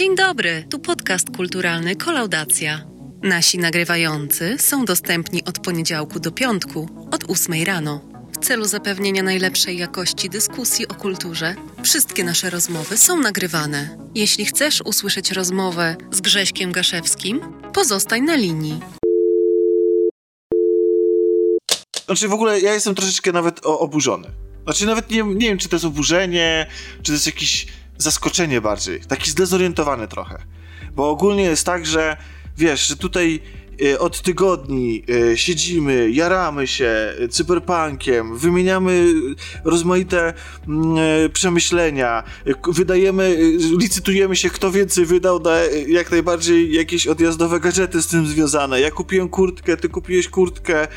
Dzień 0.00 0.16
dobry, 0.16 0.64
tu 0.70 0.78
podcast 0.78 1.36
kulturalny 1.36 1.96
Kolaudacja. 1.96 2.86
Nasi 3.22 3.58
nagrywający 3.58 4.56
są 4.58 4.84
dostępni 4.84 5.44
od 5.44 5.58
poniedziałku 5.58 6.20
do 6.20 6.32
piątku, 6.32 6.88
od 7.10 7.30
8 7.30 7.64
rano. 7.64 8.00
W 8.32 8.44
celu 8.44 8.64
zapewnienia 8.64 9.22
najlepszej 9.22 9.78
jakości 9.78 10.30
dyskusji 10.30 10.88
o 10.88 10.94
kulturze, 10.94 11.54
wszystkie 11.82 12.24
nasze 12.24 12.50
rozmowy 12.50 12.98
są 12.98 13.20
nagrywane. 13.20 13.98
Jeśli 14.14 14.44
chcesz 14.44 14.80
usłyszeć 14.84 15.30
rozmowę 15.30 15.96
z 16.10 16.20
Grześkiem 16.20 16.72
Gaszewskim, 16.72 17.40
pozostań 17.72 18.22
na 18.22 18.36
linii. 18.36 18.80
Znaczy 22.06 22.28
w 22.28 22.32
ogóle 22.32 22.60
ja 22.60 22.74
jestem 22.74 22.94
troszeczkę 22.94 23.32
nawet 23.32 23.60
oburzony. 23.64 24.28
Znaczy 24.64 24.86
nawet 24.86 25.10
nie, 25.10 25.22
nie 25.22 25.48
wiem, 25.48 25.58
czy 25.58 25.68
to 25.68 25.76
jest 25.76 25.86
oburzenie, 25.86 26.66
czy 27.02 27.06
to 27.06 27.12
jest 27.12 27.26
jakieś 27.26 27.66
zaskoczenie 28.00 28.60
bardziej. 28.60 29.00
Taki 29.00 29.30
zdezorientowany 29.30 30.08
trochę. 30.08 30.38
Bo 30.94 31.10
ogólnie 31.10 31.42
jest 31.42 31.66
tak, 31.66 31.86
że 31.86 32.16
wiesz, 32.58 32.86
że 32.86 32.96
tutaj 32.96 33.40
y, 33.82 33.98
od 33.98 34.22
tygodni 34.22 35.02
y, 35.32 35.36
siedzimy, 35.36 36.10
jaramy 36.10 36.66
się 36.66 37.14
cyberpunkiem, 37.30 38.38
wymieniamy 38.38 39.14
rozmaite 39.64 40.34
mm, 40.68 40.96
przemyślenia, 41.32 42.22
wydajemy, 42.68 43.36
licytujemy 43.78 44.36
się, 44.36 44.50
kto 44.50 44.70
więcej 44.70 45.06
wydał 45.06 45.40
na 45.40 45.56
jak 45.88 46.10
najbardziej 46.10 46.72
jakieś 46.72 47.06
odjazdowe 47.06 47.60
gadżety 47.60 48.02
z 48.02 48.06
tym 48.06 48.26
związane. 48.26 48.80
Ja 48.80 48.90
kupiłem 48.90 49.28
kurtkę, 49.28 49.76
ty 49.76 49.88
kupiłeś 49.88 50.28
kurtkę. 50.28 50.88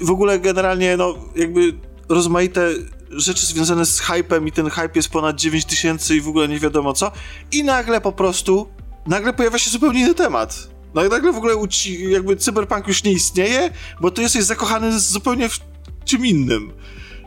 W 0.00 0.10
ogóle 0.10 0.40
generalnie, 0.40 0.96
no, 0.96 1.14
jakby 1.36 1.72
rozmaite 2.08 2.68
rzeczy 3.10 3.46
związane 3.46 3.86
z 3.86 4.00
hypem 4.00 4.48
i 4.48 4.52
ten 4.52 4.70
hype 4.70 4.90
jest 4.94 5.08
ponad 5.08 5.36
9000 5.36 6.16
i 6.16 6.20
w 6.20 6.28
ogóle 6.28 6.48
nie 6.48 6.58
wiadomo 6.58 6.92
co. 6.92 7.12
I 7.52 7.64
nagle 7.64 8.00
po 8.00 8.12
prostu, 8.12 8.68
nagle 9.06 9.32
pojawia 9.32 9.58
się 9.58 9.70
zupełnie 9.70 10.00
inny 10.00 10.14
temat. 10.14 10.68
No 10.94 11.04
i 11.04 11.08
nagle 11.08 11.32
w 11.32 11.36
ogóle 11.36 11.56
uci, 11.56 12.10
jakby 12.10 12.36
cyberpunk 12.36 12.88
już 12.88 13.04
nie 13.04 13.12
istnieje, 13.12 13.70
bo 14.00 14.10
ty 14.10 14.22
jesteś 14.22 14.44
zakochany 14.44 15.00
zupełnie 15.00 15.48
w 15.48 15.60
czym 16.04 16.26
innym. 16.26 16.72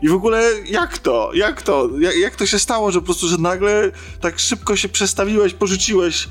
I 0.02 0.08
w 0.08 0.14
ogóle 0.14 0.50
jak 0.66 0.98
to? 0.98 1.30
Jak 1.34 1.62
to? 1.62 1.90
Jak, 1.98 2.16
jak 2.16 2.36
to 2.36 2.46
się 2.46 2.58
stało, 2.58 2.90
że 2.90 3.00
po 3.00 3.04
prostu, 3.04 3.28
że 3.28 3.38
nagle 3.38 3.90
tak 4.20 4.38
szybko 4.38 4.76
się 4.76 4.88
przestawiłeś, 4.88 5.54
porzuciłeś 5.54 6.28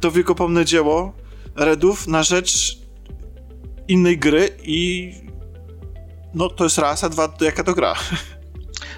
to 0.00 0.10
wiekopomne 0.10 0.64
dzieło 0.64 1.12
Redów 1.56 2.06
na 2.06 2.22
rzecz 2.22 2.78
innej 3.88 4.18
gry 4.18 4.48
i 4.62 5.12
no 6.34 6.48
to 6.48 6.64
jest 6.64 6.78
raz, 6.78 7.04
a 7.04 7.08
dwa, 7.08 7.28
jaka 7.40 7.64
to 7.64 7.74
gra. 7.74 7.94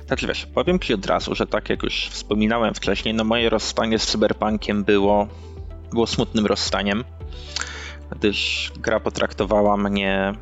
Znaczy 0.06 0.26
wiesz, 0.26 0.46
powiem 0.46 0.78
ci 0.78 0.94
od 0.94 1.06
razu, 1.06 1.34
że 1.34 1.46
tak 1.46 1.70
jak 1.70 1.82
już 1.82 2.08
wspominałem 2.08 2.74
wcześniej, 2.74 3.14
no 3.14 3.24
moje 3.24 3.50
rozstanie 3.50 3.98
z 3.98 4.06
Cyberpunkiem 4.06 4.84
było, 4.84 5.28
było 5.92 6.06
smutnym 6.06 6.46
rozstaniem, 6.46 7.04
gdyż 8.10 8.72
gra 8.76 9.00
potraktowała 9.00 9.76
mnie 9.76 10.32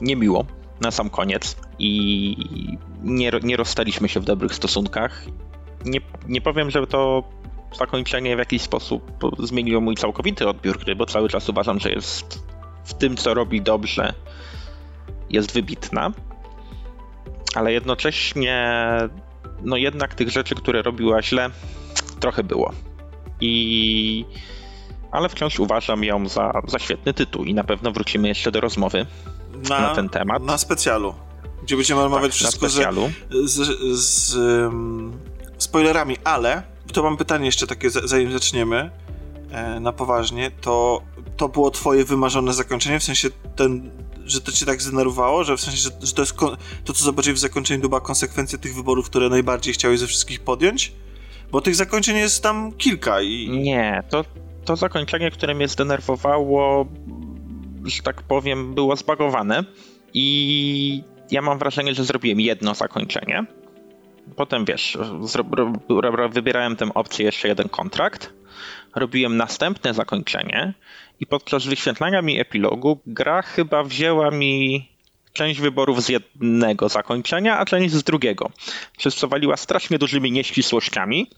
niemiło 0.00 0.46
na 0.80 0.90
sam 0.90 1.10
koniec 1.10 1.56
i 1.78 2.36
nie, 3.02 3.30
nie 3.42 3.56
rozstaliśmy 3.56 4.08
się 4.08 4.20
w 4.20 4.24
dobrych 4.24 4.54
stosunkach. 4.54 5.24
Nie, 5.84 6.00
nie 6.28 6.40
powiem, 6.40 6.70
że 6.70 6.86
to 6.86 7.24
zakończenie 7.78 8.36
w 8.36 8.38
jakiś 8.38 8.62
sposób 8.62 9.12
zmieniło 9.38 9.80
mój 9.80 9.96
całkowity 9.96 10.48
odbiór 10.48 10.78
gry, 10.78 10.96
bo 10.96 11.06
cały 11.06 11.28
czas 11.28 11.48
uważam, 11.48 11.80
że 11.80 11.90
jest 11.90 12.44
w 12.84 12.94
tym, 12.94 13.16
co 13.16 13.34
robi 13.34 13.62
dobrze, 13.62 14.14
jest 15.30 15.52
wybitna 15.52 16.12
ale 17.54 17.72
jednocześnie, 17.72 18.78
no 19.62 19.76
jednak 19.76 20.14
tych 20.14 20.30
rzeczy, 20.30 20.54
które 20.54 20.82
robiła 20.82 21.22
źle, 21.22 21.50
trochę 22.20 22.44
było. 22.44 22.72
I. 23.40 24.24
Ale 25.12 25.28
wciąż 25.28 25.60
uważam 25.60 26.04
ją 26.04 26.28
za, 26.28 26.52
za 26.66 26.78
świetny 26.78 27.14
tytuł 27.14 27.44
i 27.44 27.54
na 27.54 27.64
pewno 27.64 27.92
wrócimy 27.92 28.28
jeszcze 28.28 28.52
do 28.52 28.60
rozmowy 28.60 29.06
na, 29.68 29.80
na 29.80 29.94
ten 29.94 30.08
temat. 30.08 30.42
Na 30.42 30.58
specjalu, 30.58 31.14
gdzie 31.62 31.76
będziemy 31.76 32.00
tak, 32.00 32.06
omawiać 32.06 32.32
wszystko 32.32 32.68
z, 32.68 32.86
z, 33.44 33.78
z 34.00 34.36
um, 34.36 35.12
spoilerami, 35.58 36.16
ale 36.24 36.62
to 36.92 37.02
mam 37.02 37.16
pytanie 37.16 37.46
jeszcze 37.46 37.66
takie, 37.66 37.90
zanim 37.90 38.32
zaczniemy 38.32 38.90
e, 39.50 39.80
na 39.80 39.92
poważnie, 39.92 40.50
to 40.50 41.02
to 41.36 41.48
było 41.48 41.70
twoje 41.70 42.04
wymarzone 42.04 42.52
zakończenie, 42.52 43.00
w 43.00 43.04
sensie 43.04 43.28
ten 43.56 43.90
że 44.26 44.40
to 44.40 44.52
cię 44.52 44.66
tak 44.66 44.82
zdenerwowało, 44.82 45.44
że 45.44 45.56
w 45.56 45.60
sensie, 45.60 45.78
że, 45.78 45.90
że 46.02 46.12
to 46.12 46.22
jest 46.22 46.36
to, 46.84 46.92
co 46.92 47.04
zobaczyłeś 47.04 47.38
w 47.38 47.42
zakończeniu, 47.42 47.82
to 47.82 47.88
była 47.88 48.00
konsekwencja 48.00 48.58
tych 48.58 48.74
wyborów, 48.74 49.06
które 49.06 49.28
najbardziej 49.28 49.74
chciałeś 49.74 50.00
ze 50.00 50.06
wszystkich 50.06 50.40
podjąć? 50.40 50.92
Bo 51.50 51.60
tych 51.60 51.74
zakończeń 51.74 52.16
jest 52.16 52.42
tam 52.42 52.72
kilka 52.72 53.22
i... 53.22 53.48
Nie, 53.50 54.02
to, 54.10 54.24
to 54.64 54.76
zakończenie, 54.76 55.30
które 55.30 55.54
mnie 55.54 55.68
zdenerwowało, 55.68 56.86
że 57.84 58.02
tak 58.02 58.22
powiem, 58.22 58.74
było 58.74 58.96
zbagowane 58.96 59.64
i 60.14 61.02
ja 61.30 61.42
mam 61.42 61.58
wrażenie, 61.58 61.94
że 61.94 62.04
zrobiłem 62.04 62.40
jedno 62.40 62.74
zakończenie. 62.74 63.46
Potem 64.36 64.64
wiesz, 64.64 64.98
wybierałem 66.30 66.76
tę 66.76 66.88
opcję 66.94 67.24
jeszcze 67.24 67.48
jeden 67.48 67.68
kontrakt, 67.68 68.32
robiłem 68.94 69.36
następne 69.36 69.94
zakończenie 69.94 70.74
i 71.20 71.26
podczas 71.26 71.66
wyświetlania 71.66 72.22
mi 72.22 72.40
epilogu 72.40 73.00
gra 73.06 73.42
chyba 73.42 73.84
wzięła 73.84 74.30
mi 74.30 74.88
część 75.32 75.60
wyborów 75.60 76.02
z 76.02 76.08
jednego 76.08 76.88
zakończenia, 76.88 77.58
a 77.58 77.64
część 77.64 77.94
z 77.94 78.02
drugiego. 78.02 78.50
Przez 78.96 79.14
co 79.14 79.28
waliła 79.28 79.56
strasznie 79.56 79.98
dużymi 79.98 80.32
nieścisłościami. 80.32 81.30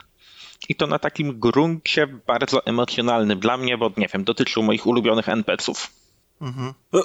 I 0.69 0.75
to 0.75 0.87
na 0.87 0.99
takim 0.99 1.41
gruncie 1.41 2.07
bardzo 2.07 2.67
emocjonalnym 2.67 3.41
dla 3.41 3.57
mnie, 3.57 3.79
bo 3.79 3.91
nie 3.97 4.09
wiem, 4.13 4.25
dotyczył 4.25 4.63
moich 4.63 4.87
ulubionych 4.87 5.29
NPC-ów. 5.29 5.91
Mhm. 6.41 6.75
Ro, 6.93 7.03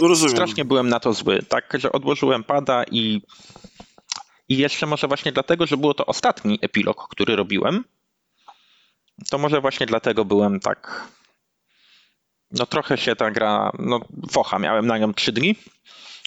rozumiem. 0.00 0.30
Strasznie 0.30 0.64
byłem 0.64 0.88
na 0.88 1.00
to 1.00 1.12
zły, 1.12 1.42
tak, 1.48 1.76
że 1.78 1.92
odłożyłem 1.92 2.44
pada 2.44 2.84
i, 2.90 3.20
i 4.48 4.56
jeszcze 4.56 4.86
może 4.86 5.08
właśnie 5.08 5.32
dlatego, 5.32 5.66
że 5.66 5.76
było 5.76 5.94
to 5.94 6.06
ostatni 6.06 6.58
epilog, 6.62 7.08
który 7.08 7.36
robiłem, 7.36 7.84
to 9.30 9.38
może 9.38 9.60
właśnie 9.60 9.86
dlatego 9.86 10.24
byłem 10.24 10.60
tak 10.60 11.08
no 12.52 12.66
trochę 12.66 12.98
się 12.98 13.16
ta 13.16 13.30
gra, 13.30 13.72
no 13.78 14.00
focha, 14.30 14.58
miałem 14.58 14.86
na 14.86 14.98
nią 14.98 15.14
3 15.14 15.32
dni. 15.32 15.56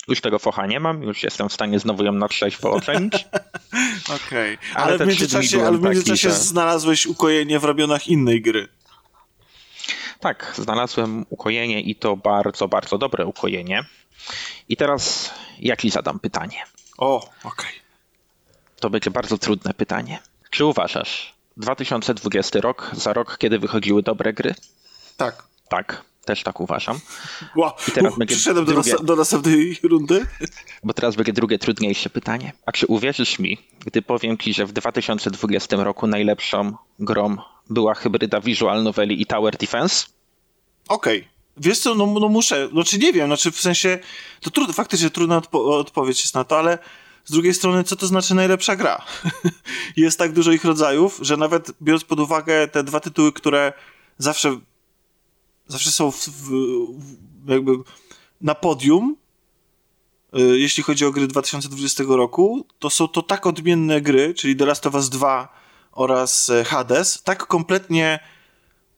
Już 0.07 0.21
tego 0.21 0.39
focha 0.39 0.65
nie 0.65 0.79
mam, 0.79 1.03
już 1.03 1.23
jestem 1.23 1.49
w 1.49 1.53
stanie 1.53 1.79
znowu 1.79 2.03
ją 2.03 2.11
na 2.11 2.27
trzeźwo 2.27 2.71
ocenić. 2.71 3.13
Okej, 4.25 4.55
okay. 4.55 4.57
ale, 4.73 4.93
ale, 4.93 4.97
w 4.97 5.07
międzyczasie, 5.07 5.65
ale 5.67 5.77
w 5.77 5.81
międzyczasie 5.81 6.27
taki, 6.27 6.39
że... 6.39 6.43
znalazłeś 6.43 7.05
ukojenie 7.05 7.59
w 7.59 7.63
ramionach 7.63 8.07
innej 8.07 8.41
gry. 8.41 8.67
Tak, 10.19 10.53
znalazłem 10.55 11.25
ukojenie 11.29 11.81
i 11.81 11.95
to 11.95 12.17
bardzo, 12.17 12.67
bardzo 12.67 12.97
dobre 12.97 13.25
ukojenie. 13.25 13.83
I 14.69 14.77
teraz 14.77 15.33
ja 15.59 15.75
ci 15.75 15.89
zadam 15.89 16.19
pytanie. 16.19 16.63
O, 16.97 17.17
okej. 17.17 17.31
Okay. 17.43 17.71
To 18.79 18.89
będzie 18.89 19.11
bardzo 19.11 19.37
trudne 19.37 19.73
pytanie. 19.73 20.19
Czy 20.49 20.65
uważasz 20.65 21.34
2020 21.57 22.61
rok 22.61 22.91
za 22.93 23.13
rok, 23.13 23.37
kiedy 23.37 23.59
wychodziły 23.59 24.03
dobre 24.03 24.33
gry? 24.33 24.55
Tak. 25.17 25.43
Tak. 25.69 26.03
Też 26.25 26.43
tak 26.43 26.59
uważam. 26.59 26.99
Wow, 27.55 27.71
I 27.87 27.91
teraz 27.91 28.13
uh, 28.13 28.19
będzie 28.19 28.35
przyszedłem 28.35 28.65
drugie, 28.65 28.91
do, 28.91 28.97
nas 28.97 29.05
do 29.05 29.15
następnej 29.15 29.77
rundy. 29.83 30.25
Bo 30.83 30.93
teraz 30.93 31.15
będzie 31.15 31.33
drugie, 31.33 31.59
trudniejsze 31.59 32.09
pytanie. 32.09 32.53
A 32.65 32.71
czy 32.71 32.87
uwierzysz 32.87 33.39
mi, 33.39 33.57
gdy 33.85 34.01
powiem 34.01 34.37
ci, 34.37 34.53
że 34.53 34.65
w 34.65 34.73
2020 34.73 35.75
roku 35.83 36.07
najlepszą 36.07 36.73
grą 36.99 37.37
była 37.69 37.93
hybryda 37.93 38.41
Visual 38.41 38.83
Noveli 38.83 39.21
i 39.21 39.25
Tower 39.25 39.57
Defense? 39.57 40.05
Okej. 40.87 41.19
Okay. 41.19 41.29
Wiesz 41.57 41.79
co, 41.79 41.95
no, 41.95 42.05
no 42.05 42.29
muszę, 42.29 42.67
znaczy 42.67 42.97
nie 42.97 43.13
wiem, 43.13 43.27
znaczy 43.27 43.51
w 43.51 43.59
sensie, 43.59 43.99
to 44.41 44.49
trudno, 44.49 44.73
faktycznie 44.73 45.09
trudna 45.09 45.37
odpo 45.37 45.77
odpowiedź 45.77 46.21
jest 46.21 46.35
na 46.35 46.43
to, 46.43 46.59
ale 46.59 46.79
z 47.25 47.31
drugiej 47.31 47.53
strony, 47.53 47.83
co 47.83 47.95
to 47.95 48.07
znaczy 48.07 48.35
najlepsza 48.35 48.75
gra? 48.75 49.01
jest 49.97 50.19
tak 50.19 50.33
dużo 50.33 50.51
ich 50.51 50.65
rodzajów, 50.65 51.19
że 51.21 51.37
nawet 51.37 51.71
biorąc 51.81 52.03
pod 52.03 52.19
uwagę 52.19 52.67
te 52.67 52.83
dwa 52.83 52.99
tytuły, 52.99 53.31
które 53.31 53.73
zawsze 54.17 54.59
zawsze 55.67 55.91
są 55.91 56.11
w, 56.11 56.27
w, 56.27 56.49
jakby 57.47 57.71
na 58.41 58.55
podium, 58.55 59.15
y, 60.39 60.59
jeśli 60.59 60.83
chodzi 60.83 61.05
o 61.05 61.11
gry 61.11 61.27
2020 61.27 62.03
roku, 62.07 62.65
to 62.79 62.89
są 62.89 63.07
to 63.07 63.21
tak 63.21 63.47
odmienne 63.47 64.01
gry, 64.01 64.33
czyli 64.33 64.55
The 64.55 64.65
Last 64.65 64.87
of 64.87 64.93
Us 64.93 65.09
2 65.09 65.47
oraz 65.91 66.49
e, 66.49 66.63
Hades, 66.63 67.23
tak 67.23 67.47
kompletnie 67.47 68.19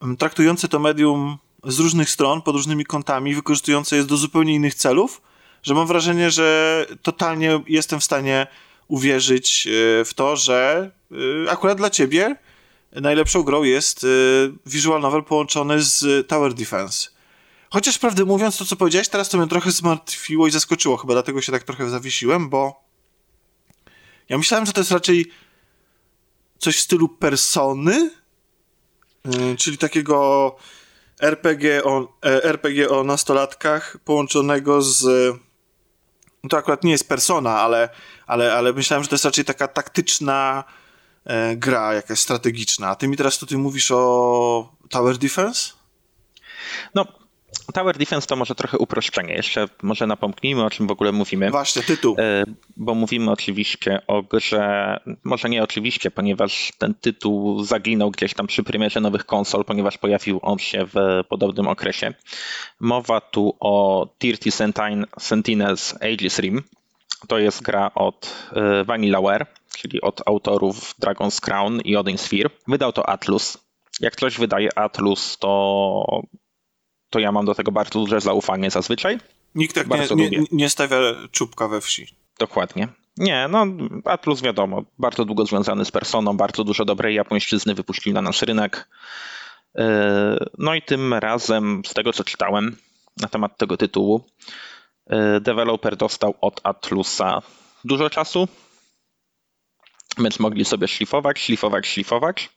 mm, 0.01 0.18
traktujące 0.18 0.68
to 0.68 0.80
medium 0.80 1.38
z 1.63 1.80
różnych 1.80 2.09
stron, 2.09 2.41
pod 2.41 2.56
różnymi 2.56 2.85
kątami, 2.85 3.35
wykorzystujące 3.35 3.95
je 3.95 4.03
do 4.03 4.18
zupełnie 4.18 4.53
innych 4.53 4.75
celów, 4.75 5.21
że 5.67 5.73
mam 5.73 5.87
wrażenie, 5.87 6.31
że 6.31 6.85
totalnie 7.01 7.63
jestem 7.67 7.99
w 7.99 8.03
stanie 8.03 8.47
uwierzyć 8.87 9.67
e, 9.67 10.05
w 10.05 10.13
to, 10.13 10.35
że 10.35 10.91
e, 11.45 11.51
akurat 11.51 11.77
dla 11.77 11.89
ciebie 11.89 12.35
najlepszą 12.91 13.43
grą 13.43 13.63
jest 13.63 14.03
y, 14.03 14.07
visual 14.65 15.01
novel 15.01 15.23
połączony 15.23 15.81
z 15.81 16.27
Tower 16.27 16.53
Defense. 16.53 17.09
Chociaż 17.69 17.97
prawdę 17.97 18.25
mówiąc, 18.25 18.57
to 18.57 18.65
co 18.65 18.75
powiedziałeś, 18.75 19.07
teraz 19.07 19.29
to 19.29 19.37
mnie 19.37 19.47
trochę 19.47 19.71
zmartwiło 19.71 20.47
i 20.47 20.51
zaskoczyło, 20.51 20.97
chyba 20.97 21.13
dlatego 21.13 21.41
się 21.41 21.51
tak 21.51 21.63
trochę 21.63 21.89
zawiesiłem, 21.89 22.49
bo 22.49 22.83
ja 24.29 24.37
myślałem, 24.37 24.65
że 24.65 24.73
to 24.73 24.81
jest 24.81 24.91
raczej 24.91 25.31
coś 26.57 26.77
w 26.77 26.81
stylu 26.81 27.09
persony, 27.09 28.11
czyli 29.57 29.77
takiego 29.77 30.55
RPG 31.21 31.83
o, 31.83 32.17
e, 32.25 32.43
RPG 32.43 32.89
o 32.89 33.03
nastolatkach 33.03 33.97
połączonego 34.05 34.81
z 34.81 35.07
to 36.49 36.57
akurat 36.57 36.83
nie 36.83 36.91
jest 36.91 37.09
persona, 37.09 37.59
ale, 37.59 37.89
ale, 38.27 38.53
ale 38.53 38.73
myślałem, 38.73 39.03
że 39.03 39.09
to 39.09 39.15
jest 39.15 39.25
raczej 39.25 39.45
taka 39.45 39.67
taktyczna 39.67 40.63
e, 41.25 41.55
gra, 41.55 41.93
jakaś 41.93 42.19
strategiczna. 42.19 42.89
A 42.89 42.95
ty 42.95 43.07
mi 43.07 43.17
teraz 43.17 43.37
tutaj 43.37 43.57
mówisz 43.57 43.91
o 43.91 44.73
Tower 44.89 45.17
Defense? 45.17 45.73
No, 46.95 47.05
Tower 47.73 47.97
Defense 47.97 48.27
to 48.27 48.35
może 48.35 48.55
trochę 48.55 48.77
uproszczenie. 48.77 49.33
Jeszcze 49.33 49.67
może 49.81 50.07
napomknijmy, 50.07 50.65
o 50.65 50.69
czym 50.69 50.88
w 50.88 50.91
ogóle 50.91 51.11
mówimy. 51.11 51.51
Właśnie, 51.51 51.83
tytuł. 51.83 52.15
E, 52.19 52.44
bo 52.77 52.95
mówimy 52.95 53.31
oczywiście 53.31 54.01
o 54.07 54.23
grze, 54.23 54.99
może 55.23 55.49
nie 55.49 55.63
oczywiście, 55.63 56.11
ponieważ 56.11 56.73
ten 56.77 56.94
tytuł 56.94 57.63
zaginął 57.63 58.11
gdzieś 58.11 58.33
tam 58.33 58.47
przy 58.47 58.63
premierze 58.63 58.99
nowych 59.01 59.25
konsol, 59.25 59.65
ponieważ 59.65 59.97
pojawił 59.97 60.39
on 60.41 60.59
się 60.59 60.85
w 60.85 61.23
podobnym 61.29 61.67
okresie. 61.67 62.13
Mowa 62.79 63.21
tu 63.21 63.57
o 63.59 64.07
Dirty 64.19 64.49
Sentinels 65.19 65.95
Aegis 66.01 66.39
Rim. 66.39 66.63
To 67.27 67.38
jest 67.38 67.61
gra 67.61 67.91
od 67.95 68.49
e, 68.53 68.83
Vanillaware, 68.83 69.45
czyli 69.77 70.01
od 70.01 70.21
autorów 70.25 70.95
Dragon's 71.01 71.41
Crown 71.41 71.81
i 71.81 71.95
Odin 71.95 72.17
Sphere. 72.17 72.49
Wydał 72.67 72.94
to 72.94 73.09
Atlus. 73.09 73.57
Jak 73.99 74.15
coś 74.15 74.38
wydaje 74.38 74.77
Atlus, 74.77 75.38
to 75.38 76.21
to 77.09 77.19
ja 77.19 77.31
mam 77.31 77.45
do 77.45 77.56
tego 77.56 77.71
bardzo 77.71 78.00
duże 78.00 78.21
zaufanie 78.21 78.71
zazwyczaj. 78.71 79.18
Nikt 79.56 79.75
tak 79.75 79.88
nie, 80.15 80.30
nie, 80.30 80.44
nie, 80.51 80.69
stawia 80.69 80.98
czubka 81.31 81.68
we 81.68 81.81
wsi. 81.81 82.15
Dokładnie. 82.39 82.88
Nie, 83.18 83.48
no 83.50 83.65
Atlus 84.06 84.42
wiadomo, 84.42 84.83
bardzo 85.00 85.25
długo 85.25 85.45
związany 85.45 85.86
z 85.86 85.92
personą, 85.92 86.38
bardzo 86.38 86.63
dużo 86.63 86.86
dobrej 86.86 87.15
japońszczyzny 87.15 87.74
wypuścili 87.74 88.13
na 88.13 88.21
nasz 88.21 88.42
rynek. 88.42 88.89
E, 89.75 90.45
no 90.57 90.75
i 90.75 90.81
tym 90.81 91.13
razem, 91.13 91.81
z 91.86 91.94
tego 91.94 92.13
co 92.13 92.24
czytałem 92.24 92.77
na 93.21 93.27
temat 93.27 93.57
tego 93.57 93.77
tytułu, 93.77 94.25
e, 95.07 95.39
deweloper 95.39 95.95
dostał 95.95 96.33
od 96.42 96.62
Atlusa 96.63 97.42
dużo 97.86 98.09
czasu, 98.09 98.48
więc 100.18 100.39
mogli 100.39 100.65
sobie 100.65 100.88
szlifować, 100.88 101.39
szlifować, 101.39 101.88
szlifować. 101.88 102.50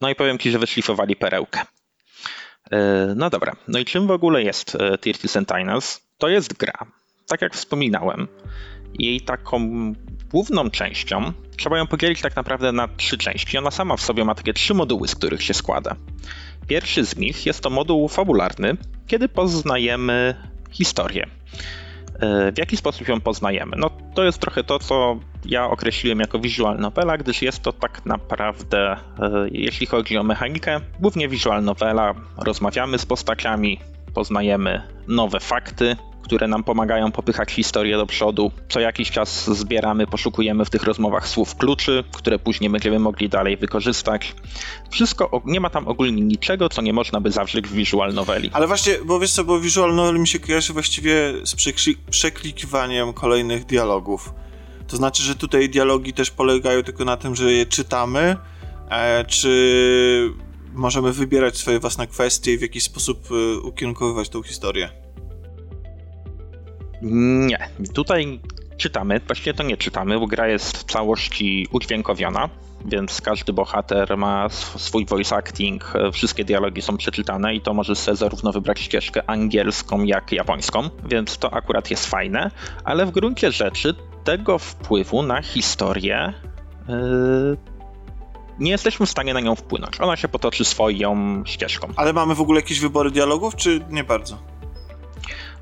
No 0.00 0.10
i 0.10 0.14
powiem 0.14 0.38
Ci, 0.38 0.50
że 0.50 0.58
wyszlifowali 0.58 1.16
perełkę. 1.16 1.64
E, 2.70 3.14
no 3.16 3.30
dobra, 3.30 3.56
no 3.68 3.78
i 3.78 3.84
czym 3.84 4.06
w 4.06 4.10
ogóle 4.10 4.42
jest 4.42 4.76
Tirty 5.00 5.28
Sentinels? 5.28 6.00
To 6.18 6.28
jest 6.28 6.52
gra, 6.56 6.86
tak 7.26 7.42
jak 7.42 7.54
wspominałem, 7.54 8.28
jej 8.98 9.20
taką 9.20 9.60
główną 10.30 10.70
częścią 10.70 11.32
trzeba 11.60 11.78
ją 11.78 11.86
podzielić 11.86 12.20
tak 12.20 12.36
naprawdę 12.36 12.72
na 12.72 12.88
trzy 12.88 13.18
części. 13.18 13.58
Ona 13.58 13.70
sama 13.70 13.96
w 13.96 14.00
sobie 14.00 14.24
ma 14.24 14.34
takie 14.34 14.52
trzy 14.52 14.74
moduły, 14.74 15.08
z 15.08 15.14
których 15.14 15.42
się 15.42 15.54
składa. 15.54 15.96
Pierwszy 16.66 17.04
z 17.04 17.16
nich 17.16 17.46
jest 17.46 17.60
to 17.60 17.70
moduł 17.70 18.08
fabularny, 18.08 18.76
kiedy 19.06 19.28
poznajemy 19.28 20.34
historię. 20.70 21.26
E, 22.20 22.52
w 22.52 22.58
jaki 22.58 22.76
sposób 22.76 23.08
ją 23.08 23.20
poznajemy? 23.20 23.76
No 23.76 23.90
to 24.14 24.24
jest 24.24 24.38
trochę 24.38 24.64
to, 24.64 24.78
co 24.78 25.16
ja 25.44 25.64
określiłem 25.64 26.20
jako 26.20 26.38
visual 26.38 26.78
novela, 26.78 27.18
gdyż 27.18 27.42
jest 27.42 27.62
to 27.62 27.72
tak 27.72 28.06
naprawdę, 28.06 28.92
e, 28.92 28.98
jeśli 29.50 29.86
chodzi 29.86 30.18
o 30.18 30.22
mechanikę, 30.22 30.80
głównie 31.00 31.28
visual 31.28 31.64
novela. 31.64 32.14
Rozmawiamy 32.36 32.98
z 32.98 33.06
postaciami, 33.06 33.80
poznajemy 34.14 34.82
nowe 35.08 35.40
fakty, 35.40 35.96
które 36.22 36.48
nam 36.48 36.64
pomagają 36.64 37.12
popychać 37.12 37.52
historię 37.52 37.96
do 37.96 38.06
przodu. 38.06 38.52
Co 38.68 38.80
jakiś 38.80 39.10
czas 39.10 39.50
zbieramy, 39.50 40.06
poszukujemy 40.06 40.64
w 40.64 40.70
tych 40.70 40.82
rozmowach 40.82 41.28
słów 41.28 41.56
kluczy, 41.56 42.04
które 42.12 42.38
później 42.38 42.70
będziemy 42.70 42.98
mogli 42.98 43.28
dalej 43.28 43.56
wykorzystać. 43.56 44.34
Wszystko, 44.90 45.42
nie 45.44 45.60
ma 45.60 45.70
tam 45.70 45.88
ogólnie 45.88 46.22
niczego, 46.22 46.68
co 46.68 46.82
nie 46.82 46.92
można 46.92 47.20
by 47.20 47.30
zawrzeć 47.30 47.66
w 47.66 47.72
visual 47.72 48.14
noveli. 48.14 48.50
Ale 48.52 48.66
właśnie, 48.66 48.94
bo 49.04 49.20
wiesz 49.20 49.32
co, 49.32 49.44
bo 49.44 49.60
visual 49.60 49.94
novel 49.94 50.20
mi 50.20 50.28
się 50.28 50.38
kojarzy 50.38 50.72
właściwie 50.72 51.32
z 51.44 51.54
przeklikiwaniem 52.10 53.12
kolejnych 53.12 53.64
dialogów. 53.64 54.32
To 54.88 54.96
znaczy, 54.96 55.22
że 55.22 55.34
tutaj 55.34 55.68
dialogi 55.68 56.12
też 56.12 56.30
polegają 56.30 56.82
tylko 56.82 57.04
na 57.04 57.16
tym, 57.16 57.36
że 57.36 57.52
je 57.52 57.66
czytamy, 57.66 58.36
e, 58.90 59.24
czy 59.24 60.32
możemy 60.80 61.12
wybierać 61.12 61.56
swoje 61.56 61.80
własne 61.80 62.06
kwestie 62.06 62.52
i 62.52 62.58
w 62.58 62.62
jakiś 62.62 62.84
sposób 62.84 63.28
e, 63.30 63.60
ukierunkowywać 63.60 64.28
tą 64.28 64.42
historię. 64.42 64.90
Nie. 67.02 67.68
Tutaj 67.94 68.40
czytamy, 68.76 69.20
właściwie 69.26 69.54
to 69.54 69.62
nie 69.62 69.76
czytamy, 69.76 70.18
bo 70.18 70.26
gra 70.26 70.48
jest 70.48 70.76
w 70.76 70.84
całości 70.84 71.66
udźwiękowiona, 71.72 72.48
więc 72.84 73.20
każdy 73.20 73.52
bohater 73.52 74.16
ma 74.16 74.48
swój 74.76 75.06
voice 75.06 75.36
acting, 75.36 75.92
wszystkie 76.12 76.44
dialogi 76.44 76.82
są 76.82 76.96
przeczytane 76.96 77.54
i 77.54 77.60
to 77.60 77.74
może 77.74 77.96
sobie 77.96 78.16
zarówno 78.16 78.52
wybrać 78.52 78.80
ścieżkę 78.80 79.30
angielską, 79.30 80.04
jak 80.04 80.32
japońską, 80.32 80.88
więc 81.08 81.38
to 81.38 81.54
akurat 81.54 81.90
jest 81.90 82.06
fajne, 82.06 82.50
ale 82.84 83.06
w 83.06 83.10
gruncie 83.10 83.52
rzeczy 83.52 83.94
tego 84.24 84.58
wpływu 84.58 85.22
na 85.22 85.42
historię 85.42 86.32
yy, 86.88 87.69
nie 88.60 88.70
jesteśmy 88.70 89.06
w 89.06 89.10
stanie 89.10 89.34
na 89.34 89.40
nią 89.40 89.56
wpłynąć. 89.56 90.00
Ona 90.00 90.16
się 90.16 90.28
potoczy 90.28 90.64
swoją 90.64 91.42
ścieżką. 91.44 91.88
Ale 91.96 92.12
mamy 92.12 92.34
w 92.34 92.40
ogóle 92.40 92.60
jakieś 92.60 92.80
wybory 92.80 93.10
dialogów, 93.10 93.56
czy 93.56 93.80
nie 93.90 94.04
bardzo? 94.04 94.38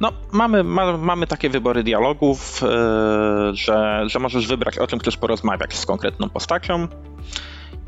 No, 0.00 0.12
mamy, 0.32 0.64
ma, 0.64 0.96
mamy 0.96 1.26
takie 1.26 1.50
wybory 1.50 1.82
dialogów, 1.82 2.62
yy, 2.62 3.56
że, 3.56 4.04
że 4.06 4.18
możesz 4.18 4.46
wybrać, 4.46 4.78
o 4.78 4.86
czym 4.86 4.98
chcesz 4.98 5.16
porozmawiać 5.16 5.74
z 5.74 5.86
konkretną 5.86 6.28
postacią 6.28 6.88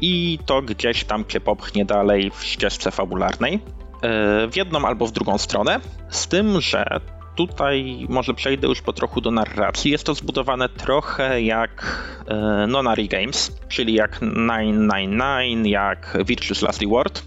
i 0.00 0.38
to 0.46 0.62
gdzieś 0.62 1.04
tam 1.04 1.24
cię 1.24 1.40
popchnie 1.40 1.84
dalej 1.84 2.30
w 2.34 2.44
ścieżce 2.44 2.90
fabularnej. 2.90 3.52
Yy, 3.52 4.50
w 4.50 4.56
jedną 4.56 4.84
albo 4.84 5.06
w 5.06 5.12
drugą 5.12 5.38
stronę, 5.38 5.80
z 6.08 6.28
tym, 6.28 6.60
że 6.60 7.00
tutaj 7.46 8.06
może 8.08 8.34
przejdę 8.34 8.68
już 8.68 8.82
po 8.82 8.92
trochu 8.92 9.20
do 9.20 9.30
narracji. 9.30 9.90
Jest 9.90 10.04
to 10.04 10.14
zbudowane 10.14 10.68
trochę 10.68 11.42
jak 11.42 12.02
e, 12.26 12.66
Nonary 12.66 13.08
Games, 13.08 13.60
czyli 13.68 13.94
jak 13.94 14.20
999, 14.20 15.68
jak 15.68 16.18
Virtuous 16.26 16.62
Last 16.62 16.82
Reward. 16.82 17.22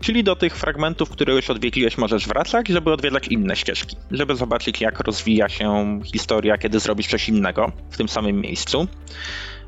Czyli 0.00 0.24
do 0.24 0.36
tych 0.36 0.56
fragmentów, 0.56 1.10
które 1.10 1.34
już 1.34 1.50
odwiedziłeś, 1.50 1.98
możesz 1.98 2.28
wracać, 2.28 2.68
żeby 2.68 2.92
odwiedzać 2.92 3.28
inne 3.28 3.56
ścieżki, 3.56 3.96
żeby 4.10 4.36
zobaczyć, 4.36 4.80
jak 4.80 5.00
rozwija 5.00 5.48
się 5.48 6.00
historia, 6.04 6.58
kiedy 6.58 6.80
zrobisz 6.80 7.06
coś 7.06 7.28
innego 7.28 7.72
w 7.90 7.96
tym 7.96 8.08
samym 8.08 8.40
miejscu. 8.40 8.88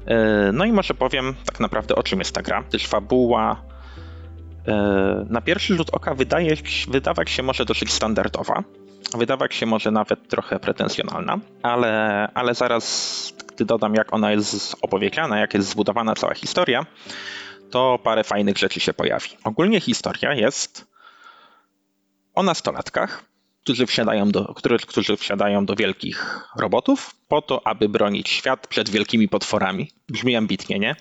E, 0.06 0.50
no 0.52 0.64
i 0.64 0.72
może 0.72 0.94
powiem 0.94 1.34
tak 1.46 1.60
naprawdę, 1.60 1.94
o 1.94 2.02
czym 2.02 2.18
jest 2.18 2.34
ta 2.34 2.42
gra. 2.42 2.62
Też 2.62 2.86
fabuła 2.86 3.62
e, 4.66 5.26
na 5.30 5.40
pierwszy 5.40 5.76
rzut 5.76 5.90
oka 5.92 6.14
wydaje, 6.14 6.54
wydawać 6.88 7.30
się 7.30 7.42
może 7.42 7.64
dosyć 7.64 7.92
standardowa, 7.92 8.62
wydawać 9.14 9.54
się 9.54 9.66
może 9.66 9.90
nawet 9.90 10.28
trochę 10.28 10.60
pretensjonalna, 10.60 11.38
ale, 11.62 12.28
ale 12.34 12.54
zaraz, 12.54 13.34
gdy 13.54 13.64
dodam, 13.64 13.94
jak 13.94 14.12
ona 14.12 14.32
jest 14.32 14.76
opowiedziana, 14.82 15.38
jak 15.38 15.54
jest 15.54 15.68
zbudowana 15.68 16.14
cała 16.14 16.34
historia, 16.34 16.86
to 17.70 17.98
parę 18.04 18.24
fajnych 18.24 18.58
rzeczy 18.58 18.80
się 18.80 18.94
pojawi. 18.94 19.30
Ogólnie 19.44 19.80
historia 19.80 20.34
jest 20.34 20.86
o 22.34 22.42
nastolatkach, 22.42 23.24
którzy 23.62 23.86
wsiadają 23.86 24.30
do, 24.30 24.54
którzy, 24.54 24.78
którzy 24.78 25.16
wsiadają 25.16 25.66
do 25.66 25.74
wielkich 25.76 26.48
robotów 26.56 27.14
po 27.28 27.42
to, 27.42 27.66
aby 27.66 27.88
bronić 27.88 28.28
świat 28.28 28.66
przed 28.66 28.90
wielkimi 28.90 29.28
potworami. 29.28 29.90
Brzmi 30.08 30.36
ambitnie, 30.36 30.78
nie? 30.78 30.96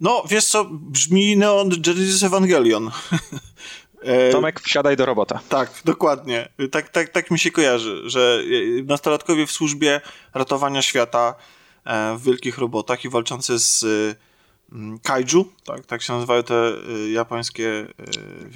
No, 0.00 0.24
wiesz 0.28 0.44
co, 0.44 0.64
brzmi 0.70 1.36
Neon 1.36 1.68
Genesis 1.68 2.22
Evangelion. 2.22 2.90
E, 4.06 4.30
Tomek, 4.30 4.60
wsiadaj 4.60 4.96
do 4.96 5.06
robota. 5.06 5.40
Tak, 5.48 5.70
dokładnie. 5.84 6.48
Tak, 6.70 6.88
tak, 6.88 7.08
tak 7.08 7.30
mi 7.30 7.38
się 7.38 7.50
kojarzy, 7.50 8.02
że 8.10 8.42
nastolatkowie 8.84 9.46
w 9.46 9.52
służbie 9.52 10.00
ratowania 10.34 10.82
świata 10.82 11.34
e, 11.84 12.16
w 12.16 12.22
wielkich 12.22 12.58
robotach 12.58 13.04
i 13.04 13.08
walczący 13.08 13.58
z 13.58 13.84
kaiju, 15.02 15.52
tak, 15.64 15.86
tak 15.86 16.02
się 16.02 16.12
nazywają 16.12 16.42
te 16.42 16.54
e, 16.54 17.10
japońskie 17.10 17.86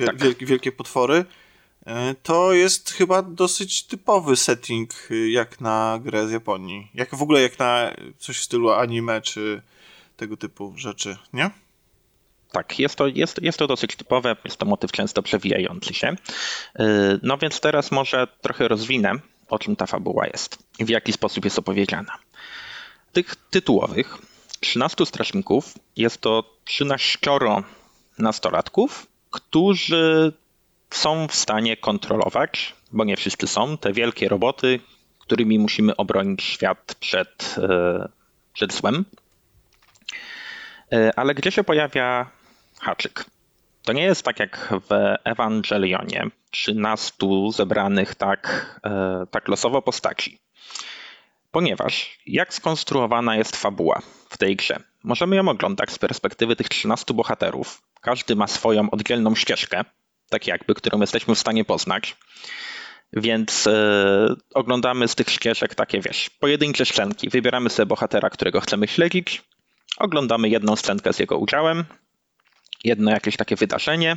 tak. 0.06 0.18
wielkie, 0.18 0.46
wielkie 0.46 0.72
potwory, 0.72 1.24
to 2.22 2.52
jest 2.52 2.90
chyba 2.90 3.22
dosyć 3.22 3.82
typowy 3.82 4.36
setting 4.36 4.90
jak 5.28 5.60
na 5.60 5.98
grę 6.02 6.28
z 6.28 6.30
Japonii. 6.30 6.90
Jak 6.94 7.14
w 7.14 7.22
ogóle 7.22 7.42
jak 7.42 7.58
na 7.58 7.94
coś 8.18 8.38
w 8.38 8.42
stylu 8.42 8.70
anime 8.70 9.22
czy 9.22 9.62
tego 10.16 10.36
typu 10.36 10.72
rzeczy, 10.76 11.16
nie? 11.32 11.50
Tak, 12.52 12.78
jest 12.78 12.96
to, 12.96 13.06
jest, 13.06 13.42
jest 13.42 13.58
to 13.58 13.66
dosyć 13.66 13.96
typowe, 13.96 14.36
jest 14.44 14.56
to 14.56 14.66
motyw 14.66 14.92
często 14.92 15.22
przewijający 15.22 15.94
się. 15.94 16.08
Y, 16.08 16.84
no 17.22 17.38
więc 17.38 17.60
teraz 17.60 17.90
może 17.90 18.26
trochę 18.40 18.68
rozwinę, 18.68 19.12
o 19.48 19.58
czym 19.58 19.76
ta 19.76 19.86
fabuła 19.86 20.26
jest 20.26 20.58
i 20.78 20.84
w 20.84 20.88
jaki 20.88 21.12
sposób 21.12 21.44
jest 21.44 21.58
opowiedziana. 21.58 22.18
Tych 23.12 23.36
tytułowych 23.36 24.18
13 24.60 25.06
strażników 25.06 25.74
jest 25.96 26.20
to 26.20 26.56
13 26.64 27.18
nastolatków, 28.18 29.06
którzy 29.30 30.32
są 30.90 31.28
w 31.28 31.34
stanie 31.34 31.76
kontrolować, 31.76 32.74
bo 32.92 33.04
nie 33.04 33.16
wszyscy 33.16 33.46
są, 33.46 33.78
te 33.78 33.92
wielkie 33.92 34.28
roboty, 34.28 34.80
którymi 35.18 35.58
musimy 35.58 35.96
obronić 35.96 36.42
świat 36.42 36.94
przed, 37.00 37.56
y, 37.58 38.08
przed 38.52 38.72
złem. 38.72 39.04
Y, 40.92 41.10
ale 41.16 41.34
gdzie 41.34 41.50
się 41.50 41.64
pojawia 41.64 42.30
haczyk. 42.80 43.24
To 43.82 43.92
nie 43.92 44.02
jest 44.02 44.22
tak 44.22 44.38
jak 44.38 44.74
w 44.88 45.16
Ewangelionie, 45.24 46.26
13 46.50 47.12
zebranych 47.52 48.14
tak, 48.14 48.80
e, 48.84 49.26
tak 49.30 49.48
losowo 49.48 49.82
postaci. 49.82 50.38
Ponieważ 51.50 52.18
jak 52.26 52.54
skonstruowana 52.54 53.36
jest 53.36 53.56
fabuła 53.56 54.02
w 54.28 54.38
tej 54.38 54.56
grze? 54.56 54.80
Możemy 55.04 55.36
ją 55.36 55.48
oglądać 55.48 55.90
z 55.90 55.98
perspektywy 55.98 56.56
tych 56.56 56.68
13 56.68 57.14
bohaterów. 57.14 57.82
Każdy 58.00 58.36
ma 58.36 58.46
swoją 58.46 58.90
oddzielną 58.90 59.34
ścieżkę, 59.34 59.84
tak 60.28 60.46
jakby, 60.46 60.74
którą 60.74 61.00
jesteśmy 61.00 61.34
w 61.34 61.38
stanie 61.38 61.64
poznać. 61.64 62.16
Więc 63.12 63.66
e, 63.66 63.72
oglądamy 64.54 65.08
z 65.08 65.14
tych 65.14 65.30
ścieżek 65.30 65.74
takie, 65.74 66.00
wiesz, 66.00 66.30
pojedyncze 66.30 66.86
scenki. 66.86 67.28
Wybieramy 67.28 67.70
sobie 67.70 67.86
bohatera, 67.86 68.30
którego 68.30 68.60
chcemy 68.60 68.88
śledzić. 68.88 69.42
Oglądamy 69.98 70.48
jedną 70.48 70.76
scenkę 70.76 71.12
z 71.12 71.18
jego 71.18 71.38
udziałem, 71.38 71.84
jedno 72.84 73.10
jakieś 73.10 73.36
takie 73.36 73.56
wydarzenie 73.56 74.16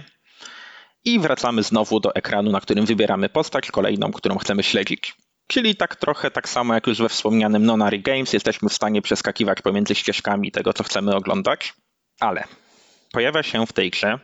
i 1.05 1.19
wracamy 1.19 1.63
znowu 1.63 1.99
do 1.99 2.15
ekranu, 2.15 2.51
na 2.51 2.61
którym 2.61 2.85
wybieramy 2.85 3.29
postać 3.29 3.71
kolejną, 3.71 4.11
którą 4.11 4.37
chcemy 4.37 4.63
śledzić. 4.63 5.15
Czyli 5.47 5.75
tak 5.75 5.95
trochę 5.95 6.31
tak 6.31 6.49
samo 6.49 6.73
jak 6.73 6.87
już 6.87 6.97
we 6.97 7.09
wspomnianym 7.09 7.65
Nonary 7.65 7.99
Games, 7.99 8.33
jesteśmy 8.33 8.69
w 8.69 8.73
stanie 8.73 9.01
przeskakiwać 9.01 9.61
pomiędzy 9.61 9.95
ścieżkami 9.95 10.51
tego, 10.51 10.73
co 10.73 10.83
chcemy 10.83 11.15
oglądać, 11.15 11.73
ale 12.19 12.43
pojawia 13.11 13.43
się 13.43 13.65
w 13.65 13.73
tej 13.73 13.91
grze 13.91 14.19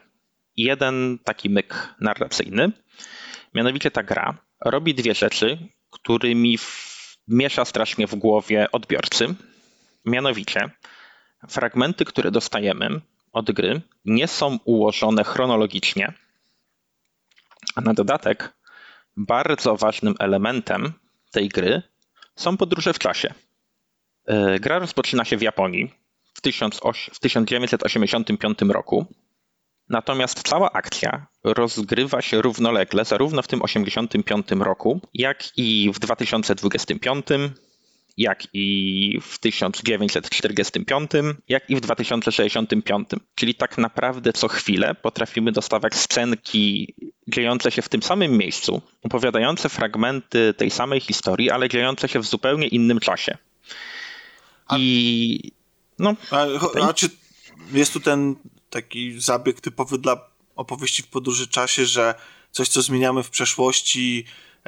jeden 0.56 1.18
taki 1.24 1.50
myk 1.50 1.94
narracyjny, 2.00 2.72
mianowicie 3.54 3.90
ta 3.90 4.02
gra 4.02 4.38
robi 4.64 4.94
dwie 4.94 5.14
rzeczy, 5.14 5.58
którymi 5.90 6.58
miesza 7.28 7.64
strasznie 7.64 8.06
w 8.06 8.14
głowie 8.14 8.66
odbiorcy. 8.72 9.34
Mianowicie 10.04 10.70
fragmenty, 11.48 12.04
które 12.04 12.30
dostajemy 12.30 13.00
od 13.32 13.52
gry, 13.52 13.80
nie 14.04 14.28
są 14.28 14.58
ułożone 14.64 15.24
chronologicznie, 15.24 16.12
a 17.76 17.80
na 17.80 17.94
dodatek 17.94 18.54
bardzo 19.16 19.76
ważnym 19.76 20.14
elementem 20.18 20.92
tej 21.30 21.48
gry 21.48 21.82
są 22.36 22.56
podróże 22.56 22.92
w 22.92 22.98
czasie. 22.98 23.34
E, 24.26 24.60
gra 24.60 24.78
rozpoczyna 24.78 25.24
się 25.24 25.36
w 25.36 25.42
Japonii 25.42 25.94
w, 26.34 26.40
1985 26.40 28.58
roku, 28.68 29.06
natomiast 29.88 30.48
cała 30.48 30.72
akcja 30.72 31.26
rozgrywa 31.44 32.22
się 32.22 32.42
równolegle 32.42 33.04
zarówno 33.04 33.42
w 33.42 33.48
tym 33.48 33.60
1985 33.60 34.66
roku, 34.66 35.00
jak 35.14 35.58
i 35.58 35.90
w 35.94 35.98
2025 35.98 37.26
jak 38.16 38.42
i 38.52 39.18
w 39.22 39.38
1945, 39.38 41.10
jak 41.48 41.70
i 41.70 41.76
w 41.76 41.80
2065. 41.80 43.08
Czyli 43.34 43.54
tak 43.54 43.78
naprawdę 43.78 44.32
co 44.32 44.48
chwilę 44.48 44.94
potrafimy 44.94 45.52
dostawać 45.52 45.94
scenki 45.94 46.94
dziejące 47.28 47.70
się 47.70 47.82
w 47.82 47.88
tym 47.88 48.02
samym 48.02 48.38
miejscu, 48.38 48.82
opowiadające 49.02 49.68
fragmenty 49.68 50.54
tej 50.56 50.70
samej 50.70 51.00
historii, 51.00 51.50
ale 51.50 51.68
dziejące 51.68 52.08
się 52.08 52.18
w 52.18 52.26
zupełnie 52.26 52.66
innym 52.66 53.00
czasie. 53.00 53.38
I 54.76 55.52
no. 55.98 56.14
A, 56.30 56.46
a 56.88 56.94
czy 56.94 57.08
jest 57.72 57.92
tu 57.92 58.00
ten 58.00 58.36
taki 58.70 59.20
zabieg 59.20 59.60
typowy 59.60 59.98
dla 59.98 60.30
opowieści 60.56 61.02
w 61.02 61.08
podróży 61.08 61.48
czasie, 61.48 61.86
że 61.86 62.14
coś, 62.50 62.68
co 62.68 62.82
zmieniamy 62.82 63.22
w 63.22 63.30
przeszłości, 63.30 64.24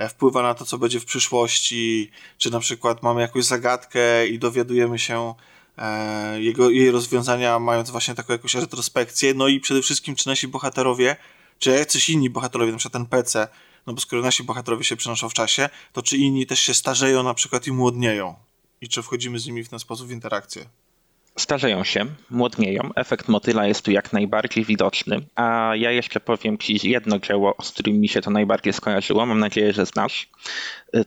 wpływa 0.08 0.42
na 0.42 0.54
to, 0.54 0.64
co 0.64 0.78
będzie 0.78 1.00
w 1.00 1.04
przyszłości, 1.04 2.10
czy 2.38 2.50
na 2.50 2.60
przykład 2.60 3.02
mamy 3.02 3.20
jakąś 3.20 3.44
zagadkę 3.44 4.26
i 4.26 4.38
dowiadujemy 4.38 4.98
się 4.98 5.34
e, 5.78 6.42
jego, 6.42 6.70
jej 6.70 6.90
rozwiązania, 6.90 7.58
mając 7.58 7.90
właśnie 7.90 8.14
taką 8.14 8.32
jakąś 8.32 8.54
retrospekcję. 8.54 9.34
No 9.34 9.48
i 9.48 9.60
przede 9.60 9.82
wszystkim, 9.82 10.14
czy 10.14 10.28
nasi 10.28 10.48
bohaterowie, 10.48 11.16
czy 11.58 11.70
jacyś 11.70 12.10
inni 12.10 12.30
bohaterowie, 12.30 12.72
na 12.72 12.78
przykład 12.78 12.92
ten 12.92 13.06
PC, 13.06 13.48
no 13.86 13.92
bo 13.92 14.00
skoro 14.00 14.22
nasi 14.22 14.44
bohaterowie 14.44 14.84
się 14.84 14.96
przenoszą 14.96 15.28
w 15.28 15.34
czasie, 15.34 15.68
to 15.92 16.02
czy 16.02 16.16
inni 16.16 16.46
też 16.46 16.60
się 16.60 16.74
starzeją 16.74 17.22
na 17.22 17.34
przykład 17.34 17.66
i 17.66 17.72
młodnieją? 17.72 18.34
I 18.80 18.88
czy 18.88 19.02
wchodzimy 19.02 19.38
z 19.38 19.46
nimi 19.46 19.64
w 19.64 19.68
ten 19.68 19.78
sposób 19.78 20.08
w 20.08 20.10
interakcję? 20.10 20.64
Starzeją 21.36 21.84
się, 21.84 22.06
młodnieją. 22.30 22.90
Efekt 22.96 23.28
motyla 23.28 23.66
jest 23.66 23.84
tu 23.84 23.90
jak 23.90 24.12
najbardziej 24.12 24.64
widoczny. 24.64 25.20
A 25.34 25.72
ja 25.76 25.90
jeszcze 25.90 26.20
powiem 26.20 26.58
Ci 26.58 26.90
jedno 26.90 27.18
dzieło, 27.18 27.54
z 27.62 27.70
którym 27.70 28.00
mi 28.00 28.08
się 28.08 28.20
to 28.20 28.30
najbardziej 28.30 28.72
skojarzyło. 28.72 29.26
Mam 29.26 29.38
nadzieję, 29.38 29.72
że 29.72 29.86
znasz. 29.86 30.28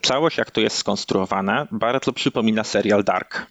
Całość, 0.02 0.38
jak 0.38 0.50
to 0.50 0.60
jest 0.60 0.76
skonstruowane, 0.76 1.66
bardzo 1.72 2.12
przypomina 2.12 2.64
serial 2.64 3.04
Dark. 3.04 3.46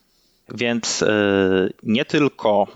Więc 0.50 1.02
yy, 1.02 1.74
nie 1.84 2.06
tylko 2.06 2.68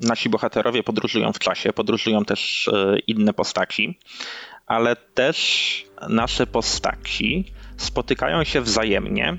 nasi 0.00 0.28
bohaterowie 0.28 0.82
podróżują 0.82 1.32
w 1.32 1.38
czasie, 1.38 1.72
podróżują 1.72 2.24
też 2.24 2.70
yy, 2.72 2.98
inne 2.98 3.32
postaci, 3.32 3.98
ale 4.66 4.96
też 4.96 5.84
nasze 6.08 6.46
postaci 6.46 7.44
spotykają 7.76 8.44
się 8.44 8.60
wzajemnie 8.60 9.36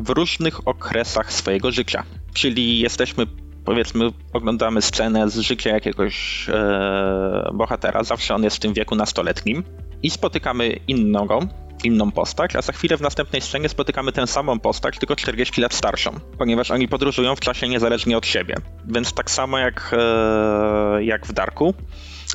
w 0.00 0.10
różnych 0.10 0.68
okresach 0.68 1.32
swojego 1.32 1.72
życia. 1.72 2.04
Czyli 2.34 2.80
jesteśmy, 2.80 3.26
powiedzmy, 3.64 4.10
oglądamy 4.32 4.82
scenę 4.82 5.30
z 5.30 5.38
życia 5.38 5.70
jakiegoś 5.70 6.46
e, 6.48 7.50
bohatera, 7.54 8.04
zawsze 8.04 8.34
on 8.34 8.44
jest 8.44 8.56
w 8.56 8.60
tym 8.60 8.72
wieku 8.74 8.94
nastoletnim, 8.94 9.64
i 10.02 10.10
spotykamy 10.10 10.68
innego, 10.68 11.40
inną 11.84 12.12
postać, 12.12 12.56
a 12.56 12.62
za 12.62 12.72
chwilę 12.72 12.96
w 12.96 13.00
następnej 13.00 13.42
scenie 13.42 13.68
spotykamy 13.68 14.12
tę 14.12 14.26
samą 14.26 14.60
postać, 14.60 14.98
tylko 14.98 15.16
40 15.16 15.60
lat 15.60 15.74
starszą, 15.74 16.10
ponieważ 16.38 16.70
oni 16.70 16.88
podróżują 16.88 17.36
w 17.36 17.40
czasie 17.40 17.68
niezależnie 17.68 18.16
od 18.16 18.26
siebie. 18.26 18.54
Więc 18.86 19.12
tak 19.12 19.30
samo 19.30 19.58
jak, 19.58 19.94
e, 19.98 21.04
jak 21.04 21.26
w 21.26 21.32
Darku, 21.32 21.74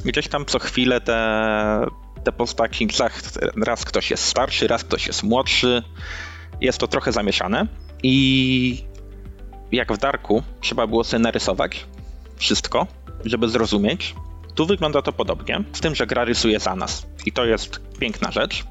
gdzieś 0.05 0.27
tam 0.27 0.45
co 0.45 0.59
chwilę 0.59 1.01
te, 1.01 1.85
te 2.23 2.31
postaci, 2.31 2.87
raz 3.65 3.85
ktoś 3.85 4.11
jest 4.11 4.23
starszy, 4.23 4.67
raz 4.67 4.83
ktoś 4.83 5.07
jest 5.07 5.23
młodszy, 5.23 5.83
jest 6.61 6.77
to 6.77 6.87
trochę 6.87 7.11
zamieszane 7.11 7.67
i 8.03 8.83
jak 9.71 9.93
w 9.93 9.97
Darku 9.97 10.43
trzeba 10.61 10.87
było 10.87 11.03
sobie 11.03 11.23
narysować 11.23 11.85
wszystko, 12.35 12.87
żeby 13.25 13.49
zrozumieć. 13.49 14.15
Tu 14.55 14.65
wygląda 14.65 15.01
to 15.01 15.13
podobnie, 15.13 15.63
z 15.73 15.79
tym, 15.79 15.95
że 15.95 16.07
gra 16.07 16.25
rysuje 16.25 16.59
za 16.59 16.75
nas. 16.75 17.07
I 17.25 17.31
to 17.31 17.45
jest 17.45 17.81
piękna 17.99 18.31
rzecz, 18.31 18.63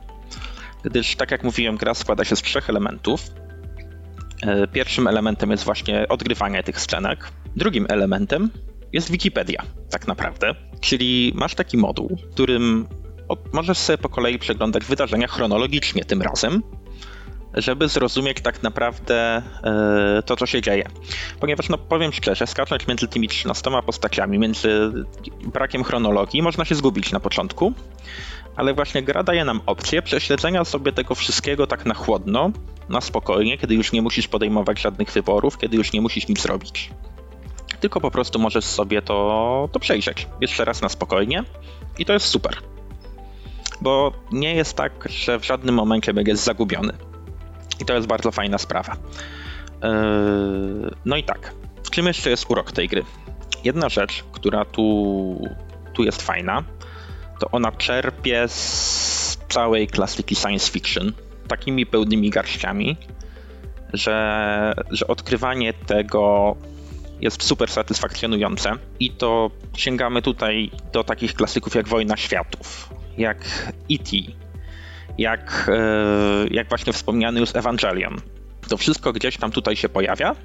gdyż, 0.83 1.17
tak 1.17 1.31
jak 1.31 1.45
mówiłem, 1.45 1.77
gra 1.77 1.95
składa 1.95 2.25
się 2.25 2.37
z 2.37 2.43
trzech 2.43 2.71
elementów. 2.71 3.21
E, 4.43 4.67
pierwszym 4.67 5.07
elementem 5.07 5.51
jest 5.51 5.65
właśnie 5.65 6.09
odgrywanie 6.09 6.63
tych 6.63 6.81
scenek. 6.81 7.33
Drugim 7.57 7.87
elementem 7.89 8.51
jest 8.93 9.11
Wikipedia, 9.11 9.63
tak 9.91 10.07
naprawdę. 10.07 10.55
Czyli 10.81 11.33
masz 11.35 11.55
taki 11.55 11.77
moduł, 11.79 12.17
w 12.17 12.35
którym 12.35 12.87
możesz 13.53 13.79
sobie 13.79 13.99
po 13.99 14.09
kolei 14.09 14.39
przeglądać 14.39 14.85
wydarzenia 14.85 15.27
chronologicznie 15.27 16.05
tym 16.05 16.23
razem, 16.23 16.63
żeby 17.55 17.89
zrozumieć 17.89 18.41
tak 18.41 18.63
naprawdę 18.63 19.43
e, 19.65 20.23
to, 20.27 20.37
co 20.37 20.47
się 20.47 20.63
dzieje. 20.63 20.89
Ponieważ, 21.41 21.69
no 21.69 21.79
powiem 21.79 22.13
szczerze, 22.13 22.47
skacząc 22.47 22.89
między 22.89 23.09
tymi 23.09 23.29
13 23.29 23.71
postaciami, 23.87 24.39
między 24.39 24.93
brakiem 25.45 25.85
chronologii, 25.85 26.43
można 26.43 26.65
się 26.65 26.75
zgubić 26.75 27.13
na 27.13 27.21
początku, 27.21 27.73
ale 28.57 28.75
właśnie 28.75 29.03
gra 29.03 29.23
daje 29.23 29.45
nam 29.45 29.61
opcję 29.67 30.03
prześledzenia 30.03 30.65
sobie 30.65 30.93
tego 30.93 31.15
wszystkiego 31.15 31.67
tak 31.67 31.87
na 31.87 31.95
chłodno, 31.95 32.51
na 32.89 33.01
spokojnie, 33.01 33.59
kiedy 33.59 33.75
już 33.75 33.93
nie 33.93 34.03
musisz 34.03 34.29
podejmować 34.29 34.81
żadnych 34.81 35.13
wyborów, 35.13 35.59
kiedy 35.59 35.77
już 35.77 35.93
nie 35.93 36.01
musisz 36.01 36.29
nic 36.29 36.45
robić. 36.45 36.91
Tylko 37.81 38.01
po 38.01 38.11
prostu 38.11 38.39
możesz 38.39 38.65
sobie 38.65 39.03
to, 39.03 39.69
to 39.73 39.81
przejrzeć 39.81 40.27
jeszcze 40.41 40.65
raz 40.65 40.83
na 40.83 40.89
spokojnie 40.89 41.45
i 41.99 42.05
to 42.05 42.13
jest 42.13 42.27
super. 42.27 42.57
Bo 43.81 44.13
nie 44.33 44.55
jest 44.55 44.77
tak, 44.77 45.09
że 45.11 45.39
w 45.39 45.45
żadnym 45.45 45.75
momencie 45.75 46.15
będziesz 46.15 46.39
zagubiony 46.39 47.10
i 47.81 47.85
to 47.85 47.95
jest 47.95 48.07
bardzo 48.07 48.31
fajna 48.31 48.59
sprawa. 48.59 48.97
Yy, 49.83 50.91
no 51.05 51.17
i 51.17 51.23
tak, 51.23 51.55
w 51.85 51.91
czym 51.91 52.07
jeszcze 52.07 52.31
jest 52.31 52.51
urok 52.51 52.73
tej 52.73 52.89
gry? 52.89 53.05
Jedna 53.65 53.89
rzecz, 53.89 54.25
która 54.33 54.65
tu, 54.65 55.49
tu 55.95 56.05
jest 56.05 56.23
fajna, 56.23 56.63
to 57.41 57.51
ona 57.51 57.73
czerpie 57.73 58.49
z 58.49 59.39
całej 59.49 59.87
klasyki 59.87 60.37
science 60.37 60.73
fiction 60.73 61.13
takimi 61.49 61.87
pełnymi 61.87 62.31
garściami, 62.31 62.97
że, 63.93 64.75
że 64.91 65.07
odkrywanie 65.07 65.73
tego 65.73 66.57
jest 67.21 67.43
super 67.43 67.71
satysfakcjonujące 67.71 68.73
i 69.01 69.11
to 69.11 69.51
sięgamy 69.77 70.23
tutaj 70.23 70.71
do 70.93 71.05
takich 71.05 71.35
klasyków 71.35 71.75
jak 71.75 71.89
Wojna 71.89 72.17
Światów, 72.17 72.89
jak 73.19 73.39
E.T., 73.91 74.17
jak, 75.19 75.71
e, 75.73 76.47
jak 76.51 76.69
właśnie 76.69 76.93
wspomniany 76.93 77.41
już 77.41 77.57
Evangelion. 77.57 78.17
To 78.69 78.77
wszystko 78.77 79.13
gdzieś 79.13 79.37
tam 79.37 79.51
tutaj 79.51 79.77
się 79.77 79.89
pojawia 79.89 80.37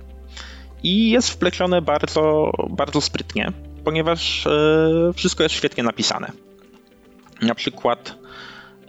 i 0.84 1.10
jest 1.10 1.30
wplecione 1.30 1.82
bardzo, 1.82 2.52
bardzo 2.70 3.02
sprytnie, 3.02 3.52
ponieważ 3.84 4.48
e, 4.48 5.12
wszystko 5.16 5.44
jest 5.44 5.56
świetnie 5.56 5.84
napisane. 5.84 6.32
Na 7.42 7.56
przykład 7.56 8.16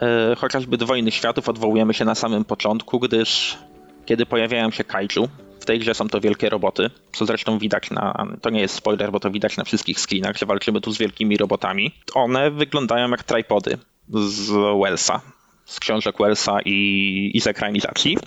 e, 0.01 0.35
chociażby 0.37 0.77
do 0.77 0.87
Wojny 0.87 1.11
Światów 1.11 1.49
odwołujemy 1.49 1.95
się 1.95 2.05
na 2.05 2.15
samym 2.15 2.45
początku, 2.45 3.01
gdyż 3.01 3.59
kiedy 4.07 4.27
pojawiają 4.27 4.71
się 4.71 4.85
kaiju 4.85 5.29
w 5.61 5.65
tej 5.65 5.79
grze 5.79 5.95
są 5.95 6.09
to 6.09 6.21
wielkie 6.21 6.49
roboty, 6.49 6.91
co 7.13 7.27
zresztą 7.27 7.59
widać 7.59 7.91
na, 7.91 8.27
to 8.43 8.51
nie 8.51 8.61
jest 8.61 8.75
spoiler, 8.75 9.13
bo 9.13 9.21
to 9.21 9.31
widać 9.31 9.57
na 9.57 9.65
wszystkich 9.65 10.01
screenach, 10.01 10.37
że 10.37 10.47
walczymy 10.47 10.81
tu 10.81 10.93
z 10.93 10.99
wielkimi 10.99 11.37
robotami. 11.37 11.93
One 12.15 12.51
wyglądają 12.51 13.11
jak 13.11 13.25
tripody 13.25 13.79
z 14.09 14.51
Wellsa, 14.83 15.21
z 15.67 15.81
książek 15.81 16.17
Wellsa 16.19 16.59
i, 16.65 17.31
i 17.35 17.41
z 17.41 17.47
ekranizacji. 17.47 18.19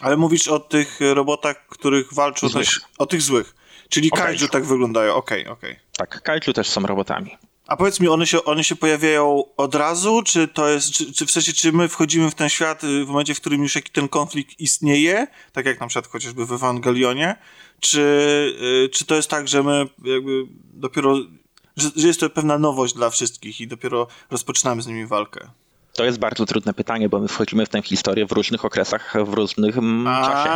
Ale 0.00 0.16
mówisz 0.16 0.48
o 0.48 0.60
tych 0.60 0.98
robotach, 1.00 1.66
których 1.66 2.14
walczą 2.14 2.48
Złych. 2.48 2.66
też, 2.66 2.80
o 2.98 3.06
tych 3.06 3.22
złych. 3.22 3.54
Czyli 3.88 4.10
O 4.10 4.16
kaiju 4.16 4.48
tak 4.48 4.64
wyglądają, 4.64 5.14
okej, 5.14 5.46
okej. 5.46 5.76
Tak, 5.96 6.22
kaiju 6.22 6.52
też 6.52 6.68
są 6.68 6.80
robotami. 6.80 7.36
A 7.66 7.76
powiedz 7.76 8.00
mi, 8.00 8.08
one 8.08 8.26
się, 8.26 8.44
one 8.44 8.64
się 8.64 8.76
pojawiają 8.76 9.44
od 9.56 9.74
razu, 9.74 10.22
czy 10.22 10.48
to 10.48 10.68
jest, 10.68 10.92
czy, 10.92 11.12
czy 11.12 11.26
w 11.26 11.30
sensie, 11.30 11.52
czy 11.52 11.72
my 11.72 11.88
wchodzimy 11.88 12.30
w 12.30 12.34
ten 12.34 12.48
świat 12.48 12.84
y, 12.84 13.04
w 13.04 13.08
momencie, 13.08 13.34
w 13.34 13.40
którym 13.40 13.62
już 13.62 13.74
jaki 13.74 13.90
ten 13.90 14.08
konflikt 14.08 14.60
istnieje, 14.60 15.26
tak 15.52 15.66
jak 15.66 15.80
na 15.80 15.86
przykład 15.86 16.06
chociażby 16.06 16.46
w 16.46 16.52
Ewangelionie, 16.52 17.36
czy, 17.80 18.00
y, 18.84 18.88
czy 18.88 19.04
to 19.04 19.14
jest 19.14 19.30
tak, 19.30 19.48
że 19.48 19.62
my 19.62 19.86
jakby 20.04 20.46
dopiero, 20.74 21.16
że, 21.76 21.90
że 21.96 22.06
jest 22.06 22.20
to 22.20 22.30
pewna 22.30 22.58
nowość 22.58 22.94
dla 22.94 23.10
wszystkich 23.10 23.60
i 23.60 23.68
dopiero 23.68 24.06
rozpoczynamy 24.30 24.82
z 24.82 24.86
nimi 24.86 25.06
walkę? 25.06 25.50
To 26.00 26.04
jest 26.04 26.18
bardzo 26.18 26.46
trudne 26.46 26.74
pytanie, 26.74 27.08
bo 27.08 27.18
my 27.18 27.28
wchodzimy 27.28 27.66
w 27.66 27.68
tę 27.68 27.82
historię 27.82 28.26
w 28.26 28.32
różnych 28.32 28.64
okresach, 28.64 29.14
w 29.24 29.34
różnym 29.34 29.70
mm, 29.78 30.24
czasie. 30.24 30.50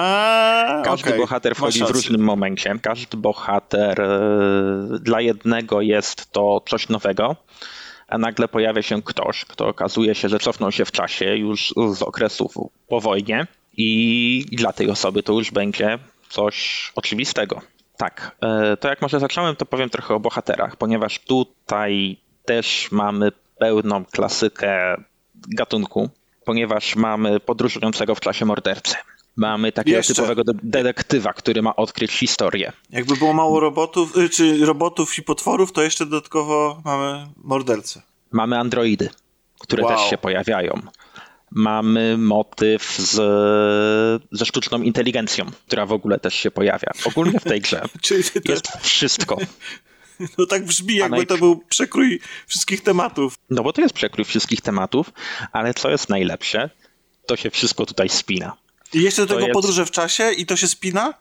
Każdy 0.84 1.16
bohater 1.16 1.54
wchodzi 1.54 1.80
masz 1.80 1.88
w 1.88 1.92
rację. 1.92 2.08
różnym 2.08 2.26
momencie. 2.26 2.78
Każdy 2.82 3.16
bohater 3.16 4.00
e, 4.00 4.98
dla 5.00 5.20
jednego 5.20 5.80
jest 5.80 6.32
to 6.32 6.62
coś 6.68 6.88
nowego, 6.88 7.36
a 8.08 8.18
nagle 8.18 8.48
pojawia 8.48 8.82
się 8.82 9.02
ktoś, 9.02 9.44
kto 9.44 9.68
okazuje 9.68 10.14
się, 10.14 10.28
że 10.28 10.38
cofnął 10.38 10.72
się 10.72 10.84
w 10.84 10.92
czasie 10.92 11.36
już 11.36 11.74
z 11.92 12.02
okresów 12.02 12.54
po 12.88 13.00
wojnie 13.00 13.46
i 13.76 14.46
dla 14.52 14.72
tej 14.72 14.90
osoby 14.90 15.22
to 15.22 15.32
już 15.32 15.50
będzie 15.50 15.98
coś 16.28 16.92
oczywistego. 16.96 17.60
Tak, 17.96 18.36
e, 18.40 18.76
to 18.76 18.88
jak 18.88 19.02
może 19.02 19.20
zacząłem, 19.20 19.56
to 19.56 19.66
powiem 19.66 19.90
trochę 19.90 20.14
o 20.14 20.20
bohaterach, 20.20 20.76
ponieważ 20.76 21.18
tutaj 21.18 22.16
też 22.44 22.88
mamy 22.92 23.32
pełną 23.58 24.04
klasykę 24.04 24.96
gatunku, 25.48 26.10
ponieważ 26.44 26.96
mamy 26.96 27.40
podróżującego 27.40 28.14
w 28.14 28.20
czasie 28.20 28.44
mordercę. 28.44 28.96
Mamy 29.36 29.72
takiego 29.72 29.96
Jeszcze. 29.96 30.14
typowego 30.14 30.44
de- 30.44 30.52
detektywa, 30.62 31.32
który 31.32 31.62
ma 31.62 31.76
odkryć 31.76 32.12
historię. 32.12 32.72
Jakby 32.90 33.16
było 33.16 33.32
mało 33.32 33.60
robotów, 33.60 34.16
y, 34.16 34.28
czy 34.28 34.66
robotów 34.66 35.18
i 35.18 35.22
potworów, 35.22 35.72
to 35.72 35.82
jeszcze 35.82 36.06
dodatkowo 36.06 36.82
mamy 36.84 37.26
mordercę. 37.36 38.02
Mamy 38.32 38.58
androidy, 38.58 39.08
które 39.60 39.82
Wow. 39.82 39.92
też 39.96 40.10
się 40.10 40.18
pojawiają. 40.18 40.80
Mamy 41.50 42.18
motyw 42.18 42.82
z, 42.98 43.12
ze 44.32 44.46
sztuczną 44.46 44.82
inteligencją, 44.82 45.44
która 45.66 45.86
w 45.86 45.92
ogóle 45.92 46.18
też 46.20 46.34
się 46.34 46.50
pojawia. 46.50 46.88
Ogólnie 47.06 47.40
w 47.40 47.44
tej 47.44 47.60
grze 47.60 47.82
jest 48.48 48.68
wszystko. 48.80 49.36
no 50.38 50.46
tak 50.46 50.64
brzmi, 50.64 50.94
jakby 50.94 51.26
to 51.26 51.38
był 51.38 51.56
przekrój 51.68 52.20
wszystkich 52.46 52.80
tematów. 52.80 53.34
No 53.50 53.62
bo 53.62 53.72
to 53.72 53.80
jest 53.80 53.94
przekrój 53.94 54.24
wszystkich 54.24 54.60
tematów, 54.60 55.10
ale 55.52 55.74
co 55.74 55.90
jest 55.90 56.08
najlepsze, 56.08 56.70
to 57.26 57.36
się 57.36 57.50
wszystko 57.50 57.86
tutaj 57.86 58.08
spina. 58.08 58.56
I 58.92 59.02
jeszcze 59.02 59.22
do 59.22 59.26
To 59.28 59.34
tego 59.34 59.46
jest- 59.46 59.54
podróże 59.54 59.86
w 59.86 59.90
czasie 59.90 60.32
i 60.32 60.46
to 60.46 60.56
się 60.56 60.68
spina? 60.68 61.14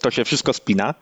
To 0.00 0.10
się 0.10 0.24
wszystko 0.24 0.52
spina. 0.52 0.94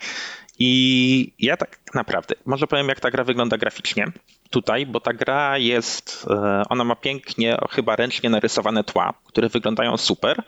I 0.59 1.33
ja 1.39 1.57
tak 1.57 1.79
naprawdę, 1.95 2.35
może 2.47 2.67
powiem, 2.67 2.89
jak 2.89 3.01
ta 3.01 3.11
gra 3.11 3.25
wygląda 3.25 3.59
graficznie 3.59 4.13
tutaj, 4.51 4.87
bo 4.87 5.01
ta 5.01 5.13
gra 5.13 5.59
jest, 5.59 6.27
e, 6.31 6.63
ona 6.69 6.85
ma 6.85 6.97
pięknie, 6.97 7.57
chyba 7.71 7.97
ręcznie 7.97 8.31
narysowane 8.31 8.85
tła, 8.85 9.15
które 9.27 9.49
wyglądają 9.49 9.97
super. 9.97 10.43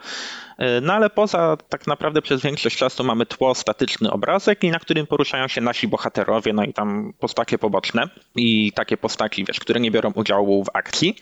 E, 0.58 0.80
No 0.80 0.92
ale 0.92 1.10
poza 1.10 1.56
tak 1.68 1.86
naprawdę 1.86 2.22
przez 2.22 2.42
większość 2.42 2.76
czasu 2.76 3.04
mamy 3.04 3.26
tło, 3.26 3.54
statyczny 3.54 4.10
obrazek 4.10 4.62
na 4.62 4.78
którym 4.78 5.06
poruszają 5.06 5.48
się 5.48 5.60
nasi 5.60 5.88
bohaterowie, 5.88 6.52
no 6.52 6.64
i 6.64 6.72
tam 6.72 7.12
postacie 7.18 7.58
poboczne 7.58 8.08
i 8.36 8.72
takie 8.72 8.96
postaci, 8.96 9.44
wiesz, 9.44 9.60
które 9.60 9.80
nie 9.80 9.90
biorą 9.90 10.12
udziału 10.14 10.64
w 10.64 10.68
akcji. 10.74 11.16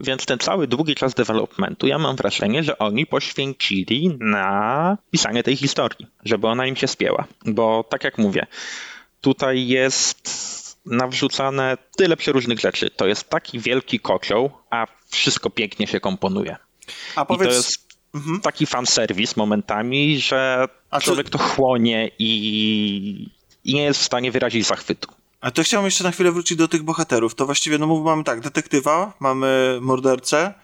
Więc 0.00 0.26
ten 0.26 0.38
cały 0.38 0.66
długi 0.66 0.94
czas 0.94 1.14
developmentu, 1.14 1.86
ja 1.86 1.98
mam 1.98 2.16
wrażenie, 2.16 2.62
że 2.62 2.78
oni 2.78 3.06
poświęcili 3.06 4.16
na 4.20 4.98
pisanie 5.10 5.42
tej 5.42 5.56
historii, 5.56 6.06
żeby 6.24 6.46
ona 6.46 6.66
im 6.66 6.76
się 6.76 6.86
spięła. 6.86 7.24
Bo 7.46 7.84
tak 7.84 8.04
jak 8.04 8.18
mówię, 8.18 8.46
tutaj 9.20 9.66
jest 9.66 10.59
nawrzucane 10.86 11.78
tyle 11.96 12.16
przeróżnych 12.16 12.60
rzeczy. 12.60 12.90
To 12.90 13.06
jest 13.06 13.28
taki 13.28 13.58
wielki 13.58 14.00
kocioł, 14.00 14.50
a 14.70 14.86
wszystko 15.10 15.50
pięknie 15.50 15.86
się 15.86 16.00
komponuje. 16.00 16.56
A 17.16 17.20
I 17.22 17.26
to 17.26 17.26
powiedz, 17.26 17.54
jest 17.54 17.90
taki 18.42 18.66
fanserwis 18.66 19.36
momentami, 19.36 20.20
że 20.20 20.68
A 20.90 21.00
człowiek 21.00 21.30
to 21.30 21.38
chłonie 21.38 22.10
i, 22.18 23.28
i 23.64 23.74
nie 23.74 23.82
jest 23.82 24.00
w 24.00 24.04
stanie 24.04 24.30
wyrazić 24.32 24.66
zachwytu. 24.66 25.08
a 25.40 25.50
to 25.50 25.62
chciałem 25.62 25.84
jeszcze 25.84 26.04
na 26.04 26.10
chwilę 26.10 26.32
wrócić 26.32 26.58
do 26.58 26.68
tych 26.68 26.82
bohaterów. 26.82 27.34
To 27.34 27.46
właściwie, 27.46 27.78
no 27.78 27.86
mamy 27.86 28.24
tak, 28.24 28.40
detektywa, 28.40 29.12
mamy 29.20 29.78
mordercę 29.80 30.54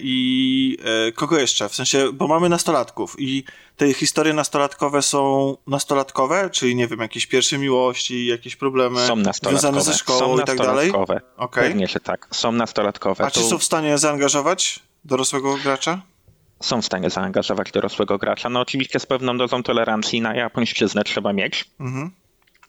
i 0.00 0.78
e, 1.08 1.12
kogo 1.12 1.38
jeszcze? 1.38 1.68
W 1.68 1.74
sensie, 1.74 2.12
bo 2.12 2.28
mamy 2.28 2.48
nastolatków 2.48 3.16
i 3.18 3.44
te 3.76 3.94
historie 3.94 4.32
nastolatkowe 4.32 5.02
są 5.02 5.56
nastolatkowe, 5.66 6.50
czyli 6.50 6.76
nie 6.76 6.86
wiem, 6.86 7.00
jakieś 7.00 7.26
pierwsze 7.26 7.58
miłości, 7.58 8.26
jakieś 8.26 8.56
problemy 8.56 9.06
Są 9.06 9.22
związane 9.42 9.82
ze 9.82 9.94
szkołą 9.94 10.36
są 10.36 10.42
i 10.42 10.44
tak 10.44 10.58
dalej. 10.58 10.86
nastolatkowe. 10.86 11.20
Okej. 11.36 11.68
Pewnie, 11.68 11.86
że 11.88 12.00
tak. 12.00 12.28
Są 12.30 12.52
nastolatkowe. 12.52 13.24
A 13.24 13.30
czy 13.30 13.40
są 13.40 13.58
w 13.58 13.64
stanie 13.64 13.98
zaangażować 13.98 14.80
dorosłego 15.04 15.56
gracza? 15.56 16.02
są 16.62 16.82
w 16.82 16.86
stanie 16.86 17.10
zaangażować 17.10 17.72
dorosłego 17.72 18.18
gracza. 18.18 18.48
No 18.48 18.60
oczywiście 18.60 19.00
z 19.00 19.06
pewną 19.06 19.38
dozą 19.38 19.62
tolerancji 19.62 20.20
na 20.20 20.34
japońszczyznę 20.34 21.04
trzeba 21.04 21.32
mieć. 21.32 21.70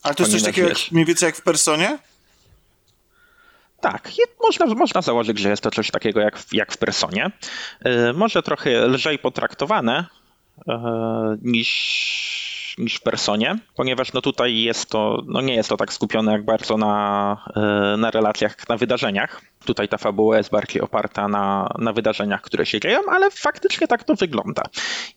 Ale 0.03 0.15
to 0.15 0.23
jest 0.23 0.33
coś 0.33 0.43
takiego 0.43 0.69
jak, 0.69 0.77
mniej 0.91 1.05
więcej 1.05 1.27
jak 1.27 1.35
w 1.35 1.41
Personie? 1.41 1.97
Tak, 3.83 4.11
można, 4.43 4.65
można 4.65 5.01
założyć, 5.01 5.39
że 5.39 5.49
jest 5.49 5.63
to 5.63 5.71
coś 5.71 5.91
takiego 5.91 6.19
jak 6.19 6.39
w, 6.39 6.53
jak 6.53 6.71
w 6.71 6.77
Personie. 6.77 7.31
E, 7.79 8.13
może 8.13 8.43
trochę 8.43 8.87
lżej 8.87 9.19
potraktowane 9.19 10.05
e, 10.67 11.37
niż, 12.77 12.95
w 12.95 13.01
Personie, 13.01 13.57
ponieważ 13.75 14.13
no 14.13 14.21
tutaj 14.21 14.57
jest 14.57 14.89
to, 14.89 15.21
no 15.27 15.41
nie 15.41 15.55
jest 15.55 15.69
to 15.69 15.77
tak 15.77 15.93
skupione 15.93 16.31
jak 16.31 16.45
bardzo 16.45 16.77
na, 16.77 17.37
e, 17.55 17.97
na 17.97 18.11
relacjach, 18.11 18.69
na 18.69 18.77
wydarzeniach. 18.77 19.41
Tutaj 19.65 19.87
ta 19.87 19.97
fabuła 19.97 20.37
jest 20.37 20.49
bardziej 20.49 20.81
oparta 20.81 21.27
na, 21.27 21.69
na 21.79 21.93
wydarzeniach, 21.93 22.41
które 22.41 22.65
się 22.65 22.79
dzieją, 22.79 22.99
ale 23.09 23.31
faktycznie 23.31 23.87
tak 23.87 24.03
to 24.03 24.15
wygląda. 24.15 24.63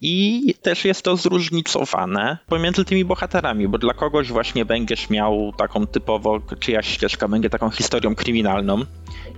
I 0.01 0.55
też 0.63 0.85
jest 0.85 1.03
to 1.03 1.17
zróżnicowane 1.17 2.39
pomiędzy 2.47 2.85
tymi 2.85 3.05
bohaterami, 3.05 3.69
bo 3.69 3.79
dla 3.79 3.95
kogoś 3.95 4.29
właśnie 4.29 4.65
będziesz 4.65 5.11
miał 5.11 5.53
taką 5.57 5.87
typowo, 5.87 6.41
czyjaś 6.61 6.89
ścieżka 6.89 7.29
będzie 7.29 7.51
taką 7.51 7.71
historią 7.71 8.15
kryminalną, 8.15 8.83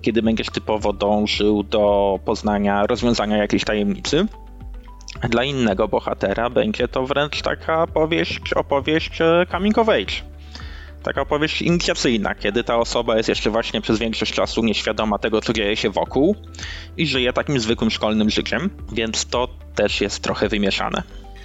kiedy 0.02 0.22
będziesz 0.22 0.50
typowo 0.50 0.92
dążył 0.92 1.62
do 1.62 2.18
poznania, 2.24 2.86
rozwiązania 2.86 3.36
jakiejś 3.36 3.64
tajemnicy. 3.64 4.26
Dla 5.28 5.44
innego 5.44 5.88
bohatera 5.88 6.50
będzie 6.50 6.88
to 6.88 7.06
wręcz 7.06 7.42
taka 7.42 7.86
powieść, 7.86 8.52
opowieść 8.52 9.20
e, 9.20 9.46
coming 9.50 9.78
of 9.78 9.88
age. 9.88 10.14
Taka 11.02 11.20
opowieść 11.20 11.62
inicjacyjna, 11.62 12.34
kiedy 12.34 12.64
ta 12.64 12.76
osoba 12.76 13.16
jest 13.16 13.28
jeszcze 13.28 13.50
właśnie 13.50 13.80
przez 13.80 13.98
większość 13.98 14.32
czasu 14.32 14.64
nieświadoma 14.64 15.18
tego, 15.18 15.40
co 15.40 15.52
dzieje 15.52 15.76
się 15.76 15.90
wokół 15.90 16.36
i 16.96 17.06
żyje 17.06 17.32
takim 17.32 17.60
zwykłym 17.60 17.90
szkolnym 17.90 18.30
życiem, 18.30 18.70
więc 18.92 19.26
to 19.26 19.48
też 19.74 20.00
jest 20.00 20.22
trochę 20.22 20.48
wymieszane. 20.48 21.02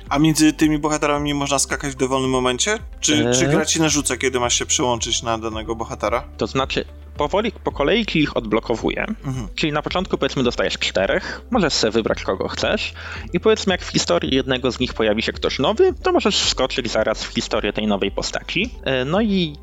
A 0.10 0.20
między 0.20 0.54
tymi 0.54 0.78
bohaterami 0.80 1.34
można 1.34 1.60
skakać 1.60 1.92
w 1.92 1.96
dowolnym 1.96 2.32
momencie? 2.32 2.80
Czy, 3.00 3.28
Eee. 3.28 3.36
czy 3.40 3.48
gra 3.48 3.66
ci 3.66 3.82
narzuca, 3.82 4.18
kiedy 4.18 4.40
masz 4.40 4.60
się 4.60 4.66
przyłączyć 4.66 5.24
na 5.24 5.38
danego 5.38 5.76
bohatera? 5.76 6.24
To 6.38 6.48
znaczy, 6.48 6.86
powoli, 7.18 7.52
po 7.64 7.72
kolei 7.72 8.06
ci 8.06 8.20
ich 8.20 8.38
odblokowuje. 8.38 9.06
Czyli 9.56 9.72
na 9.72 9.82
początku 9.82 10.18
powiedzmy 10.18 10.44
dostajesz 10.44 10.74
czterech, 10.78 11.42
możesz 11.52 11.74
sobie 11.74 11.92
wybrać 11.92 12.24
kogo 12.24 12.48
chcesz 12.48 12.94
i 13.34 13.40
powiedzmy 13.40 13.74
jak 13.74 13.82
w 13.82 13.90
historii 13.90 14.36
jednego 14.36 14.72
z 14.72 14.80
nich 14.80 14.94
pojawi 14.94 15.22
się 15.22 15.34
ktoś 15.34 15.60
nowy, 15.60 15.94
to 16.04 16.12
możesz 16.12 16.38
wskoczyć 16.38 16.92
zaraz 16.92 17.24
w 17.24 17.34
historię 17.34 17.74
tej 17.74 17.88
nowej 17.88 18.12
postaci. 18.12 18.70
E, 18.84 19.06
No 19.06 19.22
i 19.22 19.56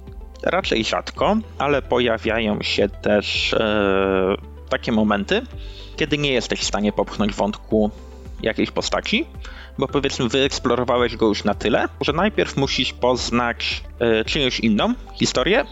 raczej 0.42 0.84
rzadko, 0.84 1.36
ale 1.58 1.82
pojawiają 1.82 2.62
się 2.62 2.88
też 2.88 3.54
e, 3.54 4.36
takie 4.68 4.92
momenty, 4.92 5.42
kiedy 5.96 6.18
nie 6.18 6.32
jesteś 6.32 6.60
w 6.60 6.64
stanie 6.64 6.92
popchnąć 6.92 7.34
wątku 7.34 7.90
jakiejś 8.42 8.70
postaci, 8.70 9.26
bo 9.78 9.88
powiedzmy 9.88 10.28
wyeksplorowałeś 10.28 11.16
go 11.16 11.26
już 11.26 11.44
na 11.44 11.54
tyle, 11.54 11.88
że 12.00 12.12
najpierw 12.12 12.56
musisz 12.56 12.92
poznać 12.92 13.82
e, 13.98 14.24
czyjąś 14.24 14.60
inną 14.60 14.94
historię, 15.14 15.64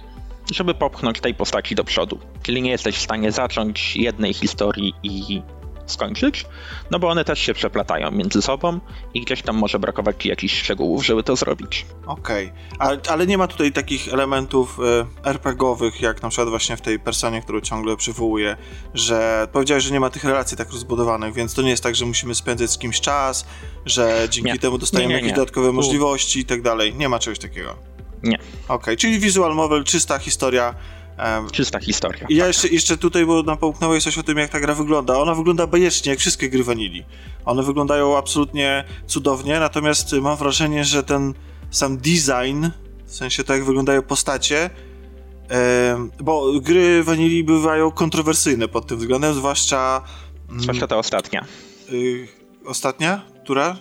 żeby 0.53 0.75
popchnąć 0.75 1.21
tej 1.21 1.35
postaci 1.35 1.75
do 1.75 1.85
przodu. 1.85 2.19
Czyli 2.43 2.63
nie 2.63 2.71
jesteś 2.71 2.97
w 2.97 3.03
stanie 3.03 3.33
zacząć 3.33 3.97
jednej 3.97 4.35
historii 4.35 4.95
i 5.03 5.43
skończyć, 5.91 6.47
no 6.91 6.99
bo 6.99 7.09
one 7.09 7.25
też 7.25 7.39
się 7.39 7.55
przeplatają 7.55 8.11
między 8.11 8.43
sobą 8.43 8.81
i 9.15 9.21
gdzieś 9.21 9.43
tam 9.43 9.57
może 9.57 9.79
brakować 9.79 10.17
ci 10.19 10.29
jakichś 10.29 10.63
szczegółów, 10.63 11.07
żeby 11.07 11.23
to 11.23 11.37
zrobić. 11.37 11.87
Okej, 12.07 12.53
okay. 12.79 12.99
ale 13.09 13.27
nie 13.27 13.39
ma 13.39 13.47
tutaj 13.47 13.73
takich 13.73 14.13
elementów 14.13 14.79
y, 15.25 15.29
RPGowych, 15.29 16.01
jak 16.01 16.23
na 16.23 16.29
przykład 16.29 16.49
właśnie 16.49 16.77
w 16.77 16.81
tej 16.81 16.99
personie, 16.99 17.43
którą 17.43 17.61
ciągle 17.61 17.97
przywołuję, 17.97 18.57
że 18.95 19.49
powiedziałeś, 19.53 19.85
że 19.85 19.91
nie 19.91 20.01
ma 20.01 20.11
tych 20.11 20.25
relacji 20.25 20.57
tak 20.57 20.73
rozbudowanych, 20.73 21.35
więc 21.35 21.55
to 21.55 21.63
nie 21.63 21.71
jest 21.71 21.83
tak, 21.83 21.97
że 21.97 22.07
musimy 22.07 22.35
spędzać 22.35 22.71
z 22.71 22.79
kimś 22.79 23.01
czas, 23.01 23.47
że 23.87 24.27
dzięki 24.31 24.53
nie. 24.53 24.59
temu 24.59 24.79
dostajemy 24.79 25.09
nie, 25.09 25.15
nie, 25.15 25.21
jakieś 25.21 25.37
dodatkowe 25.37 25.73
możliwości 25.73 26.41
i 26.41 26.45
tak 26.45 26.63
dalej. 26.63 26.95
Nie 26.95 27.09
ma 27.09 27.19
czegoś 27.19 27.39
takiego. 27.39 27.98
Nie. 28.23 28.39
Okej, 28.39 28.45
okay. 28.69 28.97
czyli 28.97 29.19
visual 29.19 29.57
novel, 29.57 29.85
czysta 29.85 30.19
historia, 30.19 30.75
Czysta 31.53 31.79
historia. 31.79 32.27
I 32.29 32.37
ja 32.37 32.45
tak. 32.45 32.49
jeszcze, 32.49 32.69
jeszcze 32.69 32.97
tutaj, 32.97 33.27
bo 33.27 33.43
napomknąłeś 33.43 34.05
coś 34.05 34.19
o 34.19 34.23
tym, 34.23 34.39
jak 34.39 34.51
ta 34.51 34.61
gra 34.61 34.75
wygląda. 34.75 35.19
Ona 35.19 35.35
wygląda 35.35 35.67
bajecznie, 35.67 36.11
jak 36.11 36.19
wszystkie 36.19 36.49
gry 36.49 36.65
Vanilli. 36.65 37.05
One 37.45 37.63
wyglądają 37.63 38.19
absolutnie 38.19 38.85
cudownie, 39.07 39.61
natomiast 39.61 40.13
mam 40.13 40.37
wrażenie, 40.37 40.85
że 40.85 41.03
ten 41.03 41.35
sam 41.71 41.97
design, 41.97 42.67
w 43.07 43.15
sensie 43.15 43.45
to, 43.45 43.55
jak 43.55 43.65
wyglądają 43.65 44.03
postacie, 44.03 44.71
bo 46.21 46.61
gry 46.61 47.05
Vanilli 47.05 47.45
bywają 47.45 47.91
kontrowersyjne 47.91 48.69
pod 48.69 48.87
tym 48.87 48.99
względem, 48.99 49.35
zwłaszcza... 49.35 50.03
Mm, 50.49 50.61
zwłaszcza 50.61 50.87
ta 50.87 50.97
ostatnia. 50.97 51.45
Y, 51.93 52.29
ostatnia? 52.67 53.23
Która? 53.45 53.77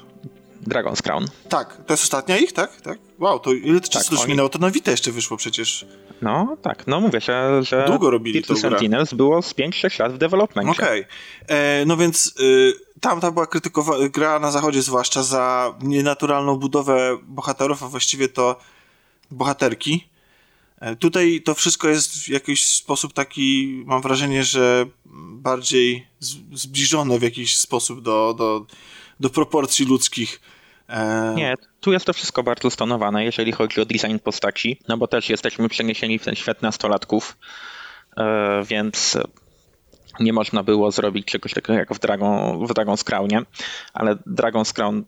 Dragon's 0.68 1.02
Crown. 1.02 1.26
Tak, 1.50 1.86
to 1.86 1.94
jest 1.94 2.04
ostatnia 2.04 2.38
ich, 2.38 2.54
tak? 2.54 2.82
tak? 2.82 3.07
Wow, 3.20 3.40
to 3.40 3.54
ile 3.54 3.82
to 3.82 3.90
czasu 3.90 4.12
tak, 4.12 4.20
oni... 4.20 4.30
minęło? 4.30 4.50
To 4.50 4.60
na 4.60 4.72
Vita 4.72 4.92
jeszcze 4.92 5.12
wyszło 5.12 5.38
przecież. 5.38 5.86
No 6.22 6.58
tak, 6.62 6.88
no 6.88 7.00
mówię 7.00 7.22
się, 7.22 7.64
że 7.64 7.86
Długo 7.88 8.10
robili 8.10 8.44
to 8.44 8.56
Sentinels 8.56 9.14
było 9.14 9.42
z 9.42 9.54
5-6 9.54 10.00
lat 10.00 10.14
w 10.14 10.18
developmentie. 10.18 10.72
Okej, 10.72 11.02
okay. 11.02 11.58
E, 11.58 11.86
no 11.86 11.98
więc 11.98 12.34
y, 12.40 12.74
tam 13.02 13.20
ta 13.20 13.32
była 13.32 13.48
krytykowana, 13.48 14.10
gra 14.10 14.40
na 14.40 14.52
zachodzie 14.52 14.82
zwłaszcza 14.82 15.24
za 15.24 15.74
nienaturalną 15.82 16.56
budowę 16.56 17.18
bohaterów, 17.24 17.84
a 17.84 17.88
właściwie 17.88 18.30
to 18.30 18.60
bohaterki. 19.32 20.08
E, 20.80 20.96
tutaj 20.96 21.42
to 21.46 21.54
wszystko 21.54 21.88
jest 21.88 22.14
w 22.14 22.28
jakiś 22.28 22.66
sposób 22.66 23.14
taki, 23.14 23.84
mam 23.86 24.02
wrażenie, 24.02 24.44
że 24.44 24.86
bardziej 25.32 26.08
zbliżone 26.54 27.20
w 27.20 27.24
jakiś 27.24 27.58
sposób 27.58 28.02
do, 28.02 28.36
do, 28.38 28.66
do 29.20 29.30
proporcji 29.30 29.86
ludzkich. 29.86 30.42
E, 30.90 31.34
Nie, 31.36 31.56
tu 31.80 31.92
jest 31.94 32.06
to 32.06 32.14
wszystko 32.14 32.44
bardzo 32.44 32.70
stonowane, 32.70 33.24
jeżeli 33.24 33.52
chodzi 33.52 33.82
o 33.82 33.86
design 33.86 34.18
postaci, 34.24 34.80
no 34.88 34.98
bo 34.98 35.08
też 35.08 35.30
jesteśmy 35.30 35.70
przeniesieni 35.70 36.20
w 36.20 36.26
ten 36.26 36.36
świat 36.36 36.62
nastolatków, 36.62 37.38
e, 38.18 38.64
więc 38.66 39.18
nie 40.20 40.34
można 40.34 40.64
było 40.64 40.92
zrobić 40.92 41.26
czegoś 41.28 41.54
takiego 41.54 41.74
jak 41.74 41.94
w, 41.94 42.00
Dragon, 42.00 42.68
w 42.68 42.72
Dragon's 42.72 43.04
Crownie, 43.04 43.42
ale 43.94 44.16
Dragon's 44.16 44.74
Crown 44.74 45.04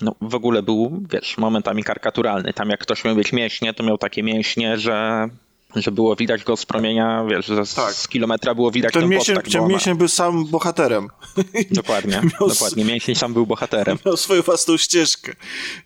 no, 0.00 0.14
w 0.20 0.34
ogóle 0.34 0.62
był, 0.62 1.02
wiesz, 1.12 1.38
momentami 1.38 1.84
karykaturalny. 1.84 2.52
Tam 2.52 2.70
jak 2.70 2.80
ktoś 2.80 3.04
miał 3.04 3.14
być 3.14 3.32
mięśnie, 3.32 3.74
to 3.74 3.82
miał 3.82 3.98
takie 3.98 4.22
mięśnie, 4.22 4.78
że 4.78 5.28
że 5.76 5.92
było 5.92 6.16
widać 6.16 6.44
go 6.44 6.56
z 6.56 6.66
promienia, 6.66 7.24
wiesz, 7.30 7.46
że 7.46 7.56
tak. 7.76 7.94
z 7.94 8.08
kilometra 8.08 8.54
było 8.54 8.70
widać 8.70 8.92
ten, 8.92 9.02
ten 9.02 9.10
mięsień. 9.10 9.36
Ten 9.52 9.66
mięsień 9.66 9.94
był 9.94 10.08
sam 10.08 10.46
bohaterem. 10.46 11.08
Dokładnie, 11.70 12.20
miał, 12.40 12.48
dokładnie. 12.48 12.84
Mięsień 12.84 13.14
sam 13.14 13.32
był 13.32 13.46
bohaterem. 13.46 13.98
Miał 14.06 14.16
swoją 14.16 14.42
własną 14.42 14.76
ścieżkę 14.76 15.32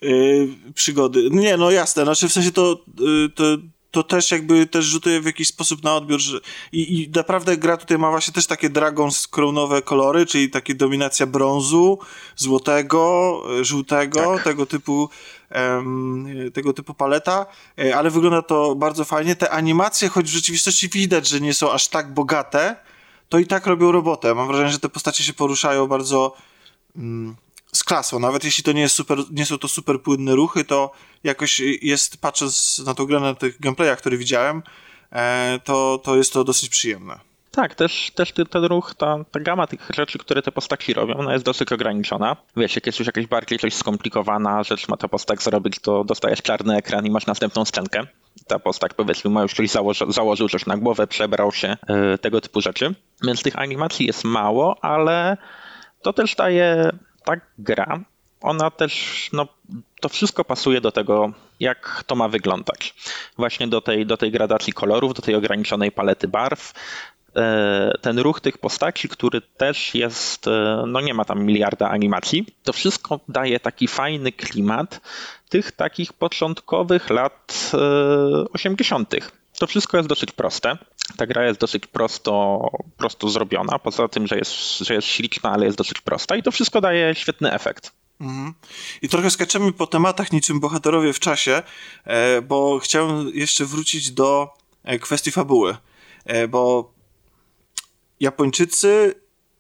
yy, 0.01 0.49
przygody. 0.75 1.29
Nie, 1.31 1.57
no 1.57 1.71
jasne, 1.71 2.05
znaczy 2.05 2.29
w 2.29 2.33
sensie 2.33 2.53
to, 2.53 2.85
yy, 3.01 3.29
to 3.35 3.45
to 3.95 4.03
też 4.03 4.31
jakby 4.31 4.67
też 4.67 4.85
rzutuje 4.85 5.21
w 5.21 5.25
jakiś 5.27 5.49
sposób 5.49 5.83
na 5.83 5.95
odbiór, 5.95 6.21
że 6.21 6.41
i, 6.73 7.03
i 7.03 7.11
naprawdę 7.11 7.57
gra 7.57 7.77
tutaj 7.77 7.99
ma 7.99 8.11
właśnie 8.11 8.35
też 8.35 8.47
takie 8.47 8.71
Dragons 8.71 9.29
Crownowe 9.29 9.83
kolory, 9.83 10.27
czyli 10.27 10.51
takie 10.51 10.75
dominacja 10.75 11.27
brązu, 11.27 11.99
złotego, 12.37 13.43
żółtego, 13.63 14.35
tak. 14.35 14.45
tego 14.45 14.67
typu 14.67 15.09
tego 16.55 16.73
typu 16.73 16.95
paleta, 16.95 17.47
e, 17.79 17.97
ale 17.97 18.11
wygląda 18.11 18.43
to 18.43 18.75
bardzo 18.75 19.05
fajnie. 19.05 19.37
Te 19.37 19.51
animacje, 19.51 20.09
choć 20.09 20.27
w 20.27 20.35
rzeczywistości 20.35 20.89
widać, 20.89 21.29
że 21.29 21.41
nie 21.41 21.55
są 21.55 21.73
aż 21.73 21.89
tak 21.89 22.15
bogate, 22.15 22.77
to 23.29 23.39
i 23.39 23.47
tak 23.47 23.67
robią 23.67 23.93
robotę. 23.93 24.35
Mam 24.35 24.47
wrażenie, 24.47 24.71
że 24.71 24.79
te 24.79 24.89
postacie 24.89 25.25
się 25.25 25.33
poruszają 25.33 25.87
bardzo 25.87 26.37
mm, 26.97 27.37
z 27.75 27.85
klasą. 27.85 28.19
Nawet 28.19 28.45
jeśli 28.45 28.65
to 28.65 28.73
nie, 28.73 28.81
jest 28.81 28.95
super, 28.95 29.19
nie 29.31 29.47
są 29.47 29.59
to 29.59 29.69
super 29.69 30.03
płynne 30.03 30.35
ruchy, 30.35 30.65
to 30.65 30.93
jakoś 31.25 31.61
jest, 31.83 32.21
patrząc 32.21 32.83
na 32.87 32.95
tą 32.95 33.07
grę, 33.07 33.21
na 33.21 33.35
tych 33.35 33.61
gameplayach, 33.61 33.99
które 33.99 34.17
widziałem, 34.17 34.63
e, 35.13 35.61
to, 35.65 36.01
to 36.05 36.17
jest 36.17 36.33
to 36.33 36.45
dosyć 36.45 36.69
przyjemne. 36.69 37.21
Tak, 37.51 37.75
też, 37.75 38.11
też 38.15 38.33
ten 38.51 38.65
ruch, 38.65 38.95
ta, 38.95 39.17
ta 39.31 39.41
gama 39.41 39.67
tych 39.67 39.91
rzeczy, 39.95 40.19
które 40.19 40.43
te 40.43 40.53
postaci 40.53 40.95
robią, 40.95 41.15
ona 41.15 41.33
jest 41.33 41.45
dosyć 41.45 41.73
ograniczona. 41.73 42.37
Wiesz, 42.57 42.75
jak 42.75 42.87
jest 42.87 42.99
już 42.99 43.07
jakaś 43.07 43.27
bardziej 43.27 43.59
coś 43.59 43.75
skomplikowana 43.75 44.63
rzecz 44.63 44.89
ma 44.89 44.97
ta 44.97 45.09
postać 45.09 45.43
zrobić, 45.43 45.79
to 45.79 46.05
dostajesz 46.05 46.43
czarny 46.43 46.77
ekran 46.77 47.07
i 47.07 47.11
masz 47.11 47.27
następną 47.27 47.65
scenkę. 47.65 48.07
Ta 48.47 48.59
postać 48.59 48.93
powiedzmy 48.97 49.31
ma 49.31 49.43
już 49.43 49.55
coś 49.55 49.71
założy, 49.71 50.05
założył 50.09 50.49
coś 50.49 50.67
na 50.67 50.77
głowę, 50.77 51.07
przebrał 51.07 51.53
się, 51.53 51.77
yy, 51.89 52.19
tego 52.19 52.41
typu 52.41 52.61
rzeczy. 52.61 52.95
Więc 53.23 53.43
tych 53.43 53.59
animacji 53.59 54.07
jest 54.07 54.25
mało, 54.25 54.85
ale 54.85 55.37
to 56.03 56.13
też 56.13 56.35
daje 56.35 56.91
ta 57.25 57.33
gra, 57.59 58.01
ona 58.41 58.71
też, 58.71 59.29
no, 59.33 59.47
to 60.01 60.09
wszystko 60.09 60.45
pasuje 60.45 60.81
do 60.81 60.93
tego, 60.93 61.33
jak 61.61 62.05
to 62.07 62.15
ma 62.15 62.29
wyglądać. 62.29 62.95
Właśnie 63.37 63.69
do 63.69 63.81
tej, 63.81 64.07
do 64.07 64.17
tej 64.17 64.31
gradacji 64.31 64.73
kolorów, 64.73 65.15
do 65.15 65.23
tej 65.23 65.35
ograniczonej 65.35 65.93
palety 65.93 66.29
barw. 66.29 66.73
E, 67.37 67.93
ten 68.01 68.19
ruch 68.19 68.41
tych 68.41 68.59
postaci, 68.59 69.09
który 69.09 69.41
też 69.41 69.95
jest, 69.95 70.49
e, 70.49 70.85
no 70.87 71.01
nie 71.01 71.15
ma 71.15 71.25
tam 71.25 71.45
miliarda 71.45 71.89
animacji, 71.89 72.47
to 72.63 72.73
wszystko 72.73 73.21
daje 73.29 73.61
taki 73.61 73.89
fajny 73.89 74.33
klimat 74.33 75.01
tych 75.49 75.73
takich 75.73 76.13
początkowych 76.13 77.11
lat 77.11 77.71
80. 78.53 79.15
E, 79.15 79.19
to 79.59 79.67
wszystko 79.67 79.97
jest 79.97 80.09
dosyć 80.09 80.33
proste. 80.33 80.77
Ta 81.17 81.27
gra 81.27 81.47
jest 81.47 81.61
dosyć 81.61 81.87
prosto, 81.87 82.61
prosto 82.97 83.29
zrobiona, 83.29 83.79
poza 83.79 84.09
tym, 84.09 84.27
że 84.27 84.39
jest, 84.39 84.79
że 84.79 84.95
jest 84.95 85.09
śliczna, 85.09 85.51
ale 85.51 85.67
jest 85.67 85.79
dosyć 85.79 86.01
prosta 86.01 86.37
i 86.37 86.43
to 86.43 86.51
wszystko 86.51 86.81
daje 86.81 87.15
świetny 87.15 87.53
efekt. 87.53 87.93
Mhm. 88.21 88.55
I 89.03 89.09
trochę 89.09 89.31
skaczemy 89.31 89.73
po 89.73 89.87
tematach 89.87 90.33
niczym 90.33 90.61
bohaterowie 90.61 91.13
w 91.13 91.21
czasie, 91.21 91.63
e, 92.05 92.43
bo 92.43 92.79
chciałem 92.79 93.31
jeszcze 93.35 93.65
wrócić 93.65 94.11
do 94.11 94.49
e, 94.85 94.99
kwestii 94.99 95.31
fabuły, 95.31 95.77
e, 96.25 96.49
bo 96.49 96.95
Japończycy 98.21 99.15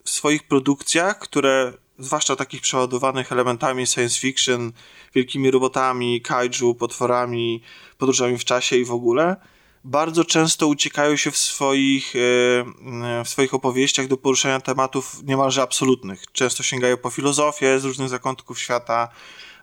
w 0.04 0.10
swoich 0.10 0.42
produkcjach, 0.42 1.18
które 1.18 1.72
zwłaszcza 1.98 2.36
takich 2.36 2.60
przeładowanych 2.60 3.32
elementami 3.32 3.86
science 3.86 4.20
fiction, 4.20 4.72
wielkimi 5.14 5.50
robotami, 5.50 6.20
kaiju, 6.20 6.74
potworami, 6.74 7.62
podróżami 7.98 8.38
w 8.38 8.44
czasie 8.44 8.76
i 8.76 8.84
w 8.84 8.92
ogóle, 8.92 9.36
bardzo 9.84 10.24
często 10.24 10.66
uciekają 10.66 11.16
się 11.16 11.30
w 11.30 11.36
swoich, 11.36 12.16
e, 12.16 13.24
w 13.24 13.28
swoich 13.28 13.54
opowieściach 13.54 14.06
do 14.06 14.16
poruszania 14.16 14.60
tematów 14.60 15.22
niemalże 15.22 15.62
absolutnych. 15.62 16.24
Często 16.32 16.62
sięgają 16.62 16.96
po 16.96 17.10
filozofię 17.10 17.80
z 17.80 17.84
różnych 17.84 18.08
zakątków 18.08 18.60
świata 18.60 19.08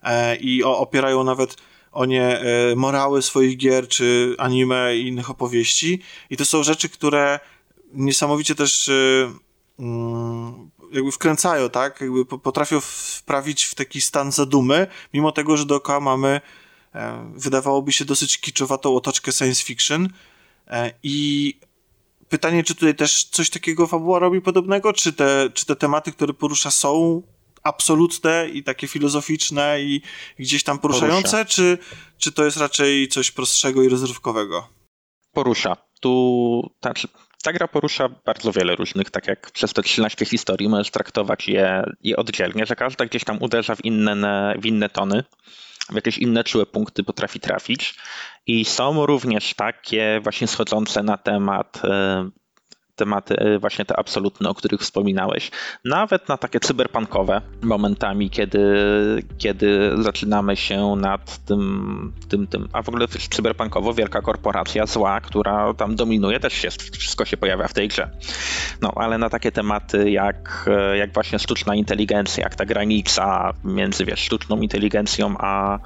e, 0.03 0.35
i 0.35 0.63
opierają 0.63 1.23
nawet 1.23 1.57
o 1.91 2.05
nie 2.05 2.39
e, 2.39 2.75
morały 2.75 3.21
swoich 3.21 3.57
gier, 3.57 3.87
czy 3.87 4.35
anime 4.37 4.97
i 4.97 5.07
innych 5.07 5.29
opowieści. 5.29 6.01
I 6.29 6.37
to 6.37 6.45
są 6.45 6.63
rzeczy, 6.63 6.89
które 6.89 7.39
niesamowicie 7.93 8.55
też 8.55 8.91
mm, 9.79 10.71
jakby 10.91 11.11
wkręcają, 11.11 11.69
tak? 11.69 12.01
Jakby 12.01 12.25
potrafią 12.25 12.79
wprawić 12.81 13.63
w 13.63 13.75
taki 13.75 14.01
stan 14.01 14.31
zadumy, 14.31 14.87
mimo 15.13 15.31
tego, 15.31 15.57
że 15.57 15.65
dookoła 15.65 15.99
mamy 15.99 16.41
wydawałoby 17.33 17.91
się 17.91 18.05
dosyć 18.05 18.37
kiczowatą 18.37 18.95
otoczkę 18.95 19.31
science 19.31 19.63
fiction 19.63 20.09
e, 20.67 20.93
i 21.03 21.53
pytanie, 22.29 22.63
czy 22.63 22.75
tutaj 22.75 22.95
też 22.95 23.23
coś 23.23 23.49
takiego 23.49 23.87
fabuła 23.87 24.19
robi 24.19 24.41
podobnego, 24.41 24.93
czy 24.93 25.13
te, 25.13 25.49
czy 25.53 25.65
te 25.65 25.75
tematy, 25.75 26.11
które 26.11 26.33
porusza 26.33 26.71
są 26.71 27.21
absolutne 27.63 28.49
i 28.49 28.63
takie 28.63 28.87
filozoficzne 28.87 29.81
i 29.81 30.01
gdzieś 30.39 30.63
tam 30.63 30.79
poruszające, 30.79 31.31
porusza. 31.31 31.45
czy, 31.45 31.77
czy 32.17 32.31
to 32.31 32.45
jest 32.45 32.57
raczej 32.57 33.07
coś 33.07 33.31
prostszego 33.31 33.83
i 33.83 33.89
rozrywkowego? 33.89 34.67
Porusza. 35.33 35.77
Tu 35.99 36.71
ta, 36.79 36.93
ta 37.43 37.53
gra 37.53 37.67
porusza 37.67 38.09
bardzo 38.25 38.51
wiele 38.51 38.75
różnych, 38.75 39.09
tak 39.09 39.27
jak 39.27 39.51
przez 39.51 39.73
te 39.73 39.83
13 39.83 40.25
historii 40.25 40.69
możesz 40.69 40.91
traktować 40.91 41.47
je, 41.47 41.83
je 42.03 42.17
oddzielnie, 42.17 42.65
że 42.65 42.75
każda 42.75 43.05
gdzieś 43.05 43.23
tam 43.23 43.37
uderza 43.41 43.75
w 43.75 43.85
inne, 43.85 44.55
w 44.61 44.65
inne 44.65 44.89
tony 44.89 45.23
w 45.91 45.95
jakieś 45.95 46.17
inne 46.17 46.43
czułe 46.43 46.65
punkty 46.65 47.03
potrafi 47.03 47.39
trafić. 47.39 47.95
I 48.47 48.65
są 48.65 49.05
również 49.05 49.53
takie 49.53 50.19
właśnie 50.23 50.47
schodzące 50.47 51.03
na 51.03 51.17
temat 51.17 51.81
e, 51.83 52.29
tematy 52.95 53.35
e, 53.37 53.59
właśnie 53.59 53.85
te 53.85 53.99
absolutne, 53.99 54.49
o 54.49 54.53
których 54.53 54.81
wspominałeś. 54.81 55.51
Nawet 55.85 56.29
na 56.29 56.37
takie 56.37 56.59
cyberpunkowe 56.59 57.41
momentami, 57.61 58.29
kiedy, 58.29 58.61
kiedy 59.37 59.91
zaczynamy 59.97 60.55
się 60.55 60.95
nad 60.95 61.45
tym, 61.45 62.13
tym, 62.29 62.47
tym, 62.47 62.67
a 62.73 62.81
w 62.81 62.89
ogóle 62.89 63.07
cyberpunkowo 63.07 63.93
wielka 63.93 64.21
korporacja 64.21 64.85
zła, 64.85 65.21
która 65.21 65.73
tam 65.73 65.95
dominuje, 65.95 66.39
też 66.39 66.53
się, 66.53 66.69
wszystko 66.99 67.25
się 67.25 67.37
pojawia 67.37 67.67
w 67.67 67.73
tej 67.73 67.87
grze. 67.87 68.09
No, 68.81 68.91
ale 68.95 69.17
na 69.17 69.29
takie 69.29 69.51
tematy 69.51 70.11
jak, 70.11 70.69
e, 70.71 70.97
jak 70.97 71.13
właśnie 71.13 71.39
sztuczna 71.39 71.75
inteligencja, 71.75 72.43
jak 72.43 72.55
ta 72.55 72.65
granica 72.65 73.53
między 73.63 74.05
wiesz, 74.05 74.19
sztuczną 74.19 74.61
inteligencją 74.61 75.35
a 75.39 75.79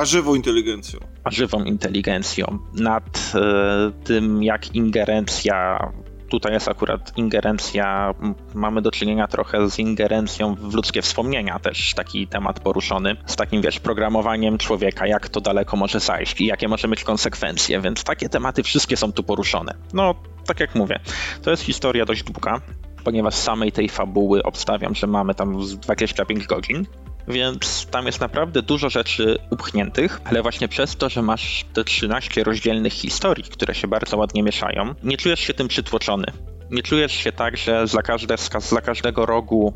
a 0.00 0.04
żywą 0.04 0.34
inteligencją. 0.34 1.00
A 1.24 1.30
żywą 1.30 1.64
inteligencją. 1.64 2.58
Nad 2.74 3.32
e, 3.34 4.04
tym, 4.04 4.42
jak 4.42 4.74
ingerencja 4.74 5.88
tutaj 6.30 6.52
jest 6.52 6.68
akurat 6.68 7.12
ingerencja, 7.18 8.14
mamy 8.54 8.82
do 8.82 8.90
czynienia 8.90 9.26
trochę 9.26 9.70
z 9.70 9.78
ingerencją 9.78 10.54
w 10.54 10.74
ludzkie 10.74 11.02
wspomnienia, 11.02 11.58
też 11.58 11.94
taki 11.94 12.26
temat 12.26 12.60
poruszony, 12.60 13.16
z 13.26 13.36
takim 13.36 13.62
wiesz, 13.62 13.80
programowaniem 13.80 14.58
człowieka, 14.58 15.06
jak 15.06 15.28
to 15.28 15.40
daleko 15.40 15.76
może 15.76 16.00
zajść 16.00 16.40
i 16.40 16.46
jakie 16.46 16.68
może 16.68 16.88
mieć 16.88 17.04
konsekwencje, 17.04 17.80
więc 17.80 18.04
takie 18.04 18.28
tematy 18.28 18.62
wszystkie 18.62 18.96
są 18.96 19.12
tu 19.12 19.22
poruszone. 19.22 19.74
No, 19.92 20.14
tak 20.46 20.60
jak 20.60 20.74
mówię, 20.74 21.00
to 21.42 21.50
jest 21.50 21.62
historia 21.62 22.04
dość 22.04 22.22
długa, 22.22 22.60
ponieważ 23.04 23.34
samej 23.34 23.72
tej 23.72 23.88
fabuły 23.88 24.42
obstawiam, 24.42 24.94
że 24.94 25.06
mamy 25.06 25.34
tam 25.34 25.58
25 25.80 26.46
godzin, 26.46 26.86
więc 27.30 27.86
tam 27.86 28.06
jest 28.06 28.20
naprawdę 28.20 28.62
dużo 28.62 28.90
rzeczy 28.90 29.38
upchniętych, 29.50 30.20
ale 30.24 30.42
właśnie 30.42 30.68
przez 30.68 30.96
to, 30.96 31.08
że 31.08 31.22
masz 31.22 31.64
te 31.72 31.84
13 31.84 32.44
rozdzielnych 32.44 32.92
historii, 32.92 33.44
które 33.44 33.74
się 33.74 33.88
bardzo 33.88 34.16
ładnie 34.16 34.42
mieszają, 34.42 34.94
nie 35.02 35.16
czujesz 35.16 35.40
się 35.40 35.54
tym 35.54 35.68
przytłoczony. 35.68 36.26
Nie 36.70 36.82
czujesz 36.82 37.12
się 37.12 37.32
tak, 37.32 37.56
że 37.56 37.86
za, 37.86 38.02
każde, 38.02 38.36
za 38.58 38.80
każdego 38.80 39.26
rogu 39.26 39.74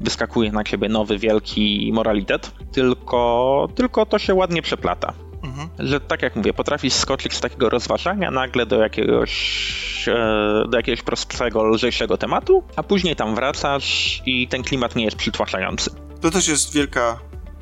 wyskakuje 0.00 0.52
na 0.52 0.64
ciebie 0.64 0.88
nowy, 0.88 1.18
wielki 1.18 1.90
moralitet, 1.94 2.50
tylko, 2.72 3.68
tylko 3.74 4.06
to 4.06 4.18
się 4.18 4.34
ładnie 4.34 4.62
przeplata. 4.62 5.12
Mhm. 5.42 5.68
Że 5.78 6.00
tak 6.00 6.22
jak 6.22 6.36
mówię, 6.36 6.52
potrafisz 6.52 6.92
skoczyć 6.92 7.34
z 7.34 7.40
takiego 7.40 7.70
rozważania 7.70 8.30
nagle 8.30 8.66
do 8.66 8.82
jakiegoś, 8.82 10.08
e, 10.08 10.64
do 10.68 10.76
jakiegoś 10.76 11.02
prostego, 11.02 11.64
lżejszego 11.64 12.16
tematu, 12.16 12.62
a 12.76 12.82
później 12.82 13.16
tam 13.16 13.34
wracasz 13.34 14.22
i 14.26 14.48
ten 14.48 14.62
klimat 14.62 14.96
nie 14.96 15.04
jest 15.04 15.16
przytłaczający 15.16 15.90
to 16.22 16.30
też 16.30 16.48
jest 16.48 16.72
wielka, 16.72 17.18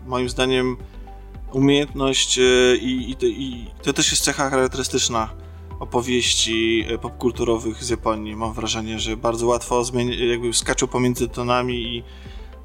moim 0.07 0.29
zdaniem, 0.29 0.77
umiejętność 1.53 2.38
e, 2.38 2.42
i, 2.77 3.11
i, 3.11 3.16
i 3.23 3.66
to 3.83 3.92
też 3.92 4.11
jest 4.11 4.25
cecha 4.25 4.51
charakterystyczna 4.51 5.31
opowieści 5.79 6.85
e, 6.88 6.99
popkulturowych 6.99 7.85
z 7.85 7.88
Japonii. 7.88 8.37
Mam 8.37 8.53
wrażenie, 8.53 8.99
że 8.99 9.16
bardzo 9.16 9.46
łatwo 9.46 9.85
jakby 10.31 10.53
skaczą 10.53 10.87
pomiędzy 10.87 11.29
tonami 11.29 11.75
i 11.75 12.03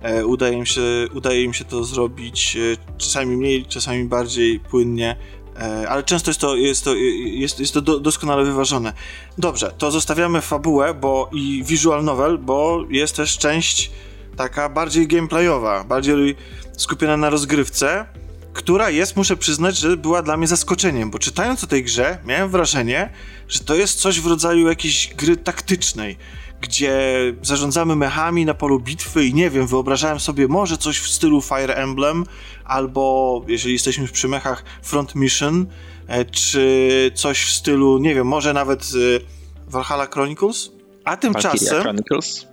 e, 0.01 0.25
udaje, 0.25 0.57
im 0.57 0.65
się, 0.65 0.81
udaje 1.13 1.43
im 1.43 1.53
się 1.53 1.65
to 1.65 1.83
zrobić 1.83 2.57
e, 2.57 2.97
czasami 2.97 3.37
mniej, 3.37 3.65
czasami 3.65 4.03
bardziej 4.03 4.59
płynnie, 4.59 5.15
e, 5.59 5.89
ale 5.89 6.03
często 6.03 6.29
jest 6.29 6.41
to, 6.41 6.55
jest 6.55 6.83
to, 6.83 6.95
jest, 6.95 7.59
jest 7.59 7.73
to 7.73 7.81
do, 7.81 7.99
doskonale 7.99 8.45
wyważone. 8.45 8.93
Dobrze, 9.37 9.71
to 9.77 9.91
zostawiamy 9.91 10.41
fabułę 10.41 10.93
bo, 10.93 11.29
i 11.33 11.63
visual 11.63 12.03
novel, 12.03 12.37
bo 12.37 12.85
jest 12.89 13.15
też 13.15 13.37
część 13.37 13.91
taka 14.35 14.69
bardziej 14.69 15.07
gameplayowa, 15.07 15.83
bardziej 15.83 16.35
skupiona 16.77 17.17
na 17.17 17.29
rozgrywce, 17.29 18.05
która 18.53 18.89
jest, 18.89 19.17
muszę 19.17 19.37
przyznać, 19.37 19.77
że 19.77 19.97
była 19.97 20.21
dla 20.21 20.37
mnie 20.37 20.47
zaskoczeniem, 20.47 21.11
bo 21.11 21.19
czytając 21.19 21.63
o 21.63 21.67
tej 21.67 21.83
grze, 21.83 22.17
miałem 22.25 22.49
wrażenie, 22.49 23.09
że 23.47 23.59
to 23.59 23.75
jest 23.75 23.99
coś 23.99 24.21
w 24.21 24.27
rodzaju 24.27 24.67
jakiejś 24.67 25.13
gry 25.13 25.37
taktycznej, 25.37 26.17
gdzie 26.61 26.99
zarządzamy 27.41 27.95
mechami 27.95 28.45
na 28.45 28.53
polu 28.53 28.79
bitwy 28.79 29.25
i 29.25 29.33
nie 29.33 29.49
wiem, 29.49 29.67
wyobrażałem 29.67 30.19
sobie 30.19 30.47
może 30.47 30.77
coś 30.77 30.99
w 30.99 31.09
stylu 31.09 31.41
Fire 31.41 31.75
Emblem, 31.75 32.25
albo 32.65 33.41
jeżeli 33.47 33.73
jesteśmy 33.73 34.07
przy 34.07 34.27
mechach 34.27 34.63
Front 34.81 35.15
Mission, 35.15 35.65
e, 36.07 36.25
czy 36.25 37.11
coś 37.15 37.45
w 37.45 37.51
stylu, 37.51 37.97
nie 37.97 38.15
wiem, 38.15 38.27
może 38.27 38.53
nawet 38.53 38.81
e, 38.81 39.69
Valhalla 39.71 40.05
Chronicles, 40.05 40.71
a 41.05 41.17
tymczasem... 41.17 41.51
Valkyria 41.51 41.81
Chronicles? 41.81 42.47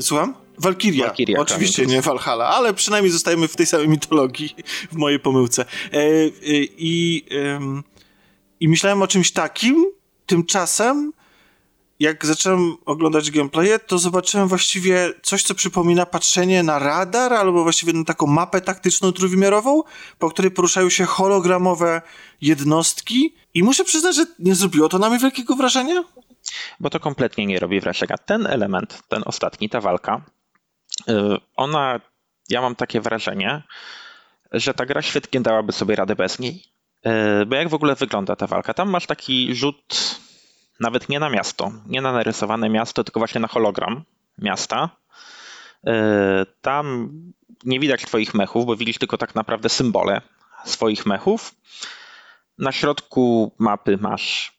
Słucham? 0.00 0.47
Valkyria. 0.58 1.06
Valkyria 1.06 1.40
Oczywiście 1.40 1.86
nie 1.86 2.02
Valhalla, 2.02 2.48
ale 2.48 2.74
przynajmniej 2.74 3.12
zostajemy 3.12 3.48
w 3.48 3.56
tej 3.56 3.66
samej 3.66 3.88
mitologii, 3.88 4.54
w 4.92 4.96
mojej 4.96 5.20
pomyłce. 5.20 5.62
E, 5.62 5.96
e, 5.96 6.30
I, 6.78 7.24
I 8.60 8.68
myślałem 8.68 9.02
o 9.02 9.06
czymś 9.06 9.32
takim, 9.32 9.86
tymczasem 10.26 11.12
jak 11.98 12.26
zacząłem 12.26 12.76
oglądać 12.86 13.30
gameplaye, 13.30 13.78
to 13.78 13.98
zobaczyłem 13.98 14.48
właściwie 14.48 15.12
coś, 15.22 15.42
co 15.42 15.54
przypomina 15.54 16.06
patrzenie 16.06 16.62
na 16.62 16.78
radar, 16.78 17.32
albo 17.32 17.62
właściwie 17.62 17.92
na 17.92 18.04
taką 18.04 18.26
mapę 18.26 18.60
taktyczną 18.60 19.12
trójwymiarową, 19.12 19.82
po 20.18 20.30
której 20.30 20.50
poruszają 20.50 20.90
się 20.90 21.04
hologramowe 21.04 22.02
jednostki. 22.40 23.34
I 23.54 23.62
muszę 23.62 23.84
przyznać, 23.84 24.16
że 24.16 24.26
nie 24.38 24.54
zrobiło 24.54 24.88
to 24.88 24.98
na 24.98 25.10
mnie 25.10 25.18
wielkiego 25.18 25.56
wrażenia. 25.56 26.04
Bo 26.80 26.90
to 26.90 27.00
kompletnie 27.00 27.46
nie 27.46 27.58
robi 27.58 27.80
wrażenia. 27.80 28.18
Ten 28.18 28.46
element, 28.46 29.02
ten 29.08 29.22
ostatni, 29.26 29.68
ta 29.68 29.80
walka, 29.80 30.24
ona, 31.56 32.00
ja 32.48 32.60
mam 32.60 32.74
takie 32.74 33.00
wrażenie, 33.00 33.62
że 34.52 34.74
ta 34.74 34.86
gra 34.86 35.02
świetnie 35.02 35.40
dałaby 35.40 35.72
sobie 35.72 35.96
radę 35.96 36.16
bez 36.16 36.38
niej. 36.38 36.62
Y, 37.42 37.46
bo 37.46 37.56
jak 37.56 37.68
w 37.68 37.74
ogóle 37.74 37.94
wygląda 37.94 38.36
ta 38.36 38.46
walka? 38.46 38.74
Tam 38.74 38.90
masz 38.90 39.06
taki 39.06 39.54
rzut 39.54 40.18
nawet 40.80 41.08
nie 41.08 41.20
na 41.20 41.30
miasto, 41.30 41.72
nie 41.86 42.00
na 42.00 42.12
narysowane 42.12 42.68
miasto, 42.68 43.04
tylko 43.04 43.20
właśnie 43.20 43.40
na 43.40 43.48
hologram 43.48 44.04
miasta. 44.38 44.90
Y, 45.86 45.90
tam 46.60 47.10
nie 47.64 47.80
widać 47.80 48.02
twoich 48.02 48.34
mechów, 48.34 48.66
bo 48.66 48.76
widzisz 48.76 48.98
tylko 48.98 49.18
tak 49.18 49.34
naprawdę 49.34 49.68
symbole 49.68 50.20
swoich 50.64 51.06
mechów. 51.06 51.54
Na 52.58 52.72
środku 52.72 53.52
mapy 53.58 53.96
masz 54.00 54.52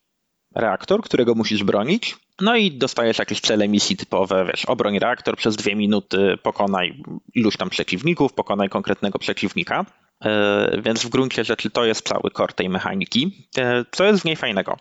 reaktor, 0.55 1.01
którego 1.03 1.35
musisz 1.35 1.63
bronić. 1.63 2.17
No 2.41 2.55
i 2.55 2.71
dostajesz 2.71 3.19
jakieś 3.19 3.41
cele 3.41 3.67
misji 3.67 3.97
typowe, 3.97 4.45
wiesz, 4.45 4.65
obroń 4.65 4.99
reaktor 4.99 5.37
przez 5.37 5.55
dwie 5.55 5.75
minuty, 5.75 6.37
pokonaj 6.43 7.03
iluś 7.35 7.57
tam 7.57 7.69
przeciwników, 7.69 8.33
pokonaj 8.33 8.69
konkretnego 8.69 9.19
przeciwnika. 9.19 9.85
E, 10.25 10.81
więc 10.81 11.05
w 11.05 11.09
gruncie 11.09 11.43
rzeczy 11.43 11.69
to 11.69 11.85
jest 11.85 12.07
cały 12.07 12.31
core 12.37 12.53
tej 12.53 12.69
mechaniki. 12.69 13.47
E, 13.57 13.85
co 13.91 14.03
jest 14.05 14.21
w 14.21 14.25
niej 14.25 14.35
fajnego? 14.35 14.77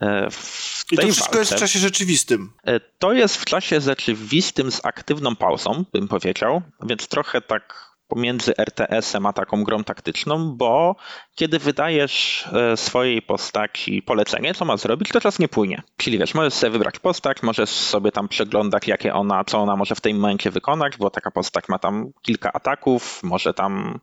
E, 0.00 0.30
w 0.30 0.84
I 0.90 0.96
to 0.96 1.02
wszystko 1.02 1.24
walce, 1.24 1.38
jest 1.38 1.54
w 1.54 1.58
czasie 1.58 1.78
rzeczywistym. 1.78 2.52
To 2.98 3.12
jest 3.12 3.36
w 3.36 3.44
czasie 3.44 3.80
rzeczywistym 3.80 4.72
z 4.72 4.84
aktywną 4.84 5.36
pauzą, 5.36 5.84
bym 5.92 6.08
powiedział, 6.08 6.62
więc 6.82 7.08
trochę 7.08 7.40
tak 7.40 7.89
pomiędzy 8.10 8.56
RTS-em 8.56 9.26
a 9.26 9.32
taką 9.32 9.64
grą 9.64 9.84
taktyczną, 9.84 10.56
bo 10.56 10.96
kiedy 11.34 11.58
wydajesz 11.58 12.44
e, 12.52 12.76
swojej 12.76 13.22
postaci 13.22 14.02
polecenie, 14.02 14.54
co 14.54 14.64
ma 14.64 14.76
zrobić, 14.76 15.08
to 15.08 15.20
czas 15.20 15.38
nie 15.38 15.48
płynie. 15.48 15.82
Czyli 15.96 16.18
wiesz, 16.18 16.34
możesz 16.34 16.54
sobie 16.54 16.70
wybrać 16.70 16.98
postać, 16.98 17.42
możesz 17.42 17.70
sobie 17.70 18.12
tam 18.12 18.28
przeglądać, 18.28 18.88
jakie 18.88 19.14
ona, 19.14 19.44
co 19.44 19.58
ona 19.58 19.76
może 19.76 19.94
w 19.94 20.00
tym 20.00 20.16
momencie 20.16 20.50
wykonać, 20.50 20.96
bo 20.96 21.10
taka 21.10 21.30
postać 21.30 21.68
ma 21.68 21.78
tam 21.78 22.10
kilka 22.22 22.52
ataków, 22.52 23.22
może 23.22 23.54
tam 23.54 23.98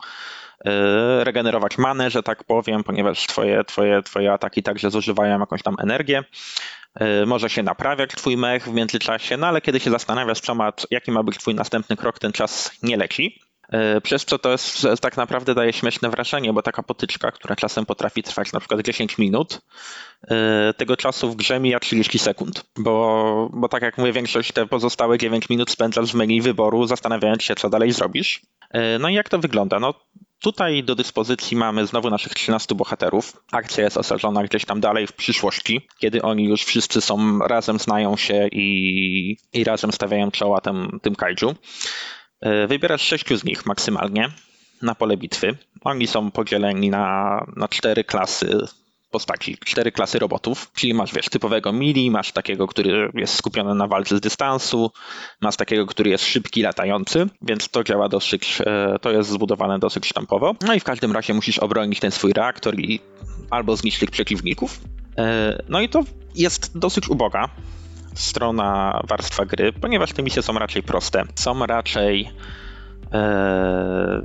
e, 0.66 1.24
regenerować 1.24 1.78
manę, 1.78 2.10
że 2.10 2.24
tak 2.24 2.44
powiem, 2.44 2.84
ponieważ 2.84 3.28
twoje, 3.28 3.64
twoje, 3.64 4.04
twoje 4.04 4.34
ataki 4.34 4.64
także 4.64 4.92
zużywają 4.92 5.40
jakąś 5.40 5.64
tam 5.64 5.76
energię. 5.80 6.24
E, 7.00 7.26
może 7.26 7.50
się 7.50 7.64
naprawiać 7.64 8.10
twój 8.12 8.38
mech 8.38 8.64
w 8.64 8.74
międzyczasie, 8.74 9.38
no 9.38 9.48
ale 9.48 9.62
kiedy 9.62 9.80
się 9.80 9.92
zastanawiasz, 9.92 10.40
co 10.40 10.56
ma, 10.56 10.74
jaki 10.92 11.12
ma 11.12 11.24
być 11.24 11.38
twój 11.38 11.56
następny 11.56 11.98
krok, 11.98 12.20
ten 12.20 12.32
czas 12.32 12.72
nie 12.84 12.98
leci. 12.98 13.47
E, 13.70 14.02
przez 14.02 14.26
co 14.26 14.40
to 14.40 14.52
jest, 14.52 14.88
tak 15.02 15.18
naprawdę 15.18 15.56
daje 15.56 15.74
śmieszne 15.74 16.10
wrażenie, 16.10 16.54
bo 16.54 16.62
taka 16.62 16.84
potyczka, 16.84 17.32
która 17.32 17.56
czasem 17.56 17.86
potrafi 17.86 18.24
trwać 18.24 18.52
na 18.52 18.60
przykład 18.60 18.82
10 18.82 19.18
minut, 19.18 19.62
e, 20.28 20.74
tego 20.78 20.98
czasu 20.98 21.32
w 21.32 21.36
grze 21.36 21.60
mija 21.60 21.80
30 21.80 22.20
sekund, 22.20 22.66
bo, 22.78 23.50
bo 23.54 23.70
tak 23.70 23.84
jak 23.84 23.98
mówię, 23.98 24.14
większość 24.14 24.52
te 24.52 24.68
pozostałe 24.68 25.18
9 25.18 25.50
minut 25.50 25.72
spędzasz 25.72 26.12
w 26.12 26.16
menu 26.16 26.42
wyboru, 26.42 26.88
zastanawiając 26.88 27.44
się, 27.44 27.56
co 27.56 27.70
dalej 27.70 27.92
zrobisz. 27.92 28.42
E, 28.72 29.00
no 29.00 29.10
i 29.10 29.14
jak 29.14 29.30
to 29.30 29.40
wygląda? 29.40 29.80
No 29.80 29.94
Tutaj 30.42 30.84
do 30.84 30.96
dyspozycji 30.96 31.58
mamy 31.58 31.88
znowu 31.88 32.10
naszych 32.10 32.34
13 32.34 32.76
bohaterów. 32.76 33.44
Akcja 33.52 33.84
jest 33.84 33.98
osadzona 33.98 34.44
gdzieś 34.44 34.66
tam 34.66 34.80
dalej 34.80 35.08
w 35.08 35.14
przyszłości, 35.14 35.88
kiedy 35.98 36.22
oni 36.22 36.44
już 36.46 36.64
wszyscy 36.64 37.02
są 37.02 37.40
razem, 37.40 37.80
znają 37.80 38.18
się 38.18 38.48
i, 38.52 39.38
i 39.54 39.64
razem 39.64 39.92
stawiają 39.92 40.32
czoła 40.32 40.62
tym, 40.62 41.00
tym 41.02 41.16
kaiju. 41.16 41.56
E, 42.42 42.68
wybierasz 42.68 43.02
sześciu 43.02 43.38
z 43.38 43.44
nich 43.44 43.66
maksymalnie 43.66 44.30
na 44.82 44.96
pole 44.96 45.18
bitwy. 45.18 45.58
Oni 45.82 46.08
są 46.08 46.32
podzieleni 46.32 46.90
na, 46.90 47.46
na 47.56 47.68
cztery 47.68 48.04
klasy 48.04 48.60
postaci, 49.12 49.58
cztery 49.66 49.92
klasy 49.92 50.20
robotów, 50.20 50.72
czyli 50.76 50.94
masz, 50.94 51.14
wiesz, 51.14 51.30
typowego 51.30 51.74
mili, 51.74 52.12
masz 52.12 52.32
takiego, 52.32 52.68
który 52.68 53.12
jest 53.14 53.36
skupiony 53.36 53.76
na 53.76 53.88
walce 53.88 54.18
z 54.18 54.22
dystansu, 54.22 54.92
masz 55.42 55.58
takiego, 55.58 55.86
który 55.86 56.10
jest 56.10 56.26
szybki, 56.26 56.62
latający, 56.62 57.28
więc 57.42 57.70
to 57.70 57.84
działa 57.84 58.10
dosyć, 58.10 58.62
e, 58.66 59.00
to 59.02 59.12
jest 59.12 59.30
zbudowane 59.30 59.80
dosyć 59.80 60.06
sztampowo. 60.06 60.56
No 60.62 60.74
i 60.74 60.80
w 60.80 60.84
każdym 60.84 61.12
razie 61.12 61.34
musisz 61.34 61.60
obronić 61.60 62.00
ten 62.00 62.12
swój 62.12 62.34
reaktor 62.34 62.80
i 62.80 63.00
albo 63.50 63.76
zniszczyć 63.76 64.10
przeciwników, 64.10 64.80
e, 65.18 65.64
no 65.70 65.82
i 65.82 65.90
to 65.90 66.04
jest 66.36 66.78
dosyć 66.78 67.10
uboga 67.10 67.50
strona 68.18 69.02
warstwa 69.08 69.46
gry, 69.46 69.74
ponieważ 69.74 70.14
te 70.14 70.24
misje 70.24 70.42
są 70.42 70.54
raczej 70.54 70.84
proste. 70.84 71.24
Są 71.36 71.66
raczej 71.66 72.30
e, 73.14 74.22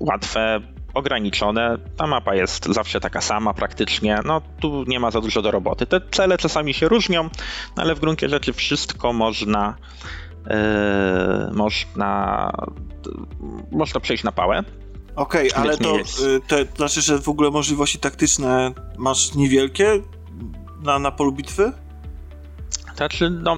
łatwe, 0.00 0.60
ograniczone. 0.94 1.78
Ta 1.96 2.06
mapa 2.06 2.34
jest 2.34 2.66
zawsze 2.66 3.00
taka 3.00 3.20
sama 3.20 3.54
praktycznie. 3.54 4.20
No 4.24 4.40
tu 4.60 4.84
nie 4.86 5.00
ma 5.00 5.10
za 5.10 5.20
dużo 5.20 5.42
do 5.42 5.50
roboty. 5.50 5.86
Te 5.86 6.00
cele 6.10 6.38
czasami 6.38 6.74
się 6.74 6.88
różnią, 6.88 7.22
no, 7.76 7.82
ale 7.82 7.94
w 7.94 8.00
gruncie 8.00 8.28
rzeczy 8.28 8.52
wszystko 8.52 9.12
można 9.12 9.74
yy, 10.46 11.54
można 11.54 12.50
można 13.72 14.00
przejść 14.00 14.24
na 14.24 14.32
pałę. 14.32 14.64
Okej, 15.16 15.52
okay, 15.52 15.62
ale 15.62 15.76
to, 15.76 15.98
y, 15.98 16.02
to, 16.46 16.56
to 16.64 16.76
znaczy, 16.76 17.02
że 17.02 17.18
w 17.18 17.28
ogóle 17.28 17.50
możliwości 17.50 17.98
taktyczne 17.98 18.72
masz 18.98 19.34
niewielkie 19.34 20.02
na, 20.82 20.98
na 20.98 21.10
polu 21.10 21.32
bitwy? 21.32 21.72
Znaczy, 22.98 23.30
no. 23.30 23.56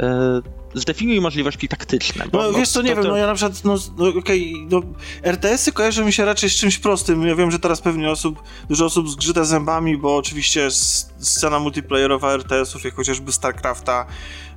Yy, 0.00 0.42
zdefiniuj 0.74 1.20
możliwości 1.20 1.68
taktyczne. 1.68 2.24
Bo, 2.32 2.42
no 2.42 2.58
wiesz 2.58 2.68
co, 2.68 2.82
nie 2.82 2.88
to, 2.88 2.94
wiem, 2.94 3.04
to... 3.04 3.10
no 3.10 3.16
ja 3.16 3.26
na 3.26 3.34
przykład, 3.34 3.64
no, 3.64 3.74
no 3.98 4.08
okej, 4.08 4.54
okay, 4.54 4.66
no, 4.70 4.82
RTS-y 5.22 5.72
kojarzą 5.72 6.04
mi 6.04 6.12
się 6.12 6.24
raczej 6.24 6.50
z 6.50 6.54
czymś 6.54 6.78
prostym. 6.78 7.26
Ja 7.26 7.34
wiem, 7.34 7.50
że 7.50 7.58
teraz 7.58 7.80
pewnie 7.80 8.10
osób, 8.10 8.42
dużo 8.68 8.84
osób 8.84 9.08
zgrzyta 9.08 9.44
zębami, 9.44 9.96
bo 9.96 10.16
oczywiście 10.16 10.70
scena 10.70 11.58
multiplayerowa 11.58 12.32
RTS-ów, 12.32 12.84
jak 12.84 12.94
chociażby 12.94 13.32
StarCrafta, 13.32 14.06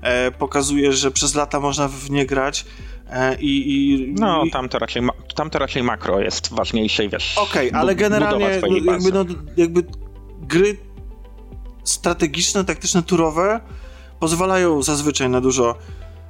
e, 0.01 0.31
pokazuje, 0.31 0.93
że 0.93 1.11
przez 1.11 1.35
lata 1.35 1.59
można 1.59 1.87
w 1.87 2.09
nie 2.11 2.25
grać. 2.25 2.65
E, 3.09 3.35
i, 3.41 3.73
i, 3.73 4.13
no, 4.19 4.43
tam 4.51 4.69
to, 4.69 4.79
raczej, 4.79 5.03
tam 5.35 5.49
to 5.49 5.59
raczej 5.59 5.83
makro 5.83 6.19
jest 6.19 6.53
ważniejsze 6.53 7.05
i 7.05 7.09
wiesz. 7.09 7.37
Okej, 7.37 7.69
okay, 7.69 7.79
ale 7.79 7.95
generalnie 7.95 8.61
no, 8.61 8.91
jakby, 8.93 9.11
no, 9.11 9.25
jakby 9.57 9.83
gry 10.41 10.77
strategiczne, 11.85 12.65
taktyczne, 12.65 13.03
turowe 13.03 13.59
pozwalają 14.19 14.83
zazwyczaj 14.83 15.29
na 15.29 15.41
dużo 15.41 15.75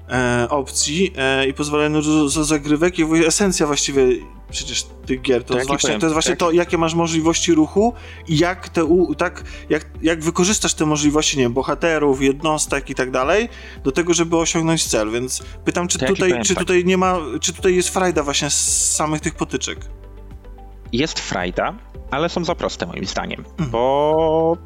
e, 0.10 0.48
opcji 0.50 1.13
e, 1.18 1.48
i 1.48 1.54
pozwalają 1.54 1.89
na 1.89 2.02
dużo 2.02 2.44
zagrywek 2.44 3.00
i 3.00 3.04
esencja 3.26 3.68
właściwie 3.68 4.08
przecież 4.50 4.84
tych 5.06 5.22
gier 5.22 5.44
to, 5.44 5.54
to 5.54 5.58
jest 5.58 5.68
właśnie, 5.68 6.00
to, 6.00 6.06
jest 6.06 6.13
właśnie 6.13 6.36
to, 6.36 6.52
jakie 6.52 6.78
masz 6.78 6.94
możliwości 6.94 7.54
ruchu 7.54 7.94
i 8.28 8.38
jak 8.38 8.70
te, 8.70 8.86
u, 8.86 9.15
tak, 9.15 9.44
jak, 9.70 9.86
jak 10.02 10.24
wykorzystasz 10.24 10.74
te 10.74 10.86
możliwości, 10.86 11.38
nie 11.38 11.44
wiem, 11.44 11.54
bohaterów, 11.54 12.22
jednostek 12.22 12.89
i 12.89 12.96
tak 12.96 13.12
dalej, 13.12 13.50
do 13.84 13.91
tego, 13.91 14.13
żeby 14.13 14.38
osiągnąć 14.38 14.86
cel, 14.86 15.12
więc 15.12 15.44
pytam, 15.65 15.88
czy, 15.88 16.00
tutaj, 16.00 16.15
powiem, 16.15 16.44
czy 16.44 16.56
tak. 16.56 16.63
tutaj 16.63 16.86
nie 16.86 16.98
ma, 16.98 17.18
czy 17.41 17.54
tutaj 17.54 17.76
jest 17.76 17.89
frajda 17.89 18.24
właśnie 18.24 18.50
z 18.50 18.96
samych 18.96 19.22
tych 19.22 19.36
potyczek? 19.36 19.80
Jest 20.91 21.20
frajda, 21.20 21.74
ale 22.12 22.30
są 22.30 22.46
za 22.46 22.56
proste 22.56 22.86
moim 22.86 23.06
zdaniem, 23.06 23.44
mhm. 23.52 23.70
bo 23.70 24.58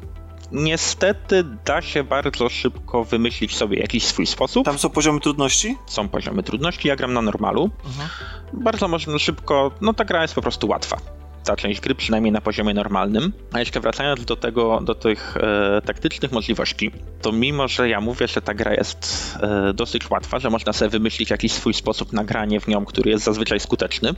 Niestety 0.52 1.44
da 1.64 1.82
się 1.82 2.04
bardzo 2.04 2.48
szybko 2.48 3.04
wymyślić 3.04 3.56
sobie 3.56 3.78
jakiś 3.78 4.04
swój 4.04 4.26
sposób. 4.26 4.64
Tam 4.64 4.78
są 4.78 4.90
poziomy 4.90 5.20
trudności? 5.20 5.76
Są 5.86 6.08
poziomy 6.08 6.42
trudności, 6.42 6.88
ja 6.88 6.96
gram 6.96 7.12
na 7.12 7.22
normalu. 7.22 7.70
Mhm. 7.86 8.08
Bardzo 8.52 8.88
można 8.88 9.18
szybko, 9.18 9.70
no 9.80 9.94
ta 9.94 10.04
gra 10.04 10.22
jest 10.22 10.34
po 10.34 10.42
prostu 10.42 10.68
łatwa 10.68 10.96
ta 11.44 11.56
część 11.56 11.80
gry, 11.80 11.94
przynajmniej 11.94 12.32
na 12.32 12.40
poziomie 12.40 12.74
normalnym. 12.74 13.32
A 13.52 13.58
jeszcze 13.60 13.80
wracając 13.80 14.24
do 14.24 14.36
tego, 14.36 14.80
do 14.80 14.94
tych 14.94 15.36
e, 15.36 15.82
taktycznych 15.84 16.32
możliwości, 16.32 16.90
to 17.22 17.32
mimo, 17.32 17.68
że 17.68 17.88
ja 17.88 18.00
mówię, 18.00 18.28
że 18.28 18.42
ta 18.42 18.54
gra 18.54 18.74
jest 18.74 19.34
e, 19.42 19.72
dosyć 19.74 20.10
łatwa, 20.10 20.38
że 20.38 20.50
można 20.50 20.72
sobie 20.72 20.88
wymyślić 20.88 21.30
jakiś 21.30 21.52
swój 21.52 21.74
sposób 21.74 22.12
na 22.12 22.24
granie 22.24 22.60
w 22.60 22.68
nią, 22.68 22.84
który 22.84 23.10
jest 23.10 23.24
zazwyczaj 23.24 23.60
skuteczny, 23.60 24.14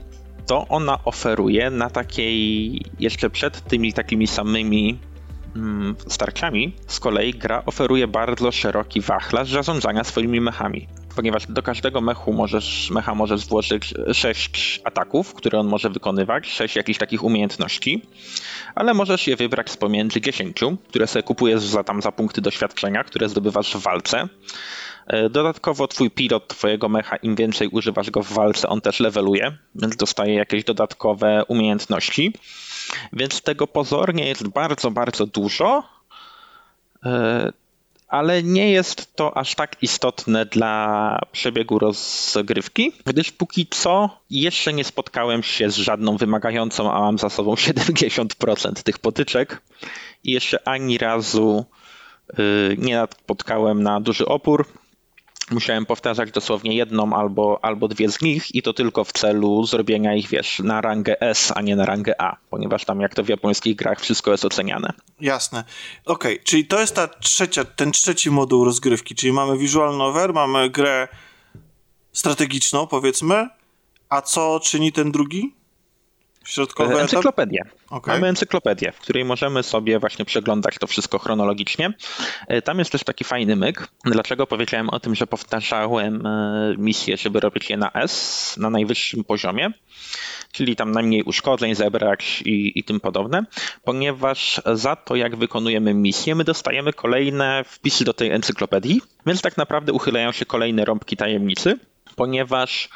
to 0.46 0.68
ona 0.68 1.04
oferuje 1.04 1.70
na 1.70 1.90
takiej, 1.90 2.82
jeszcze 3.00 3.30
przed 3.30 3.68
tymi 3.68 3.92
takimi 3.92 4.26
samymi 4.26 4.98
Mm, 5.56 5.96
starciami 6.08 6.72
z 6.86 7.00
kolei 7.00 7.34
gra 7.34 7.62
oferuje 7.66 8.08
bardzo 8.08 8.52
szeroki 8.52 9.00
wachlarz 9.00 9.50
zarządzania 9.50 10.04
swoimi 10.04 10.40
mechami. 10.40 10.88
Ponieważ 11.16 11.46
do 11.46 11.62
każdego 11.62 12.00
mechu 12.00 12.32
możesz, 12.32 12.90
mecha 12.90 13.14
możesz 13.14 13.46
włożyć 13.46 13.94
6 14.12 14.80
ataków, 14.84 15.34
które 15.34 15.60
on 15.60 15.66
może 15.68 15.90
wykonywać, 15.90 16.48
6 16.48 16.76
jakichś 16.76 16.98
takich 16.98 17.24
umiejętności, 17.24 18.02
ale 18.74 18.94
możesz 18.94 19.26
je 19.26 19.36
wybrać 19.36 19.70
z 19.70 19.76
pomiędzy 19.76 20.20
10, 20.20 20.60
które 20.88 21.06
sobie 21.06 21.22
kupujesz 21.22 21.62
za, 21.62 21.84
tam, 21.84 22.02
za 22.02 22.12
punkty 22.12 22.40
doświadczenia, 22.40 23.04
które 23.04 23.28
zdobywasz 23.28 23.76
w 23.76 23.82
walce. 23.82 24.28
E, 25.06 25.30
dodatkowo 25.30 25.88
twój 25.88 26.10
pilot 26.10 26.48
twojego 26.48 26.88
mecha, 26.88 27.16
im 27.16 27.34
więcej 27.34 27.68
używasz 27.68 28.10
go 28.10 28.22
w 28.22 28.32
walce, 28.32 28.68
on 28.68 28.80
też 28.80 29.00
leveluje, 29.00 29.56
więc 29.74 29.96
dostaje 29.96 30.34
jakieś 30.34 30.64
dodatkowe 30.64 31.44
umiejętności. 31.48 32.32
Więc 33.12 33.42
tego 33.42 33.66
pozornie 33.66 34.28
jest 34.28 34.48
bardzo, 34.48 34.90
bardzo 34.90 35.26
dużo, 35.26 35.82
e, 37.04 37.52
ale 38.08 38.42
nie 38.42 38.70
jest 38.70 39.16
to 39.16 39.36
aż 39.36 39.54
tak 39.54 39.76
istotne 39.82 40.46
dla 40.46 41.18
przebiegu 41.32 41.78
rozgrywki, 41.78 42.92
gdyż 43.06 43.32
póki 43.32 43.66
co 43.66 44.18
jeszcze 44.30 44.72
nie 44.72 44.84
spotkałem 44.84 45.42
się 45.42 45.70
z 45.70 45.76
żadną 45.76 46.16
wymagającą, 46.16 46.92
a 46.92 47.00
mam 47.00 47.18
za 47.18 47.30
sobą 47.30 47.54
70% 47.68 48.82
tych 48.82 48.98
potyczek 48.98 49.62
i 50.24 50.32
jeszcze 50.32 50.68
ani 50.68 50.98
razu 50.98 51.64
e, 52.30 52.34
nie 52.78 52.96
napotkałem 52.96 53.82
na 53.82 54.00
duży 54.00 54.26
opór 54.26 54.81
musiałem 55.50 55.86
powtarzać 55.86 56.30
dosłownie 56.30 56.76
jedną 56.76 57.16
albo, 57.16 57.58
albo 57.62 57.88
dwie 57.88 58.10
z 58.10 58.20
nich 58.20 58.54
i 58.54 58.62
to 58.62 58.72
tylko 58.72 59.04
w 59.04 59.12
celu 59.12 59.66
zrobienia 59.66 60.14
ich, 60.14 60.28
wiesz, 60.28 60.58
na 60.58 60.80
rangę 60.80 61.20
S, 61.20 61.52
a 61.54 61.62
nie 61.62 61.76
na 61.76 61.86
rangę 61.86 62.20
A, 62.20 62.36
ponieważ 62.50 62.84
tam 62.84 63.00
jak 63.00 63.14
to 63.14 63.24
w 63.24 63.28
japońskich 63.28 63.76
grach 63.76 64.00
wszystko 64.00 64.30
jest 64.30 64.44
oceniane. 64.44 64.92
Jasne. 65.20 65.64
Okej, 66.04 66.34
okay, 66.34 66.44
czyli 66.44 66.66
to 66.66 66.80
jest 66.80 66.94
ta 66.94 67.08
trzecia, 67.08 67.64
ten 67.64 67.92
trzeci 67.92 68.30
moduł 68.30 68.64
rozgrywki, 68.64 69.14
czyli 69.14 69.32
mamy 69.32 69.58
visual 69.58 69.96
novel, 69.96 70.32
mamy 70.32 70.70
grę 70.70 71.08
strategiczną, 72.12 72.86
powiedzmy, 72.86 73.48
a 74.08 74.22
co 74.22 74.60
czyni 74.60 74.92
ten 74.92 75.12
drugi? 75.12 75.61
Środkowe 76.44 77.00
Encyklopedię. 77.00 77.64
Okay. 77.90 78.14
Mamy 78.14 78.28
encyklopedię, 78.28 78.92
w 78.92 78.98
której 78.98 79.24
możemy 79.24 79.62
sobie 79.62 79.98
właśnie 79.98 80.24
przeglądać 80.24 80.74
to 80.80 80.86
wszystko 80.86 81.18
chronologicznie. 81.18 81.92
E, 82.48 82.62
tam 82.62 82.78
jest 82.78 82.92
też 82.92 83.04
taki 83.04 83.24
fajny 83.24 83.56
myk. 83.56 83.88
Dlaczego 84.04 84.46
powiedziałem 84.46 84.90
o 84.90 85.00
tym, 85.00 85.14
że 85.14 85.26
powtarzałem 85.26 86.26
e, 86.26 86.74
misję, 86.78 87.16
żeby 87.16 87.40
robić 87.40 87.70
je 87.70 87.76
na 87.76 87.92
S, 87.92 88.56
na 88.58 88.70
najwyższym 88.70 89.24
poziomie, 89.24 89.70
czyli 90.52 90.76
tam 90.76 90.92
najmniej 90.92 91.22
uszkodzeń 91.22 91.74
zebrać 91.74 92.42
i, 92.46 92.78
i 92.78 92.84
tym 92.84 93.00
podobne, 93.00 93.44
ponieważ 93.84 94.60
za 94.74 94.96
to, 94.96 95.16
jak 95.16 95.36
wykonujemy 95.36 95.94
misję, 95.94 96.34
my 96.34 96.44
dostajemy 96.44 96.92
kolejne 96.92 97.64
wpisy 97.66 98.04
do 98.04 98.14
tej 98.14 98.30
encyklopedii, 98.30 99.00
więc 99.26 99.42
tak 99.42 99.56
naprawdę 99.56 99.92
uchylają 99.92 100.32
się 100.32 100.46
kolejne 100.46 100.84
rąbki 100.84 101.16
tajemnicy, 101.16 101.78
ponieważ 102.16 102.88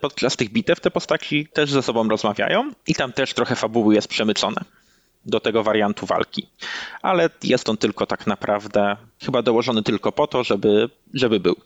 podczas 0.00 0.36
tych 0.36 0.50
bitew 0.50 0.80
te 0.80 0.90
postaci 0.90 1.48
też 1.52 1.70
ze 1.70 1.82
sobą 1.82 2.08
rozmawiają 2.08 2.72
i 2.86 2.94
tam 2.94 3.12
też 3.12 3.34
trochę 3.34 3.56
fabuły 3.56 3.94
jest 3.94 4.08
przemycone 4.08 4.60
do 5.24 5.40
tego 5.40 5.62
wariantu 5.62 6.06
walki. 6.06 6.48
Ale 7.02 7.30
jest 7.42 7.68
on 7.68 7.76
tylko 7.76 8.06
tak 8.06 8.26
naprawdę 8.26 8.96
chyba 9.22 9.42
dołożony 9.42 9.82
tylko 9.82 10.12
po 10.12 10.26
to, 10.26 10.44
żeby, 10.44 10.90
żeby 11.14 11.40
był. 11.40 11.56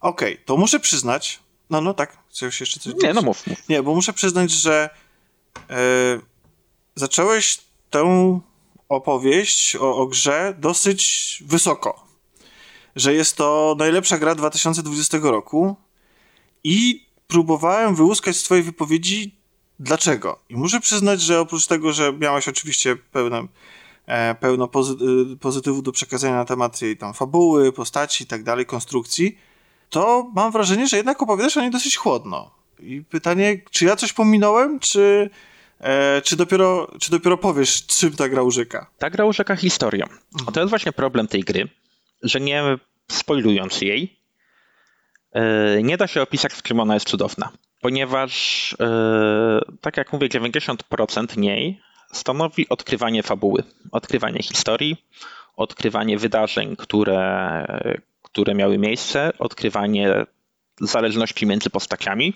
Okej, 0.00 0.32
okay, 0.32 0.44
to 0.44 0.56
muszę 0.56 0.80
przyznać. 0.80 1.40
No, 1.70 1.80
no 1.80 1.94
tak, 1.94 2.18
chcesz 2.30 2.60
jeszcze 2.60 2.80
coś 2.80 2.94
Nie, 3.02 3.14
no 3.14 3.22
mów, 3.22 3.46
mów. 3.46 3.68
Nie, 3.68 3.82
bo 3.82 3.94
muszę 3.94 4.12
przyznać, 4.12 4.50
że 4.50 4.90
e, 5.70 5.76
zacząłeś 6.94 7.58
tę 7.90 8.40
opowieść 8.88 9.76
o, 9.76 9.96
o 9.96 10.06
grze 10.06 10.54
dosyć 10.58 11.42
wysoko. 11.46 12.06
Że 12.96 13.14
jest 13.14 13.36
to 13.36 13.76
najlepsza 13.78 14.18
gra 14.18 14.34
2020 14.34 15.18
roku 15.22 15.76
i 16.64 17.05
próbowałem 17.26 17.94
wyłuskać 17.94 18.36
z 18.36 18.42
twojej 18.42 18.64
wypowiedzi 18.64 19.34
dlaczego. 19.78 20.38
I 20.48 20.56
muszę 20.56 20.80
przyznać, 20.80 21.20
że 21.20 21.40
oprócz 21.40 21.66
tego, 21.66 21.92
że 21.92 22.12
miałeś 22.12 22.48
oczywiście 22.48 22.96
pełne, 22.96 23.46
e, 24.06 24.34
pełno 24.34 24.68
pozy 24.68 24.94
e, 25.32 25.36
pozytywu 25.36 25.82
do 25.82 25.92
przekazania 25.92 26.34
na 26.34 26.44
temat 26.44 26.82
jej 26.82 26.96
tam 26.96 27.14
fabuły, 27.14 27.72
postaci 27.72 28.24
i 28.24 28.26
tak 28.26 28.42
dalej, 28.42 28.66
konstrukcji, 28.66 29.38
to 29.90 30.30
mam 30.34 30.52
wrażenie, 30.52 30.88
że 30.88 30.96
jednak 30.96 31.22
opowiadasz 31.22 31.56
o 31.56 31.60
niej 31.60 31.70
dosyć 31.70 31.96
chłodno. 31.96 32.50
I 32.80 33.02
pytanie, 33.02 33.60
czy 33.70 33.84
ja 33.84 33.96
coś 33.96 34.12
pominąłem, 34.12 34.80
czy, 34.80 35.30
e, 35.80 36.22
czy, 36.22 36.36
dopiero, 36.36 36.90
czy 37.00 37.10
dopiero 37.10 37.38
powiesz, 37.38 37.86
czym 37.86 38.12
ta 38.12 38.28
gra 38.28 38.42
urzeka? 38.42 38.90
Ta 38.98 39.10
gra 39.10 39.24
urzeka 39.24 39.56
historią. 39.56 40.06
Mhm. 40.34 40.52
To 40.52 40.60
jest 40.60 40.70
właśnie 40.70 40.92
problem 40.92 41.28
tej 41.28 41.40
gry, 41.40 41.68
że 42.22 42.40
nie 42.40 42.78
spoilując 43.12 43.80
jej, 43.80 44.16
nie 45.82 45.96
da 45.96 46.06
się 46.06 46.22
opisać, 46.22 46.52
w 46.52 46.62
czym 46.62 46.80
ona 46.80 46.94
jest 46.94 47.08
cudowna, 47.08 47.52
ponieważ, 47.80 48.74
e, 48.80 49.60
tak 49.80 49.96
jak 49.96 50.12
mówię, 50.12 50.28
90% 50.28 51.36
niej 51.36 51.80
stanowi 52.12 52.68
odkrywanie 52.68 53.22
fabuły, 53.22 53.62
odkrywanie 53.92 54.42
historii, 54.42 54.96
odkrywanie 55.56 56.18
wydarzeń, 56.18 56.76
które, 56.76 57.66
które 58.22 58.54
miały 58.54 58.78
miejsce, 58.78 59.32
odkrywanie 59.38 60.26
zależności 60.80 61.46
między 61.46 61.70
postaciami 61.70 62.34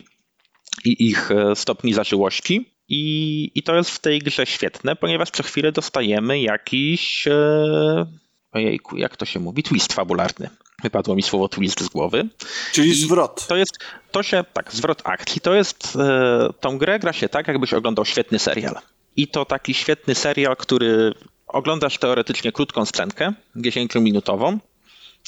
i 0.85 1.07
ich 1.09 1.31
e, 1.31 1.57
stopni 1.57 1.93
zażyłości. 1.93 2.75
I, 2.89 3.53
I 3.55 3.63
to 3.63 3.77
jest 3.77 3.91
w 3.91 3.99
tej 3.99 4.19
grze 4.19 4.47
świetne, 4.47 4.97
ponieważ 4.97 5.31
co 5.31 5.43
chwilę 5.43 5.73
dostajemy 5.73 6.41
jakiś. 6.41 7.27
E, 7.27 8.07
ojejku, 8.53 8.97
jak 8.97 9.17
to 9.17 9.25
się 9.25 9.41
mówi? 9.41 9.63
Twist 9.63 9.93
fabularny. 9.93 10.51
Wypadło 10.83 11.15
mi 11.15 11.23
słowo 11.23 11.49
twist 11.49 11.81
z 11.81 11.89
głowy. 11.89 12.29
Czyli 12.73 12.91
I 12.91 12.95
zwrot. 12.95 13.47
To 13.47 13.57
jest, 13.57 13.79
to 14.11 14.23
się, 14.23 14.45
tak, 14.53 14.73
zwrot 14.73 15.03
akcji. 15.05 15.41
To 15.41 15.55
jest, 15.55 15.97
e, 15.97 16.49
tą 16.61 16.79
grę 16.79 16.99
gra 16.99 17.13
się 17.13 17.29
tak, 17.29 17.49
jakbyś 17.49 17.75
oglądał 17.75 18.05
świetny 18.05 18.39
serial. 18.39 18.75
I 19.17 19.29
to 19.29 19.45
taki 19.45 19.75
świetny 19.75 20.15
serial, 20.15 20.57
który 20.57 21.15
oglądasz 21.47 21.99
teoretycznie 21.99 22.53
krótką 22.53 22.87
scenkę, 22.87 23.33
10-minutową 23.57 24.59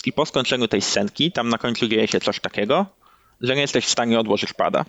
i 0.04 0.12
po 0.12 0.26
skończeniu 0.26 0.68
tej 0.68 0.80
scenki, 0.80 1.32
tam 1.32 1.48
na 1.48 1.58
końcu 1.58 1.88
dzieje 1.88 2.08
się 2.08 2.20
coś 2.20 2.40
takiego, 2.40 2.86
że 3.40 3.54
nie 3.54 3.60
jesteś 3.60 3.84
w 3.84 3.90
stanie 3.90 4.20
odłożyć 4.20 4.52
pada. 4.52 4.84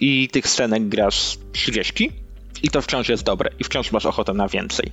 I 0.00 0.28
tych 0.28 0.48
scenek 0.48 0.88
grasz 0.88 1.38
30 1.52 2.12
i 2.62 2.70
to 2.70 2.82
wciąż 2.82 3.08
jest 3.08 3.22
dobre 3.22 3.50
i 3.58 3.64
wciąż 3.64 3.92
masz 3.92 4.06
ochotę 4.06 4.32
na 4.32 4.48
więcej. 4.48 4.92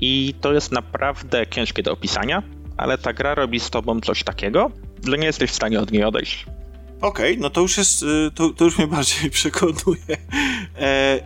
I 0.00 0.34
to 0.40 0.52
jest 0.52 0.72
naprawdę 0.72 1.46
ciężkie 1.46 1.82
do 1.82 1.92
opisania, 1.92 2.42
ale 2.76 2.98
ta 2.98 3.12
gra 3.12 3.34
robi 3.34 3.60
z 3.60 3.70
tobą 3.70 4.00
coś 4.00 4.24
takiego, 4.24 4.70
że 5.08 5.18
nie 5.18 5.26
jesteś 5.26 5.50
w 5.50 5.54
stanie 5.54 5.80
od 5.80 5.92
niej 5.92 6.04
odejść. 6.04 6.46
Okej, 7.00 7.32
okay, 7.32 7.42
no 7.42 7.50
to 7.50 7.60
już 7.60 7.78
jest, 7.78 8.02
y, 8.02 8.30
to, 8.34 8.50
to, 8.50 8.64
już 8.64 8.78
mnie 8.78 8.86
bardziej 8.96 9.30
przekonuje. 9.30 10.16
E, 10.78 11.20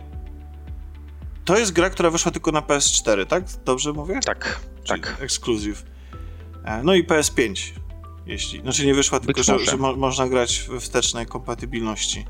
to 1.45 1.57
jest 1.57 1.71
gra, 1.71 1.89
która 1.89 2.09
wyszła 2.09 2.31
tylko 2.31 2.51
na 2.51 2.61
PS4, 2.61 3.25
tak? 3.25 3.43
Dobrze 3.65 3.93
mówię? 3.93 4.19
Tak, 4.25 4.59
Czyli 4.83 5.01
tak. 5.01 5.17
Ekskluzyw. 5.21 5.85
E, 6.65 6.83
no 6.83 6.93
i 6.93 7.03
PS5, 7.03 7.71
jeśli. 8.25 8.61
Znaczy 8.61 8.85
nie 8.85 8.93
wyszła, 8.93 9.19
tylko 9.19 9.43
że, 9.43 9.59
że 9.59 9.77
mo 9.77 9.95
można 9.95 10.27
grać 10.27 10.59
w 10.69 10.79
wstecznej 10.79 11.25
kompatybilności. 11.25 12.25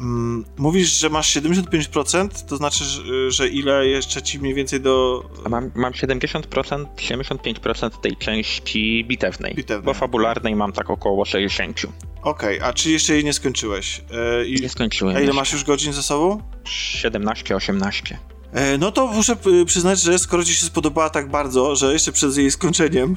Mm, 0.00 0.44
mówisz, 0.58 0.98
że 0.98 1.10
masz 1.10 1.36
75%, 1.36 2.28
to 2.46 2.56
znaczy, 2.56 2.84
że 3.28 3.48
ile 3.48 3.86
jeszcze 3.86 4.22
ci 4.22 4.38
mniej 4.38 4.54
więcej 4.54 4.80
do. 4.80 5.24
Mam, 5.48 5.70
mam 5.74 5.92
70%, 5.92 6.86
75% 6.96 7.90
tej 7.90 8.16
części 8.16 9.04
bitewnej, 9.08 9.54
bitewnej. 9.54 9.84
Bo 9.84 9.94
fabularnej 9.94 10.56
mam 10.56 10.72
tak 10.72 10.90
około 10.90 11.24
60%. 11.24 11.86
Okej, 12.22 12.56
okay, 12.58 12.68
a 12.68 12.72
czy 12.72 12.90
jeszcze 12.90 13.14
jej 13.14 13.24
nie 13.24 13.32
skończyłeś? 13.32 14.04
E, 14.10 14.46
i... 14.46 14.60
Nie 14.60 14.68
skończyłem. 14.68 15.16
A 15.16 15.18
ile 15.18 15.26
jeszcze. 15.26 15.36
masz 15.36 15.52
już 15.52 15.64
godzin 15.64 15.92
ze 15.92 16.02
sobą? 16.02 16.42
17-18. 16.64 18.16
E, 18.52 18.78
no 18.78 18.92
to 18.92 19.06
muszę 19.06 19.36
przyznać, 19.66 20.00
że 20.00 20.18
skoro 20.18 20.44
ci 20.44 20.54
się 20.54 20.66
spodobała 20.66 21.10
tak 21.10 21.30
bardzo, 21.30 21.76
że 21.76 21.92
jeszcze 21.92 22.12
przed 22.12 22.36
jej 22.36 22.50
skończeniem 22.50 23.16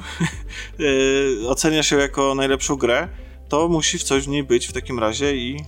e, 1.44 1.48
oceniasz 1.48 1.90
ją 1.90 1.98
jako 1.98 2.34
najlepszą 2.34 2.76
grę, 2.76 3.08
to 3.48 3.68
musi 3.68 3.98
w 3.98 4.02
coś 4.02 4.24
w 4.24 4.28
niej 4.28 4.44
być 4.44 4.66
w 4.66 4.72
takim 4.72 4.98
razie 4.98 5.36
i 5.36 5.60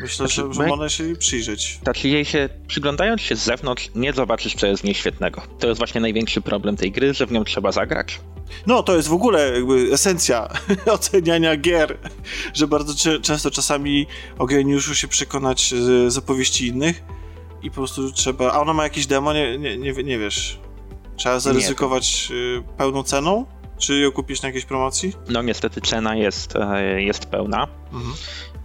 myślę, 0.00 0.16
znaczy, 0.16 0.34
że, 0.34 0.54
że 0.54 0.66
można 0.66 0.88
się 0.88 1.04
jej 1.04 1.16
przyjrzeć. 1.16 1.78
Znaczy 1.82 2.08
jej 2.08 2.24
się, 2.24 2.48
przyglądając 2.66 3.20
się 3.20 3.36
z 3.36 3.44
zewnątrz, 3.44 3.90
nie 3.94 4.12
zobaczysz, 4.12 4.54
co 4.54 4.66
jest 4.66 4.82
w 4.82 4.84
niej 4.84 4.94
świetnego. 4.94 5.42
To 5.58 5.68
jest 5.68 5.78
właśnie 5.78 6.00
największy 6.00 6.40
problem 6.40 6.76
tej 6.76 6.92
gry, 6.92 7.14
że 7.14 7.26
w 7.26 7.32
nią 7.32 7.44
trzeba 7.44 7.72
zagrać. 7.72 8.20
No, 8.66 8.82
to 8.82 8.96
jest 8.96 9.08
w 9.08 9.12
ogóle 9.12 9.52
jakby 9.54 9.92
esencja 9.92 10.48
oceniania 10.86 11.56
gier, 11.56 11.98
że 12.54 12.66
bardzo 12.66 13.18
często 13.22 13.50
czasami 13.50 14.06
o 14.38 14.46
geniuszu 14.46 14.94
się 14.94 15.08
przekonać 15.08 15.74
z, 15.74 16.12
z 16.12 16.18
opowieści 16.18 16.66
innych 16.66 17.02
i 17.62 17.70
po 17.70 17.76
prostu 17.76 18.12
trzeba... 18.12 18.52
A 18.52 18.60
ona 18.60 18.72
ma 18.72 18.82
jakieś 18.82 19.06
demo? 19.06 19.32
Nie, 19.32 19.58
nie, 19.58 19.78
nie, 19.78 19.92
nie 19.92 20.18
wiesz. 20.18 20.60
Trzeba 21.16 21.40
zaryzykować 21.40 22.30
nie, 22.30 22.62
to... 22.62 22.72
pełną 22.76 23.02
ceną? 23.02 23.46
Czy 23.80 23.98
ją 23.98 24.12
kupisz 24.12 24.42
na 24.42 24.48
jakiejś 24.48 24.64
promocji? 24.64 25.12
No 25.28 25.42
niestety 25.42 25.80
cena 25.80 26.16
jest, 26.16 26.56
e, 26.56 27.02
jest 27.02 27.26
pełna. 27.26 27.66
Mhm. 27.92 28.14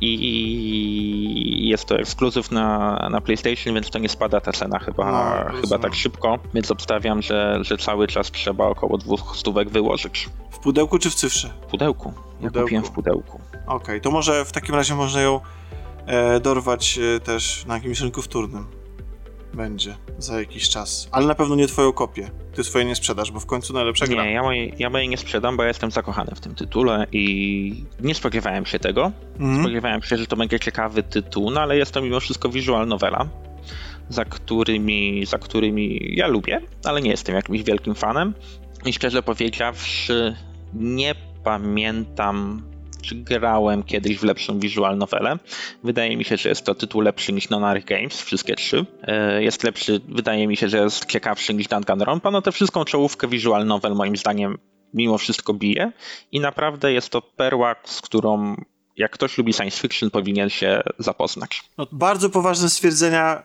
I 0.02 1.68
jest 1.70 1.86
to 1.86 2.00
ekskluzyw 2.00 2.52
na, 2.52 2.98
na 3.12 3.22
PlayStation, 3.22 3.74
więc 3.74 3.90
to 3.90 4.00
nie 4.00 4.10
spada 4.10 4.42
ta 4.42 4.52
cena 4.52 4.80
chyba, 4.80 5.12
no, 5.12 5.62
chyba 5.62 5.80
tak 5.80 5.96
szybko. 5.96 6.40
Więc 6.54 6.72
obstawiam, 6.72 7.22
że, 7.22 7.60
że 7.62 7.78
cały 7.78 8.08
czas 8.08 8.32
trzeba 8.32 8.66
około 8.66 8.98
dwóch 8.98 9.38
stówek 9.38 9.70
wyłożyć. 9.70 10.30
W 10.52 10.60
pudełku 10.60 11.00
czy 11.00 11.10
w 11.10 11.16
cyfrze? 11.16 11.54
W 11.62 11.66
pudełku. 11.66 12.14
Ja 12.42 12.48
pudełku. 12.48 12.60
kupiłem 12.66 12.84
w 12.84 12.92
pudełku. 12.92 13.40
Okej, 13.52 13.76
okay, 13.76 14.02
to 14.02 14.12
może 14.12 14.46
w 14.46 14.52
takim 14.52 14.76
razie 14.76 14.96
można 14.96 15.22
ją 15.22 15.40
e, 16.06 16.40
dorwać 16.40 17.00
e, 17.16 17.20
też 17.20 17.66
na 17.66 17.74
jakimś 17.74 18.00
rynku 18.00 18.22
wtórnym 18.22 18.75
będzie 19.56 19.96
za 20.18 20.40
jakiś 20.40 20.70
czas. 20.70 21.10
Ale 21.12 21.28
na 21.28 21.36
pewno 21.36 21.56
nie 21.56 21.68
twoją 21.68 21.92
kopię. 21.92 22.30
Ty 22.54 22.64
swoje 22.64 22.86
nie 22.86 22.96
sprzedasz, 22.96 23.32
bo 23.32 23.40
w 23.40 23.46
końcu 23.46 23.74
najlepsza 23.74 24.08
gra. 24.08 24.24
Nie, 24.24 24.32
ja 24.32 24.44
mojej, 24.44 24.74
ja 24.80 24.90
mojej 24.90 25.10
nie 25.10 25.18
sprzedam, 25.18 25.58
bo 25.58 25.64
ja 25.64 25.68
jestem 25.68 25.92
zakochany 25.92 26.32
w 26.36 26.40
tym 26.40 26.56
tytule 26.56 27.08
i 27.12 27.86
nie 28.00 28.16
spodziewałem 28.16 28.66
się 28.66 28.80
tego. 28.80 29.12
Mm. 29.40 29.62
Spodziewałem 29.62 30.02
się, 30.02 30.18
że 30.18 30.28
to 30.28 30.36
będzie 30.36 30.60
ciekawy 30.60 31.04
tytuł, 31.04 31.52
no 31.52 31.62
ale 31.62 31.78
jest 31.78 31.92
to 31.92 32.02
mimo 32.02 32.20
wszystko 32.20 32.50
visual 32.50 32.88
novela, 32.88 33.28
za 34.10 34.26
którymi, 34.26 35.26
za 35.26 35.38
którymi 35.38 36.16
ja 36.16 36.28
lubię, 36.28 36.62
ale 36.84 37.02
nie 37.02 37.10
jestem 37.10 37.36
jakimś 37.36 37.64
wielkim 37.64 37.96
fanem. 37.96 38.34
I 38.86 38.94
szczerze 38.94 39.24
powiedziawszy, 39.24 40.36
nie 40.74 41.16
pamiętam 41.44 42.64
czy 43.06 43.16
grałem 43.16 43.84
kiedyś 43.84 44.18
w 44.18 44.24
lepszą 44.24 44.60
visual 44.60 44.98
novelę. 44.98 45.38
Wydaje 45.84 46.18
mi 46.18 46.26
się, 46.26 46.38
że 46.38 46.50
jest 46.50 46.66
to 46.66 46.76
tytuł 46.76 47.02
lepszy 47.02 47.34
niż 47.34 47.50
Nonary 47.50 47.82
Games, 47.82 48.22
wszystkie 48.22 48.56
trzy. 48.56 48.86
E, 49.04 49.44
jest 49.44 49.64
lepszy, 49.64 50.02
wydaje 50.08 50.48
mi 50.48 50.58
się, 50.58 50.70
że 50.70 50.78
jest 50.78 51.06
ciekawszy 51.06 51.54
niż 51.54 51.68
Danganronpa. 51.68 52.32
No 52.32 52.42
tę 52.42 52.52
wszystką 52.52 52.86
czołówkę 52.86 53.28
visual 53.28 53.66
novel 53.66 53.96
moim 53.96 54.18
zdaniem 54.18 54.58
mimo 54.94 55.18
wszystko 55.18 55.54
bije 55.54 55.92
i 56.32 56.40
naprawdę 56.40 56.94
jest 56.94 57.10
to 57.10 57.22
perła, 57.22 57.76
z 57.84 58.02
którą 58.02 58.56
jak 58.98 59.12
ktoś 59.12 59.38
lubi 59.38 59.54
science 59.54 59.82
fiction, 59.82 60.10
powinien 60.10 60.50
się 60.50 60.82
zapoznać. 61.00 61.64
No, 61.78 61.88
bardzo 61.92 62.30
poważne 62.30 62.70
stwierdzenia. 62.70 63.44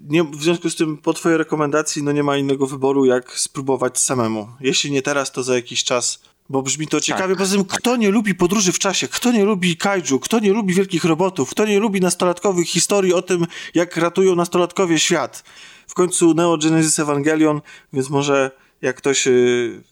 Nie, 0.00 0.24
w 0.24 0.42
związku 0.42 0.70
z 0.70 0.76
tym, 0.76 0.98
po 0.98 1.12
Twojej 1.12 1.38
rekomendacji, 1.38 2.02
no 2.02 2.12
nie 2.12 2.22
ma 2.22 2.36
innego 2.36 2.66
wyboru, 2.66 3.04
jak 3.04 3.38
spróbować 3.38 3.98
samemu. 3.98 4.48
Jeśli 4.60 4.90
nie 4.90 5.02
teraz, 5.02 5.32
to 5.32 5.42
za 5.42 5.54
jakiś 5.54 5.84
czas 5.84 6.22
bo 6.48 6.62
brzmi 6.62 6.86
to 6.86 7.00
ciekawie. 7.00 7.34
Tak, 7.34 7.38
Poza 7.38 7.56
tym, 7.56 7.64
tak. 7.64 7.78
kto 7.80 7.96
nie 7.96 8.10
lubi 8.10 8.34
podróży 8.34 8.72
w 8.72 8.78
czasie, 8.78 9.08
kto 9.08 9.32
nie 9.32 9.44
lubi 9.44 9.76
kaiju, 9.76 10.20
kto 10.20 10.38
nie 10.38 10.52
lubi 10.52 10.74
wielkich 10.74 11.04
robotów, 11.04 11.50
kto 11.50 11.66
nie 11.66 11.78
lubi 11.78 12.00
nastolatkowych 12.00 12.68
historii 12.68 13.12
o 13.12 13.22
tym, 13.22 13.46
jak 13.74 13.96
ratują 13.96 14.34
nastolatkowie 14.34 14.98
świat. 14.98 15.44
W 15.86 15.94
końcu 15.94 16.34
Neo 16.34 16.58
Genesis 16.58 16.98
Evangelion, 16.98 17.60
więc 17.92 18.10
może 18.10 18.50
jak 18.82 18.96
ktoś 18.96 19.26
y, 19.26 19.82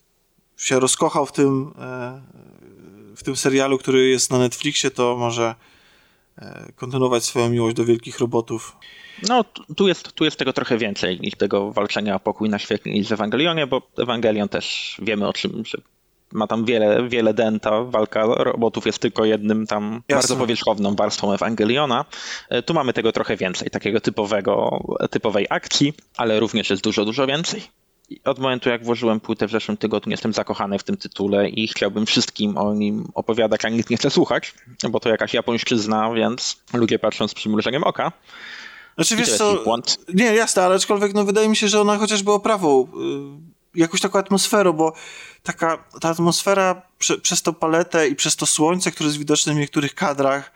się 0.57 0.80
rozkochał 0.80 1.26
w 1.26 1.32
tym, 1.32 1.72
e, 1.78 2.20
w 3.16 3.22
tym 3.22 3.36
serialu, 3.36 3.78
który 3.78 4.09
jest 4.09 4.30
na 4.30 4.38
Netflixie, 4.38 4.90
to 4.90 5.16
może 5.16 5.54
e, 6.38 6.72
kontynuować 6.76 7.24
swoją 7.24 7.50
miłość 7.50 7.76
do 7.76 7.84
wielkich 7.84 8.18
robotów. 8.18 8.76
No, 9.28 9.44
tu 9.76 9.88
jest, 9.88 10.12
tu 10.12 10.24
jest 10.24 10.36
tego 10.36 10.52
trochę 10.52 10.78
więcej 10.78 11.20
niż 11.20 11.34
tego 11.34 11.72
walczenia 11.72 12.14
o 12.14 12.20
pokój 12.20 12.48
na 12.48 12.59
świecie 12.59 12.90
niż 12.90 13.09
w 13.09 13.12
Ewangelionie, 13.12 13.66
bo 13.66 13.82
Ewangelion 13.98 14.48
też 14.48 14.96
wiemy 15.02 15.28
o 15.28 15.32
czym, 15.32 15.64
że 15.64 15.78
ma 16.37 16.47
tam 16.47 16.64
wiele, 16.64 17.09
wiele 17.09 17.34
denta, 17.34 17.84
walka 17.84 18.26
robotów 18.26 18.87
jest 18.87 18.99
tylko 18.99 19.24
jednym 19.24 19.66
tam 19.66 20.03
Jasne. 20.09 20.14
bardzo 20.14 20.37
powierzchowną 20.37 20.95
warstwą 20.95 21.32
Ewangeliona. 21.32 22.05
E, 22.49 22.62
tu 22.62 22.74
mamy 22.74 22.93
tego 22.93 23.12
trochę 23.12 23.37
więcej, 23.37 23.70
takiego 23.70 24.01
typowego, 24.01 24.80
typowej 25.11 25.47
akcji, 25.51 25.93
ale 26.16 26.41
również 26.41 26.70
jest 26.70 26.82
dużo, 26.82 27.05
dużo 27.05 27.26
więcej. 27.26 27.62
Od 28.24 28.39
momentu, 28.39 28.68
jak 28.68 28.84
włożyłem 28.84 29.20
płytę 29.20 29.49
w 29.49 29.51
zeszłym 29.51 29.76
tygodniu, 29.76 30.11
jestem 30.11 30.32
zakochany 30.32 30.78
w 30.78 30.82
tym 30.82 30.97
tytule 30.97 31.49
i 31.49 31.68
chciałbym 31.68 32.07
wszystkim 32.07 32.59
o 32.59 32.74
nim 32.74 33.09
opowiadać, 33.14 33.64
a 33.64 33.68
nikt 33.68 33.91
nie 33.91 33.97
chce 33.97 34.11
słuchać, 34.11 34.55
bo 34.91 35.01
to 35.01 35.09
jakaś 35.09 35.34
japońszczyzna, 35.34 36.12
więc 36.14 36.57
ludzie 36.72 36.99
patrzą 36.99 37.28
z 37.28 37.34
przymrużeniem 37.34 37.84
oka. 37.84 38.12
Znaczy, 38.95 39.16
wiesz 39.16 39.37
co, 39.37 39.64
nie, 40.14 40.24
jasne, 40.24 40.62
ale 40.62 40.74
aczkolwiek 40.74 41.14
no, 41.14 41.24
wydaje 41.24 41.49
mi 41.49 41.57
się, 41.57 41.68
że 41.68 41.80
ona 41.80 41.99
chociażby 41.99 42.32
oprawą, 42.32 42.89
yy, 42.97 43.55
jakąś 43.77 44.01
taką 44.01 44.18
atmosferą, 44.18 44.72
bo 44.72 44.93
taka 45.43 45.85
ta 46.01 46.09
atmosfera 46.09 46.83
prze, 46.99 47.18
przez 47.18 47.43
tą 47.43 47.55
paletę 47.55 48.09
i 48.09 48.16
przez 48.16 48.37
to 48.37 48.47
słońce, 48.47 48.93
które 48.93 49.07
jest 49.07 49.18
widoczne 49.18 49.55
w 49.55 49.57
niektórych 49.57 49.95
kadrach, 49.95 50.53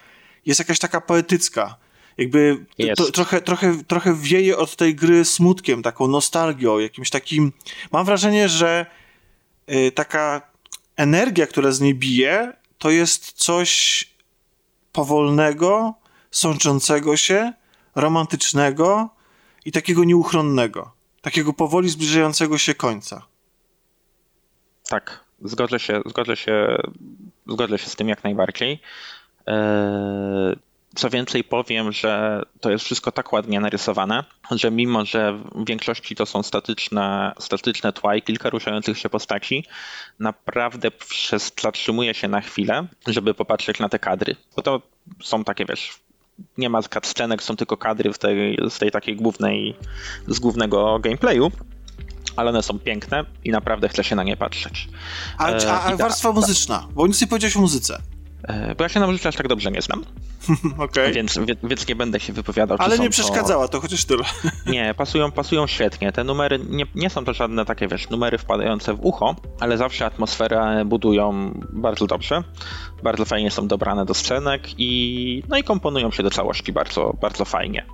jest 0.46 0.58
jakaś 0.58 0.78
taka 0.78 1.00
poetycka. 1.00 1.76
Jakby 2.18 2.66
to, 2.96 3.12
trochę, 3.12 3.40
trochę, 3.40 3.84
trochę 3.84 4.14
wieje 4.14 4.56
od 4.56 4.76
tej 4.76 4.94
gry 4.94 5.24
smutkiem, 5.24 5.82
taką 5.82 6.08
nostalgią, 6.08 6.78
jakimś 6.78 7.10
takim. 7.10 7.52
Mam 7.92 8.06
wrażenie, 8.06 8.48
że 8.48 8.86
y, 9.72 9.92
taka 9.92 10.42
energia, 10.96 11.46
która 11.46 11.72
z 11.72 11.80
niej 11.80 11.94
bije, 11.94 12.52
to 12.78 12.90
jest 12.90 13.32
coś 13.32 14.04
powolnego, 14.92 15.94
sączącego 16.30 17.16
się, 17.16 17.52
romantycznego 17.94 19.10
i 19.64 19.72
takiego 19.72 20.04
nieuchronnego. 20.04 20.99
Takiego 21.22 21.52
powoli 21.52 21.88
zbliżającego 21.88 22.58
się 22.58 22.74
końca. 22.74 23.26
Tak, 24.88 25.24
zgodzę 25.44 25.78
się, 25.78 26.00
zgodzę 26.06 26.36
się, 26.36 26.76
zgodzę 27.46 27.78
się 27.78 27.86
z 27.86 27.96
tym 27.96 28.08
jak 28.08 28.24
najbardziej. 28.24 28.80
E, 29.48 30.56
co 30.94 31.10
więcej 31.10 31.44
powiem, 31.44 31.92
że 31.92 32.42
to 32.60 32.70
jest 32.70 32.84
wszystko 32.84 33.12
tak 33.12 33.32
ładnie 33.32 33.60
narysowane, 33.60 34.24
że 34.50 34.70
mimo, 34.70 35.04
że 35.04 35.32
w 35.32 35.66
większości 35.66 36.16
to 36.16 36.26
są 36.26 36.42
statyczne, 36.42 37.32
statyczne 37.38 37.92
tła 37.92 38.16
i 38.16 38.22
kilka 38.22 38.50
ruszających 38.50 38.98
się 38.98 39.08
postaci, 39.08 39.64
naprawdę 40.18 40.90
przez, 40.90 41.52
zatrzymuje 41.60 42.14
się 42.14 42.28
na 42.28 42.40
chwilę, 42.40 42.86
żeby 43.06 43.34
popatrzeć 43.34 43.78
na 43.78 43.88
te 43.88 43.98
kadry. 43.98 44.36
Bo 44.56 44.62
to 44.62 44.82
są 45.22 45.44
takie, 45.44 45.64
wiesz, 45.64 46.00
nie 46.58 46.70
ma 46.70 46.82
cutscenek, 46.82 47.42
są 47.42 47.56
tylko 47.56 47.76
kadry 47.76 48.12
w 48.12 48.18
tej, 48.18 48.58
z 48.68 48.78
tej 48.78 48.90
takiej 48.90 49.16
głównej, 49.16 49.76
z 50.28 50.38
głównego 50.38 50.98
gameplayu 50.98 51.52
ale 52.36 52.50
one 52.50 52.62
są 52.62 52.78
piękne 52.78 53.24
i 53.44 53.50
naprawdę 53.50 53.88
chce 53.88 54.04
się 54.04 54.16
na 54.16 54.22
nie 54.22 54.36
patrzeć. 54.36 54.88
A, 55.38 55.46
a, 55.46 55.82
a 55.82 55.96
warstwa 55.96 56.32
muzyczna? 56.32 56.86
Bo 56.94 57.06
nic 57.06 57.20
nie 57.20 57.26
powiedziałeś 57.26 57.56
o 57.56 57.60
muzyce. 57.60 58.02
E, 58.42 58.74
bo 58.74 58.84
ja 58.84 58.88
się 58.88 59.00
na 59.00 59.06
muzyce 59.06 59.28
aż 59.28 59.36
tak 59.36 59.48
dobrze 59.48 59.70
nie 59.70 59.82
znam. 59.82 60.04
okay. 60.78 61.12
więc, 61.12 61.38
więc 61.62 61.88
nie 61.88 61.96
będę 61.96 62.20
się 62.20 62.32
wypowiadał. 62.32 62.76
Ale 62.80 62.98
nie 62.98 63.10
przeszkadzała, 63.10 63.68
to... 63.68 63.72
to 63.72 63.80
chociaż 63.80 64.04
tyle. 64.04 64.24
nie, 64.66 64.94
pasują, 64.94 65.32
pasują 65.32 65.66
świetnie. 65.66 66.12
Te 66.12 66.24
numery 66.24 66.58
nie, 66.68 66.84
nie 66.94 67.10
są 67.10 67.24
to 67.24 67.32
żadne 67.32 67.64
takie, 67.64 67.88
wiesz, 67.88 68.10
numery 68.10 68.38
wpadające 68.38 68.94
w 68.94 68.98
ucho, 69.00 69.36
ale 69.60 69.76
zawsze 69.76 70.06
atmosferę 70.06 70.84
budują 70.86 71.54
bardzo 71.72 72.06
dobrze. 72.06 72.42
Bardzo 73.02 73.24
fajnie 73.24 73.50
są 73.50 73.68
dobrane 73.68 74.04
do 74.04 74.14
scenek 74.14 74.62
i 74.78 75.42
no 75.48 75.58
i 75.58 75.62
komponują 75.64 76.10
się 76.10 76.22
do 76.22 76.30
całości 76.30 76.72
bardzo, 76.72 77.14
bardzo 77.20 77.44
fajnie. 77.44 77.86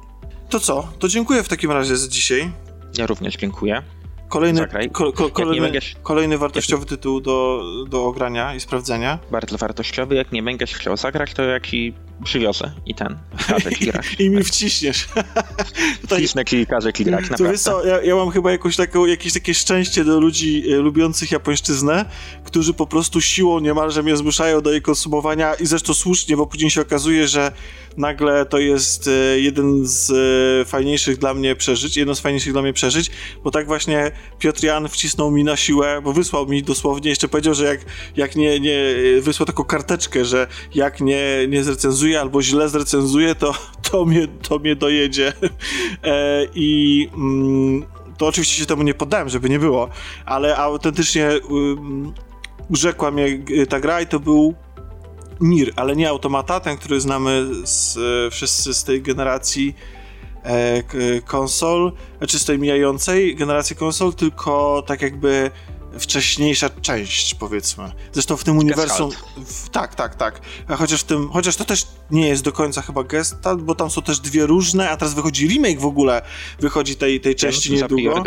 To 0.48 0.60
co? 0.60 0.88
To 0.98 1.08
dziękuję 1.08 1.42
w 1.42 1.48
takim 1.48 1.70
razie 1.70 1.96
za 1.96 2.08
dzisiaj. 2.08 2.50
Ja 2.98 3.06
również 3.06 3.36
dziękuję. 3.36 3.82
Kolejny, 4.28 4.68
ko, 4.92 5.12
ko, 5.12 5.30
kolejny, 5.30 5.60
będziesz, 5.60 5.96
kolejny 6.02 6.38
wartościowy 6.38 6.82
jak, 6.82 6.88
tytuł 6.88 7.20
do, 7.20 7.62
do 7.88 8.04
ogrania 8.04 8.54
i 8.54 8.60
sprawdzenia. 8.60 9.18
Bardzo 9.30 9.58
wartościowy. 9.58 10.14
Jak 10.14 10.32
nie 10.32 10.42
będziesz 10.42 10.74
chciał 10.74 10.96
zagrać, 10.96 11.34
to 11.34 11.42
ja 11.42 11.60
ci 11.60 11.94
przywiozę 12.24 12.72
i 12.86 12.94
ten 12.94 13.16
każę 13.48 13.72
ci 13.72 13.86
grać. 13.86 14.06
I 14.18 14.30
mi 14.30 14.44
wciśniesz. 14.44 15.08
Wcisnę 16.10 16.44
ci 16.44 16.56
i 16.56 16.66
każę 16.66 16.92
ci 16.92 17.04
grać, 17.04 17.30
naprawdę. 17.30 17.44
To 17.44 17.50
wiesz 17.52 17.60
co, 17.60 17.86
ja, 17.86 18.02
ja 18.02 18.16
mam 18.16 18.30
chyba 18.30 18.52
jakąś 18.52 18.76
taką, 18.76 19.06
jakieś 19.06 19.32
takie 19.32 19.54
szczęście 19.54 20.04
do 20.04 20.20
ludzi 20.20 20.72
e, 20.72 20.76
lubiących 20.76 21.30
japońszczyznę, 21.30 22.04
którzy 22.44 22.74
po 22.74 22.86
prostu 22.86 23.20
siłą 23.20 23.60
niemalże 23.60 24.02
mnie 24.02 24.16
zmuszają 24.16 24.60
do 24.60 24.72
jej 24.72 24.82
konsumowania 24.82 25.54
i 25.54 25.66
zresztą 25.66 25.94
słusznie, 25.94 26.36
bo 26.36 26.46
później 26.46 26.70
się 26.70 26.80
okazuje, 26.80 27.28
że 27.28 27.52
nagle 27.96 28.46
to 28.46 28.58
jest 28.58 29.08
e, 29.08 29.40
jeden 29.40 29.86
z 29.86 30.10
e, 30.10 30.64
fajniejszych 30.64 31.18
dla 31.18 31.34
mnie 31.34 31.56
przeżyć, 31.56 31.96
jedno 31.96 32.14
z 32.14 32.20
fajniejszych 32.20 32.52
dla 32.52 32.62
mnie 32.62 32.72
przeżyć, 32.72 33.10
bo 33.44 33.50
tak 33.50 33.66
właśnie 33.66 34.12
Piotr 34.38 34.64
Jan 34.64 34.88
wcisnął 34.88 35.30
mi 35.30 35.44
na 35.44 35.56
siłę, 35.56 36.00
bo 36.04 36.12
wysłał 36.12 36.46
mi 36.46 36.62
dosłownie, 36.62 37.10
jeszcze 37.10 37.28
powiedział, 37.28 37.54
że 37.54 37.64
jak, 37.64 37.80
jak 38.16 38.36
nie, 38.36 38.60
nie 38.60 38.78
wysłał 39.20 39.46
taką 39.46 39.64
karteczkę, 39.64 40.24
że 40.24 40.46
jak 40.74 41.00
nie, 41.00 41.26
nie 41.48 41.64
zrecenzuje 41.64 42.20
albo 42.20 42.42
źle 42.42 42.68
zrecenzuje, 42.68 43.34
to, 43.34 43.54
to, 43.90 44.04
mnie, 44.04 44.28
to 44.28 44.58
mnie 44.58 44.76
dojedzie. 44.76 45.32
E, 46.04 46.46
I 46.54 47.08
mm, 47.14 47.86
to 48.18 48.26
oczywiście 48.26 48.56
się 48.56 48.66
temu 48.66 48.82
nie 48.82 48.94
poddałem, 48.94 49.28
żeby 49.28 49.50
nie 49.50 49.58
było, 49.58 49.88
ale 50.26 50.56
autentycznie 50.56 51.30
um, 51.48 52.12
urzekła 52.70 53.10
mnie 53.10 53.38
ta 53.68 53.80
gra 53.80 54.00
i 54.00 54.06
to 54.06 54.20
był 54.20 54.54
Nir, 55.40 55.72
ale 55.76 55.96
nie 55.96 56.08
automata, 56.08 56.60
ten, 56.60 56.76
który 56.76 57.00
znamy 57.00 57.46
z, 57.64 57.96
e, 57.96 58.30
wszyscy 58.30 58.74
z 58.74 58.84
tej 58.84 59.02
generacji 59.02 59.76
konsol, 61.24 61.92
czy 62.28 62.38
z 62.38 62.44
tej 62.44 62.58
mijającej 62.58 63.36
generacji 63.36 63.76
konsol, 63.76 64.14
tylko 64.14 64.82
tak 64.86 65.02
jakby 65.02 65.50
wcześniejsza 65.98 66.70
część, 66.70 67.34
powiedzmy. 67.34 67.92
Zresztą 68.12 68.36
w 68.36 68.44
tym 68.44 68.58
uniwersum. 68.58 69.10
W, 69.46 69.68
tak, 69.68 69.94
tak, 69.94 70.14
tak. 70.14 70.40
A 70.68 70.76
chociaż, 70.76 71.00
w 71.00 71.04
tym, 71.04 71.28
chociaż 71.28 71.56
to 71.56 71.64
też 71.64 71.86
nie 72.10 72.28
jest 72.28 72.42
do 72.42 72.52
końca 72.52 72.82
chyba 72.82 73.04
gesta, 73.04 73.56
bo 73.56 73.74
tam 73.74 73.90
są 73.90 74.02
też 74.02 74.20
dwie 74.20 74.46
różne, 74.46 74.90
a 74.90 74.96
teraz 74.96 75.14
wychodzi 75.14 75.48
remake 75.48 75.80
w 75.80 75.86
ogóle, 75.86 76.22
wychodzi 76.60 76.96
tej, 76.96 77.20
tej 77.20 77.34
części 77.34 77.74
ja 77.74 77.80
niedługo. 77.82 78.22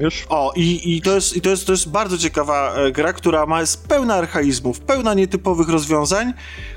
już. 0.00 0.26
O, 0.28 0.52
i, 0.56 0.96
i, 0.96 1.02
to, 1.02 1.14
jest, 1.14 1.36
i 1.36 1.40
to, 1.40 1.50
jest, 1.50 1.66
to 1.66 1.72
jest 1.72 1.90
bardzo 1.90 2.18
ciekawa 2.18 2.74
e, 2.74 2.92
gra, 2.92 3.12
która 3.12 3.46
ma, 3.46 3.60
jest 3.60 3.88
pełna 3.88 4.14
archaizmów, 4.14 4.80
pełna 4.80 5.14
nietypowych 5.14 5.68
rozwiązań, 5.68 6.32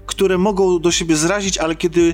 które 0.05 0.37
mogą 0.37 0.79
do 0.79 0.91
siebie 0.91 1.15
zrazić, 1.15 1.57
ale 1.57 1.75
kiedy 1.75 2.13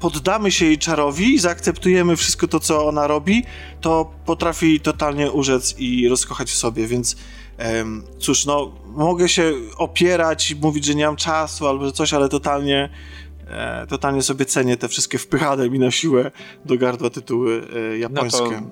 poddamy 0.00 0.50
się 0.50 0.66
jej 0.66 0.78
czarowi, 0.78 1.38
zaakceptujemy 1.38 2.16
wszystko 2.16 2.48
to, 2.48 2.60
co 2.60 2.86
ona 2.86 3.06
robi, 3.06 3.44
to 3.80 4.10
potrafi 4.24 4.80
totalnie 4.80 5.30
urzec 5.30 5.74
i 5.78 6.08
rozkochać 6.08 6.50
w 6.50 6.56
sobie, 6.56 6.86
więc 6.86 7.16
um, 7.58 8.02
cóż, 8.18 8.46
no, 8.46 8.72
mogę 8.86 9.28
się 9.28 9.52
opierać 9.76 10.50
i 10.50 10.56
mówić, 10.56 10.84
że 10.84 10.94
nie 10.94 11.06
mam 11.06 11.16
czasu 11.16 11.66
albo 11.66 11.84
że 11.84 11.92
coś, 11.92 12.14
ale 12.14 12.28
totalnie 12.28 12.88
e, 13.48 13.86
totalnie 13.86 14.22
sobie 14.22 14.44
cenię 14.44 14.76
te 14.76 14.88
wszystkie 14.88 15.18
wpychane 15.18 15.70
mi 15.70 15.78
na 15.78 15.90
siłę 15.90 16.30
do 16.64 16.78
gardła 16.78 17.10
tytuły 17.10 17.62
e, 17.94 17.98
japońskie. 17.98 18.60
No 18.60 18.70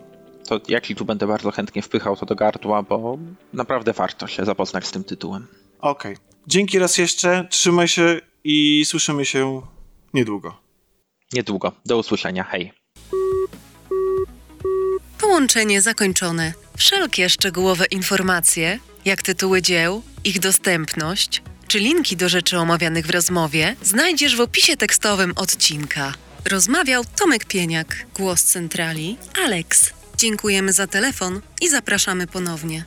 to, 0.48 0.60
to 0.60 0.72
jak 0.72 0.84
tu 0.96 1.04
będę 1.04 1.26
bardzo 1.26 1.50
chętnie 1.50 1.82
wpychał 1.82 2.16
to 2.16 2.26
do 2.26 2.34
gardła, 2.34 2.82
bo 2.82 3.18
naprawdę 3.52 3.92
warto 3.92 4.26
się 4.26 4.44
zapoznać 4.44 4.86
z 4.86 4.90
tym 4.90 5.04
tytułem. 5.04 5.46
Okej. 5.80 6.12
Okay. 6.12 6.24
Dzięki 6.46 6.78
raz 6.78 6.98
jeszcze, 6.98 7.46
trzymaj 7.50 7.88
się 7.88 8.20
i 8.44 8.84
słyszymy 8.86 9.24
się 9.24 9.62
niedługo 10.14 10.67
niedługo. 11.32 11.72
Do 11.86 11.98
usłyszenia. 11.98 12.44
Hej. 12.44 12.72
Połączenie 15.20 15.80
zakończone. 15.80 16.52
Wszelkie 16.76 17.30
szczegółowe 17.30 17.84
informacje, 17.90 18.78
jak 19.04 19.22
tytuły 19.22 19.62
dzieł, 19.62 20.02
ich 20.24 20.38
dostępność, 20.40 21.42
czy 21.68 21.78
linki 21.78 22.16
do 22.16 22.28
rzeczy 22.28 22.58
omawianych 22.58 23.06
w 23.06 23.10
rozmowie, 23.10 23.76
znajdziesz 23.82 24.36
w 24.36 24.40
opisie 24.40 24.76
tekstowym 24.76 25.32
odcinka. 25.36 26.14
Rozmawiał 26.50 27.04
Tomek 27.18 27.44
Pieniak, 27.44 28.06
głos 28.14 28.42
centrali, 28.44 29.16
Alex. 29.44 29.92
Dziękujemy 30.16 30.72
za 30.72 30.86
telefon 30.86 31.40
i 31.60 31.68
zapraszamy 31.68 32.26
ponownie. 32.26 32.84